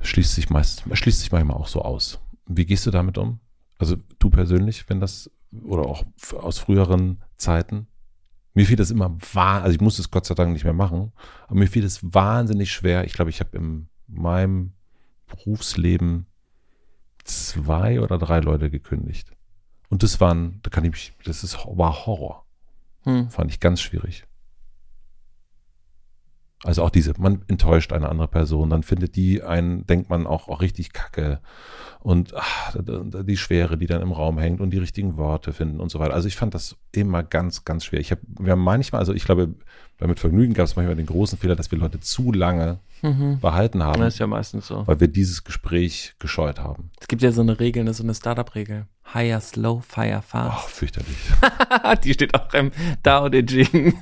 [0.00, 2.20] schließt sich meist, schließt sich manchmal auch so aus.
[2.46, 3.40] Wie gehst du damit um?
[3.78, 5.30] Also du persönlich, wenn das,
[5.64, 6.04] oder auch
[6.40, 7.86] aus früheren Zeiten?
[8.54, 11.12] Mir fiel das immer wahr, also ich muss es Gott sei Dank nicht mehr machen,
[11.46, 13.04] aber mir fiel es wahnsinnig schwer.
[13.04, 14.72] Ich glaube, ich habe in meinem
[15.26, 16.26] Berufsleben
[17.24, 19.32] zwei oder drei Leute gekündigt.
[19.88, 22.44] Und das waren, da kann ich mich, das ist, war Horror.
[23.02, 23.30] Hm.
[23.30, 24.24] Fand ich ganz schwierig.
[26.64, 30.48] Also auch diese, man enttäuscht eine andere Person, dann findet die einen, denkt man auch,
[30.48, 31.40] auch richtig kacke.
[32.00, 35.90] Und ach, die Schwere, die dann im Raum hängt und die richtigen Worte finden und
[35.90, 36.14] so weiter.
[36.14, 38.00] Also ich fand das immer ganz, ganz schwer.
[38.00, 39.54] Ich habe, wir haben manchmal, also ich glaube,
[39.98, 43.40] bei mit Vergnügen gab es manchmal den großen Fehler, dass wir Leute zu lange mhm.
[43.40, 44.00] behalten haben.
[44.00, 44.86] Das ist ja meistens so.
[44.86, 46.90] Weil wir dieses Gespräch gescheut haben.
[47.00, 48.86] Es gibt ja so eine Regel, so eine Startup-Regel.
[49.12, 50.52] Hire slow, fire fast.
[50.52, 51.16] Ach, fürchterlich.
[52.04, 52.70] die steht auch im
[53.02, 53.94] Dao De Jing.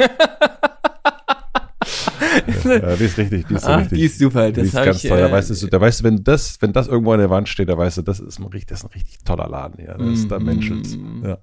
[2.64, 3.98] Ja, die ist richtig, die ist so Ah, richtig.
[3.98, 4.46] die ist super.
[4.50, 5.18] Die Das ist hab ganz ich, toll.
[5.20, 7.48] Da äh, weißt du, da weißt du, wenn das, wenn das irgendwo an der Wand
[7.48, 9.94] steht, da weißt du, das ist ein richtig, das ist ein richtig toller Laden hier.
[9.98, 10.44] Das ist da Mm.
[10.44, 10.96] menschelt's.
[11.22, 11.38] Ja.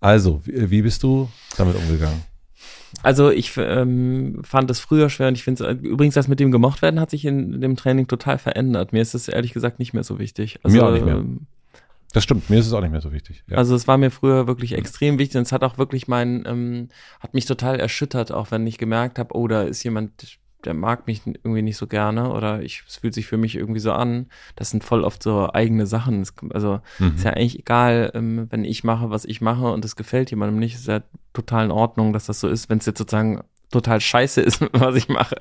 [0.00, 2.22] Also, wie, wie bist du damit umgegangen?
[3.02, 6.52] Also ich ähm, fand es früher schwer und ich finde es übrigens das mit dem
[6.52, 8.92] gemocht werden hat sich in dem Training total verändert.
[8.92, 10.60] Mir ist es ehrlich gesagt nicht mehr so wichtig.
[10.62, 11.16] Also, Mir auch nicht mehr.
[11.16, 11.40] ähm,
[12.14, 13.44] Das stimmt, mir ist es auch nicht mehr so wichtig.
[13.48, 13.58] Ja.
[13.58, 16.88] Also es war mir früher wirklich extrem wichtig und es hat auch wirklich mein, ähm,
[17.20, 21.06] hat mich total erschüttert, auch wenn ich gemerkt habe, oh, da ist jemand, der mag
[21.06, 24.26] mich irgendwie nicht so gerne oder ich, es fühlt sich für mich irgendwie so an.
[24.56, 26.22] Das sind voll oft so eigene Sachen.
[26.22, 27.14] Es, also Mhm.
[27.16, 30.58] ist ja eigentlich egal, ähm, wenn ich mache, was ich mache und es gefällt jemandem
[30.60, 31.02] nicht, ist ja
[31.32, 32.70] total in Ordnung, dass das so ist.
[32.70, 35.34] Wenn es jetzt sozusagen total scheiße ist, was ich mache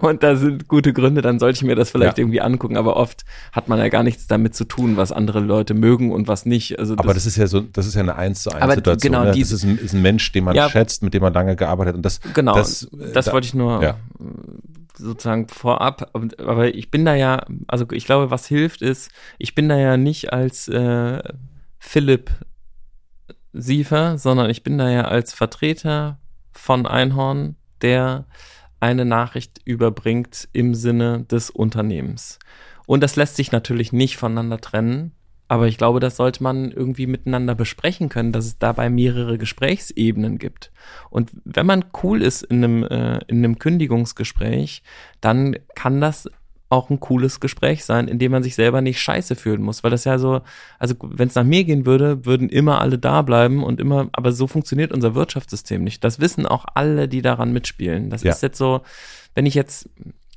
[0.00, 2.22] und da sind gute Gründe, dann sollte ich mir das vielleicht Ja.
[2.22, 2.76] irgendwie angucken.
[2.76, 6.28] Aber oft hat man ja gar nichts damit zu tun, was andere Leute mögen und
[6.28, 6.78] was nicht.
[6.78, 9.12] Also Aber das ist ja so, das ist ja eine eins zu eins Aber Situation.
[9.12, 9.32] genau, ne?
[9.32, 10.68] die- das ist ein, ist ein Mensch, den man Ja.
[10.70, 11.96] schätzt, mit dem man lange gearbeitet hat.
[11.96, 13.90] Und das, Genau, das, das, äh, da- wollte ich nur ja.
[13.90, 13.94] äh,
[14.96, 16.10] sozusagen vorab.
[16.14, 19.96] Aber ich bin da ja, also ich glaube, was hilft ist, ich bin da ja
[19.96, 21.22] nicht als äh,
[21.78, 22.30] Philipp
[23.52, 26.18] Siefer, sondern ich bin da ja als Vertreter
[26.52, 28.26] von Einhorn, der
[28.80, 32.38] eine Nachricht überbringt im Sinne des Unternehmens.
[32.86, 35.12] Und das lässt sich natürlich nicht voneinander trennen.
[35.50, 40.38] Aber ich glaube, das sollte man irgendwie miteinander besprechen können, dass es dabei mehrere Gesprächsebenen
[40.38, 40.70] gibt.
[41.08, 44.82] Und wenn man cool ist in einem, äh, in einem Kündigungsgespräch,
[45.22, 46.28] dann kann das
[46.70, 49.82] auch ein cooles Gespräch sein, in dem man sich selber nicht scheiße fühlen muss.
[49.82, 50.42] Weil das ja so,
[50.78, 54.32] also wenn es nach mir gehen würde, würden immer alle da bleiben und immer, aber
[54.32, 56.04] so funktioniert unser Wirtschaftssystem nicht.
[56.04, 58.10] Das wissen auch alle, die daran mitspielen.
[58.10, 58.32] Das Ja.
[58.32, 58.82] ist jetzt so,
[59.34, 59.88] wenn ich jetzt,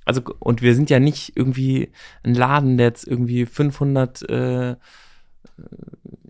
[0.05, 1.91] also, und wir sind ja nicht irgendwie
[2.23, 4.75] ein Laden, der jetzt irgendwie 500 äh,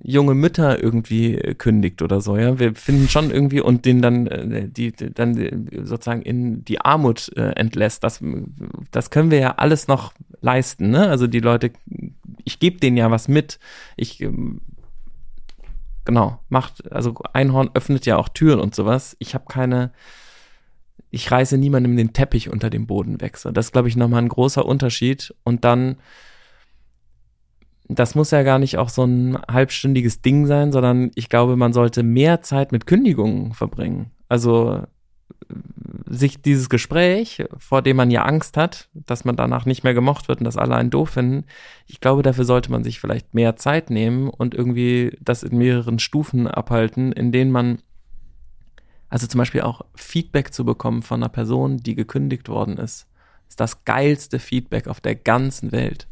[0.04, 2.60] junge Mütter irgendwie äh, kündigt oder so, ja.
[2.60, 7.32] Wir finden schon irgendwie und den dann, äh, die, dann äh, sozusagen in die Armut
[7.36, 8.04] äh, entlässt.
[8.04, 8.22] Das,
[8.92, 11.08] das können wir ja alles noch leisten, ne?
[11.10, 11.72] Also die Leute,
[12.44, 13.60] ich gebe denen ja was mit.
[13.96, 14.62] Ich, ähm,
[16.06, 19.16] genau, macht, also Einhorn öffnet ja auch Türen und sowas.
[19.20, 19.92] Ich habe keine,
[21.12, 23.38] ich reiße niemandem den Teppich unter dem Boden weg.
[23.38, 25.36] So, das ist, glaube ich, nochmal ein großer Unterschied.
[25.44, 25.98] Und dann,
[27.96, 31.74] das muss ja gar nicht auch so ein halbstündiges Ding sein, sondern ich glaube, man
[31.74, 34.12] sollte mehr Zeit mit Kündigungen verbringen.
[34.30, 34.84] Also
[35.50, 35.54] äh,
[36.06, 40.28] sich dieses Gespräch, vor dem man ja Angst hat, dass man danach nicht mehr gemocht
[40.28, 41.46] wird und dass alle einen doof finden,
[41.88, 46.00] ich glaube, dafür sollte man sich vielleicht mehr Zeit nehmen und irgendwie das in mehreren
[46.00, 47.80] Stufen abhalten, in denen man
[49.12, 53.08] also zum Beispiel auch Feedback zu bekommen von einer Person, die gekündigt worden ist,
[53.50, 56.08] ist das geilste Feedback auf der ganzen Welt.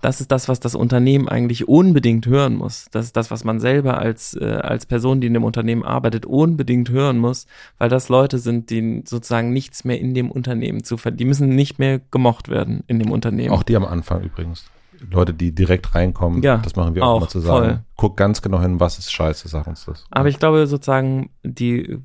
[0.00, 2.86] Das ist das, was das Unternehmen eigentlich unbedingt hören muss.
[2.92, 6.24] Das ist das, was man selber als, äh, als Person, die in dem Unternehmen arbeitet,
[6.24, 7.46] unbedingt hören muss,
[7.78, 11.18] weil das Leute sind, die sozusagen nichts mehr in dem Unternehmen zu verdienen.
[11.18, 13.50] Die müssen nicht mehr gemocht werden in dem Unternehmen.
[13.52, 14.64] Auch die am Anfang übrigens.
[15.10, 17.64] Leute, die direkt reinkommen, Ja, das machen wir auch, auch, immer zusammen.
[17.64, 17.80] voll.
[17.96, 20.04] Guck ganz genau hin, was ist scheiße, sag uns das.
[20.10, 21.98] Aber ich glaube sozusagen, die,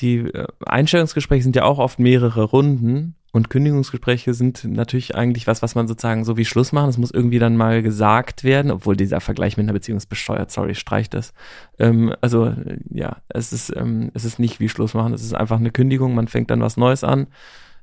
[0.00, 0.30] die
[0.64, 5.88] Einstellungsgespräche sind ja auch oft mehrere Runden und Kündigungsgespräche sind natürlich eigentlich was, was man
[5.88, 6.88] sozusagen so wie Schluss machen.
[6.88, 10.52] Es muss irgendwie dann mal gesagt werden, obwohl dieser Vergleich mit einer Beziehung ist bescheuert,
[10.52, 11.34] sorry, streich das.
[11.80, 15.34] Ähm, also äh, ja, es ist, ähm, es ist nicht wie Schluss machen, es ist
[15.34, 17.26] einfach eine Kündigung, man fängt dann was Neues an,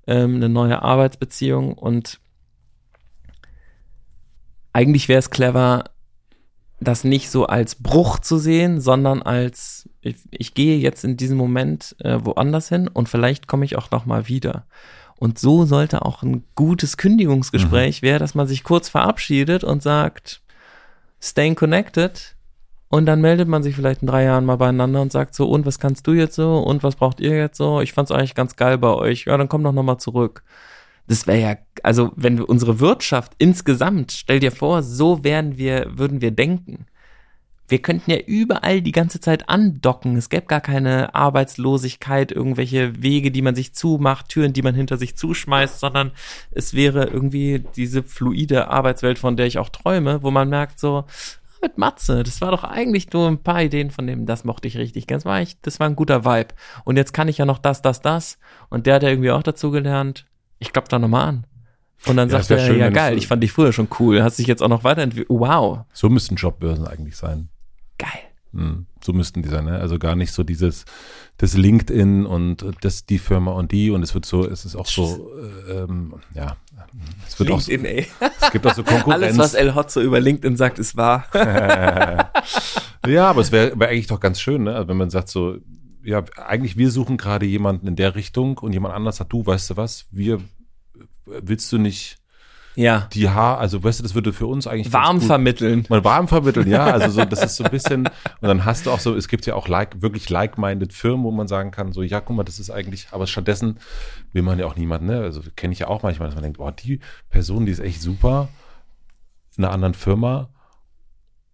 [0.08, 2.22] ähm, eine neue Arbeitsbeziehung und
[4.72, 5.84] eigentlich wäre es clever,
[6.80, 11.38] das nicht so als Bruch zu sehen, sondern als ich, ich gehe jetzt in diesem
[11.38, 14.66] Moment äh, woanders hin und vielleicht komme ich auch noch mal wieder.
[15.22, 20.41] Und so sollte auch ein gutes Kündigungsgespräch wäre, dass man sich kurz verabschiedet und sagt,
[21.22, 22.36] staying connected.
[22.88, 25.67] Und dann meldet man sich vielleicht in drei Jahren mal beieinander und sagt so, und
[25.67, 26.57] was kannst du jetzt so?
[26.57, 27.82] Und was braucht ihr jetzt so?
[27.82, 29.26] Ich fand's eigentlich ganz geil bei euch.
[29.26, 30.43] Ja, dann komm doch noch mal zurück.
[31.05, 35.99] Das wäre ja, also wenn wir unsere Wirtschaft insgesamt, stell dir vor, so wären wir,
[35.99, 36.88] würden wir denken.
[37.72, 40.17] Wir könnten ja überall die ganze Zeit andocken.
[40.17, 44.97] Es gäbe gar keine Arbeitslosigkeit, irgendwelche Wege, die man sich zumacht, Türen, die man hinter
[44.97, 46.11] sich zuschmeißt, sondern
[46.51, 51.05] es wäre irgendwie diese fluide Arbeitswelt, von der ich auch träume, wo man merkt so,
[51.61, 54.78] mit Matze, das war doch eigentlich nur ein paar Ideen von dem, das mochte ich
[54.78, 55.07] richtig.
[55.07, 56.49] Das war, ich, das war ein guter Vibe.
[56.84, 58.38] Und jetzt kann ich ja noch das, das, das.
[58.69, 60.26] Und der hat ja irgendwie auch dazu gelernt.
[60.59, 61.47] Ich glaub da nochmal an.
[62.05, 64.39] Und dann Ja, sagt er, schön, ja geil, ich fand dich früher schon cool, hast
[64.39, 65.30] dich jetzt auch noch weiterentwickelt.
[65.30, 67.49] Wow, So müssten Jobbörsen eigentlich sein.
[68.02, 68.22] Geil.
[68.54, 69.80] Hm, So müssten die sein, ne?
[69.80, 70.84] Also gar nicht so dieses,
[71.38, 74.88] das LinkedIn und das die Firma und die und es wird so, es ist auch
[74.88, 75.32] so,
[75.68, 76.58] äh, ähm, ja,
[77.25, 78.08] es wird auch so, LinkedIn, ey.
[78.42, 79.24] es gibt auch so Konkurrenz.
[79.24, 81.25] Alles, was El Hotzo über LinkedIn sagt, ist wahr.
[83.08, 84.75] ja, aber es wäre wär eigentlich doch ganz schön, ne?
[84.75, 85.58] Also wenn man sagt so,
[86.04, 89.70] ja, eigentlich wir suchen gerade jemanden in der Richtung und jemand anders sagt, du, weißt
[89.70, 90.42] du was, wir,
[91.25, 92.17] willst du nicht
[92.76, 93.08] Ja.
[93.14, 95.86] die Haar, also weißt du, das würde für uns eigentlich Warm vermitteln.
[95.89, 98.92] mal warm vermitteln, ja, also so, das ist so ein bisschen, und dann hast du
[98.92, 102.02] auch so, es gibt ja auch like, wirklich like-minded Firmen, wo man sagen kann, so,
[102.02, 103.80] ja, guck mal, das ist eigentlich, aber stattdessen
[104.34, 106.60] will man ja auch niemanden, ne, also kenne ich ja auch manchmal, dass man denkt,
[106.60, 107.00] oh, die
[107.30, 108.48] Person, die ist echt super,
[109.58, 110.50] in einer anderen Firma,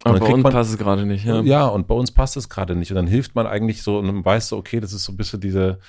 [0.06, 1.26] Und Aber bei uns man- passt es gerade nicht.
[1.26, 1.42] Ja.
[1.42, 1.66] ja.
[1.66, 2.92] und bei uns passt es gerade nicht.
[2.92, 5.18] Und dann hilft man eigentlich so und dann weißt du, okay, das ist so ein
[5.18, 5.80] bisschen diese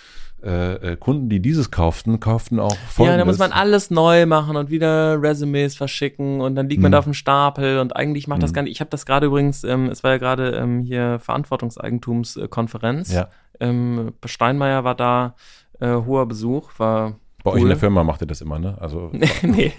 [0.42, 3.12] äh, äh, Kunden, die dieses kauften, kauften auch folgendes.
[3.12, 6.90] Ja, da muss man alles neu machen und wieder Resumes verschicken und dann liegt man
[6.90, 6.92] Mhm.
[6.92, 8.54] da auf dem Stapel und eigentlich macht das Mhm.
[8.54, 8.72] gar nicht.
[8.72, 13.12] Ich habe das gerade übrigens, ähm, es war ja gerade ähm, hier Verantwortungseigentumskonferenz.
[13.12, 13.28] Ja.
[13.60, 15.34] Ähm, Steinmeier war da,
[15.80, 17.68] äh, hoher Besuch, war Bei euch in cool.
[17.70, 18.76] der Firma macht ihr das immer, ne?
[18.80, 19.10] Also
[19.42, 19.72] nee.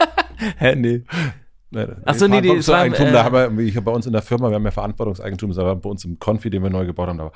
[0.58, 1.02] Hä, nee.
[1.68, 4.22] Ne, Ach so, nee, die- Verantwortungseigentum, äh, da haben wir, ich bei uns in der
[4.22, 7.08] Firma, wir haben ja Verantwortungseigentum, das war bei uns im Konfi, den wir neu gebaut
[7.08, 7.32] haben, aber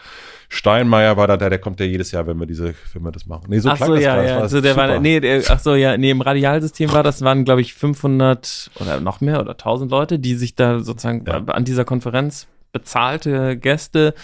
[0.49, 3.27] Steinmeier war da, der, der kommt ja jedes Jahr, wenn wir diese, wenn wir das
[3.27, 3.47] machen.
[3.49, 4.41] Nee, so ach klang so, das ja, ja.
[4.41, 4.89] war So, der super.
[4.89, 8.71] war, nee, der, ach so, ja, nee, im Radialsystem war das, waren, glaube ich, 500
[8.81, 11.39] oder noch mehr oder 1000 Leute, die sich da sozusagen Ja.
[11.47, 14.15] an dieser Konferenz bezahlte Gäste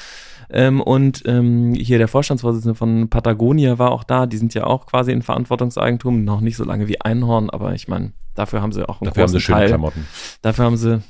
[0.51, 4.27] ähm, und ähm, hier der Vorstandsvorsitzende von Patagonia war auch da.
[4.27, 7.89] Die sind ja auch quasi in Verantwortungseigentum, noch nicht so lange wie Einhorn, aber ich
[7.89, 9.69] meine, dafür haben sie auch einen Dafür haben großen sie schöne Teil.
[9.69, 10.07] Klamotten.
[10.43, 11.01] Dafür haben sie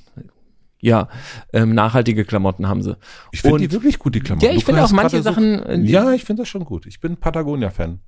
[0.80, 1.08] ja
[1.52, 2.96] ähm, nachhaltige Klamotten haben sie.
[3.32, 4.46] Ich finde die wirklich gut, die Klamotten.
[4.46, 5.62] Ja, ich finde auch manche gerade so- Sachen.
[5.64, 6.86] äh, Ja, ich finde das schon gut.
[6.86, 8.00] Ich bin Patagonia-Fan.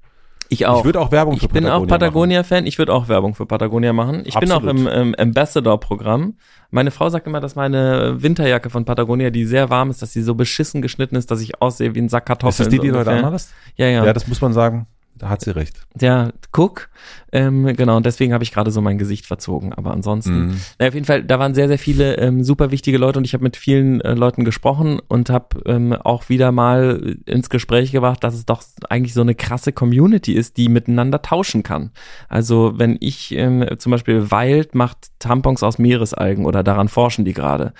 [0.51, 0.78] ich auch.
[0.81, 1.99] Ich würde auch Werbung für Ich bin auch Patagonia
[2.43, 2.66] Patagonia-Fan.
[2.66, 4.23] Ich würde auch Werbung für Patagonia machen.
[4.27, 4.81] Ich bin auch Absolut.
[4.81, 6.35] im ähm, Ambassador-Programm.
[6.70, 10.23] Meine Frau sagt immer, dass meine Winterjacke von Patagonia, die sehr warm ist, dass sie
[10.23, 12.35] so beschissen geschnitten ist, dass ich aussehe wie ein Sack machen.
[12.49, 12.66] Ist Kartoffeln.
[12.66, 13.53] das die, die du heute anhattest?
[13.77, 14.05] Ja, ja.
[14.05, 14.86] Ja, das muss man sagen.
[15.19, 15.81] Da hat sie recht.
[16.01, 16.89] Ja, guck.
[17.32, 19.73] Ähm, genau, und deswegen habe ich gerade so mein Gesicht verzogen.
[19.73, 20.61] Aber ansonsten, Mhm.
[20.78, 23.35] na, auf jeden Fall, da waren sehr, sehr viele ähm, super wichtige Leute und ich
[23.35, 28.23] habe mit vielen äh, Leuten gesprochen und habe ähm, auch wieder mal ins Gespräch gebracht,
[28.23, 31.90] dass es doch eigentlich so eine krasse Community ist, die miteinander tauschen kann.
[32.28, 37.35] Also wenn ich ähm, zum Beispiel Wild macht Tampons aus Meeresalgen oder daran forschen die
[37.35, 37.73] gerade.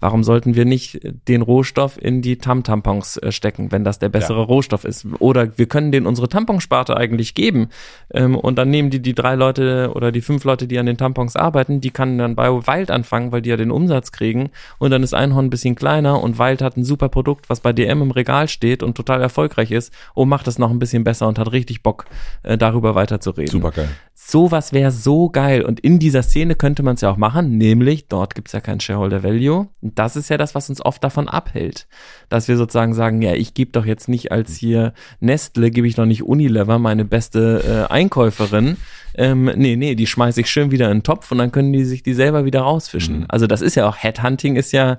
[0.00, 4.42] Warum sollten wir nicht den Rohstoff in die Tam-Tampons äh, stecken, wenn das der bessere
[4.42, 5.06] Rohstoff ist?
[5.18, 7.68] Oder wir können den unsere Tamponsparte eigentlich geben.
[8.12, 10.96] Ähm, und dann nehmen die die drei Leute oder die fünf Leute, die an den
[10.96, 14.50] Tampons arbeiten, die kann dann bei Wild anfangen, weil die ja den Umsatz kriegen.
[14.78, 17.72] Und dann ist Einhorn ein bisschen kleiner und Wild hat ein super Produkt, was bei
[17.72, 19.92] DM im Regal steht und total erfolgreich ist.
[20.14, 22.04] Und macht es noch ein bisschen besser und hat richtig Bock,
[22.42, 23.50] äh, darüber weiterzureden.
[23.50, 23.88] Super geil.
[24.14, 25.62] Sowas wäre so geil.
[25.62, 28.80] Und in dieser Szene könnte man es ja auch machen, nämlich dort gibt's ja kein
[28.80, 29.68] Shareholder Value.
[29.84, 31.86] Und das ist ja das, was uns oft davon abhält.
[32.30, 35.94] Dass wir sozusagen sagen, ja, ich gebe doch jetzt nicht als hier Nestle, gebe ich
[35.94, 38.78] doch nicht Unilever meine beste äh, Einkäuferin.
[39.14, 41.84] Ähm, nee, nee, die schmeiße ich schön wieder in den Topf und dann können die
[41.84, 43.20] sich die selber wieder rausfischen.
[43.20, 43.26] Mhm.
[43.28, 44.98] Also das ist ja auch, Headhunting ist ja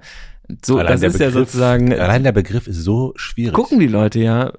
[0.63, 3.53] so, Allein das ist ja Begriff- sozusagen, Allein der Begriff ist so schwierig.
[3.55, 4.53] gucken die Leute ja,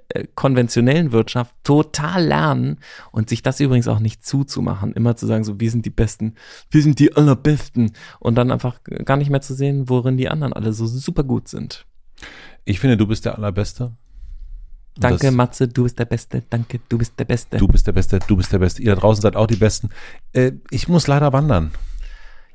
[0.08, 2.78] äh, konventionellen Wirtschaft total lernen
[3.10, 6.34] und sich das übrigens auch nicht zuzumachen, immer zu sagen, so wir sind die Besten,
[6.70, 10.52] wir sind die allerbesten und dann einfach gar nicht mehr zu sehen, worin die anderen
[10.52, 11.86] alle so super gut sind.
[12.64, 13.84] Ich finde, du bist der Allerbeste.
[13.84, 13.94] Und
[15.04, 17.56] Danke, das- Matze, du bist der Beste, danke, du bist der Beste.
[17.56, 18.82] Du bist der Beste, du bist der Beste.
[18.82, 19.88] Ihr da draußen seid auch die Besten.
[20.34, 21.70] Äh, ich muss leider wandern.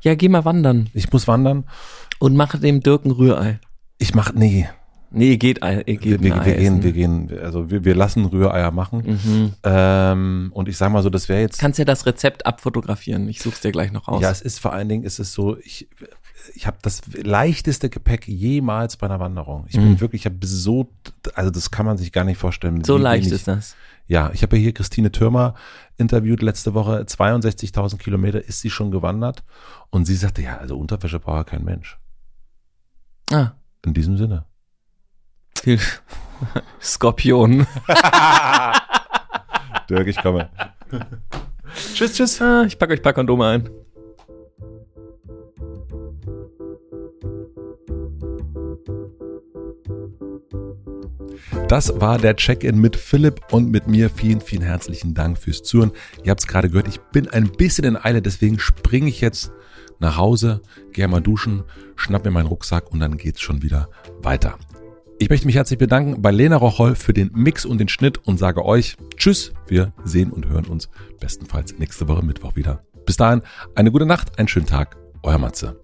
[0.01, 1.63] Ja, geh mal wandern Ich muss wandern.
[2.19, 3.59] und mach dem Dirk ein Rührei.
[3.97, 4.69] Ich mach, nee.
[5.09, 6.83] Nee, geht, geht Wir, wir, wir gehen, essen.
[6.83, 9.17] wir gehen, also wir, wir lassen Rühreier machen.
[9.23, 9.53] Mhm.
[9.63, 11.59] Ähm, und ich sag mal so, das wäre jetzt.
[11.59, 14.21] Kannst ja das Rezept abfotografieren, ich such's dir gleich noch raus.
[14.21, 15.87] Ja, es ist vor allen Dingen, ist es so, ich,
[16.55, 19.65] ich habe das leichteste Gepäck jemals bei einer Wanderung.
[19.67, 20.01] Ich bin Mhm.
[20.01, 20.89] wirklich, ich habe so,
[21.35, 22.83] also das kann man sich gar nicht vorstellen.
[22.83, 23.75] So leicht wenig- ist das.
[24.07, 25.55] Ja, ich habe ja hier Christine Türmer
[25.97, 27.05] interviewt letzte Woche.
[27.05, 29.43] 62.000 Kilometer ist sie schon gewandert.
[29.89, 31.97] Und sie sagte, ja, also Unterwäsche braucht kein Mensch.
[33.31, 33.51] Ah,
[33.85, 34.45] In diesem Sinne.
[35.61, 35.79] viel
[36.81, 37.67] Skorpion.
[39.89, 40.49] Dirk, ich komme.
[41.93, 42.41] tschüss, tschüss.
[42.41, 43.69] Ah, ich packe euch ein paar Kondome ein.
[51.67, 54.09] Das war der Check-in mit Philipp und mit mir.
[54.09, 55.91] Vielen, vielen herzlichen Dank fürs Zuhören.
[56.23, 59.51] Ihr habt es gerade gehört, ich bin ein bisschen in Eile, deswegen springe ich jetzt
[59.99, 60.61] nach Hause,
[60.91, 61.63] gehe mal duschen,
[61.95, 63.89] schnapp mir meinen Rucksack und dann geht's schon wieder
[64.21, 64.57] weiter.
[65.19, 68.37] Ich möchte mich herzlich bedanken bei Lena Rocholl für den Mix und den Schnitt und
[68.37, 69.51] sage euch Tschüss.
[69.67, 70.89] Wir sehen und hören uns
[71.19, 72.83] bestenfalls nächste Woche Mittwoch wieder.
[73.05, 73.41] Bis dahin,
[73.73, 74.95] eine gute Nacht, einen schönen Tag.
[75.23, 75.79] Euer Matze.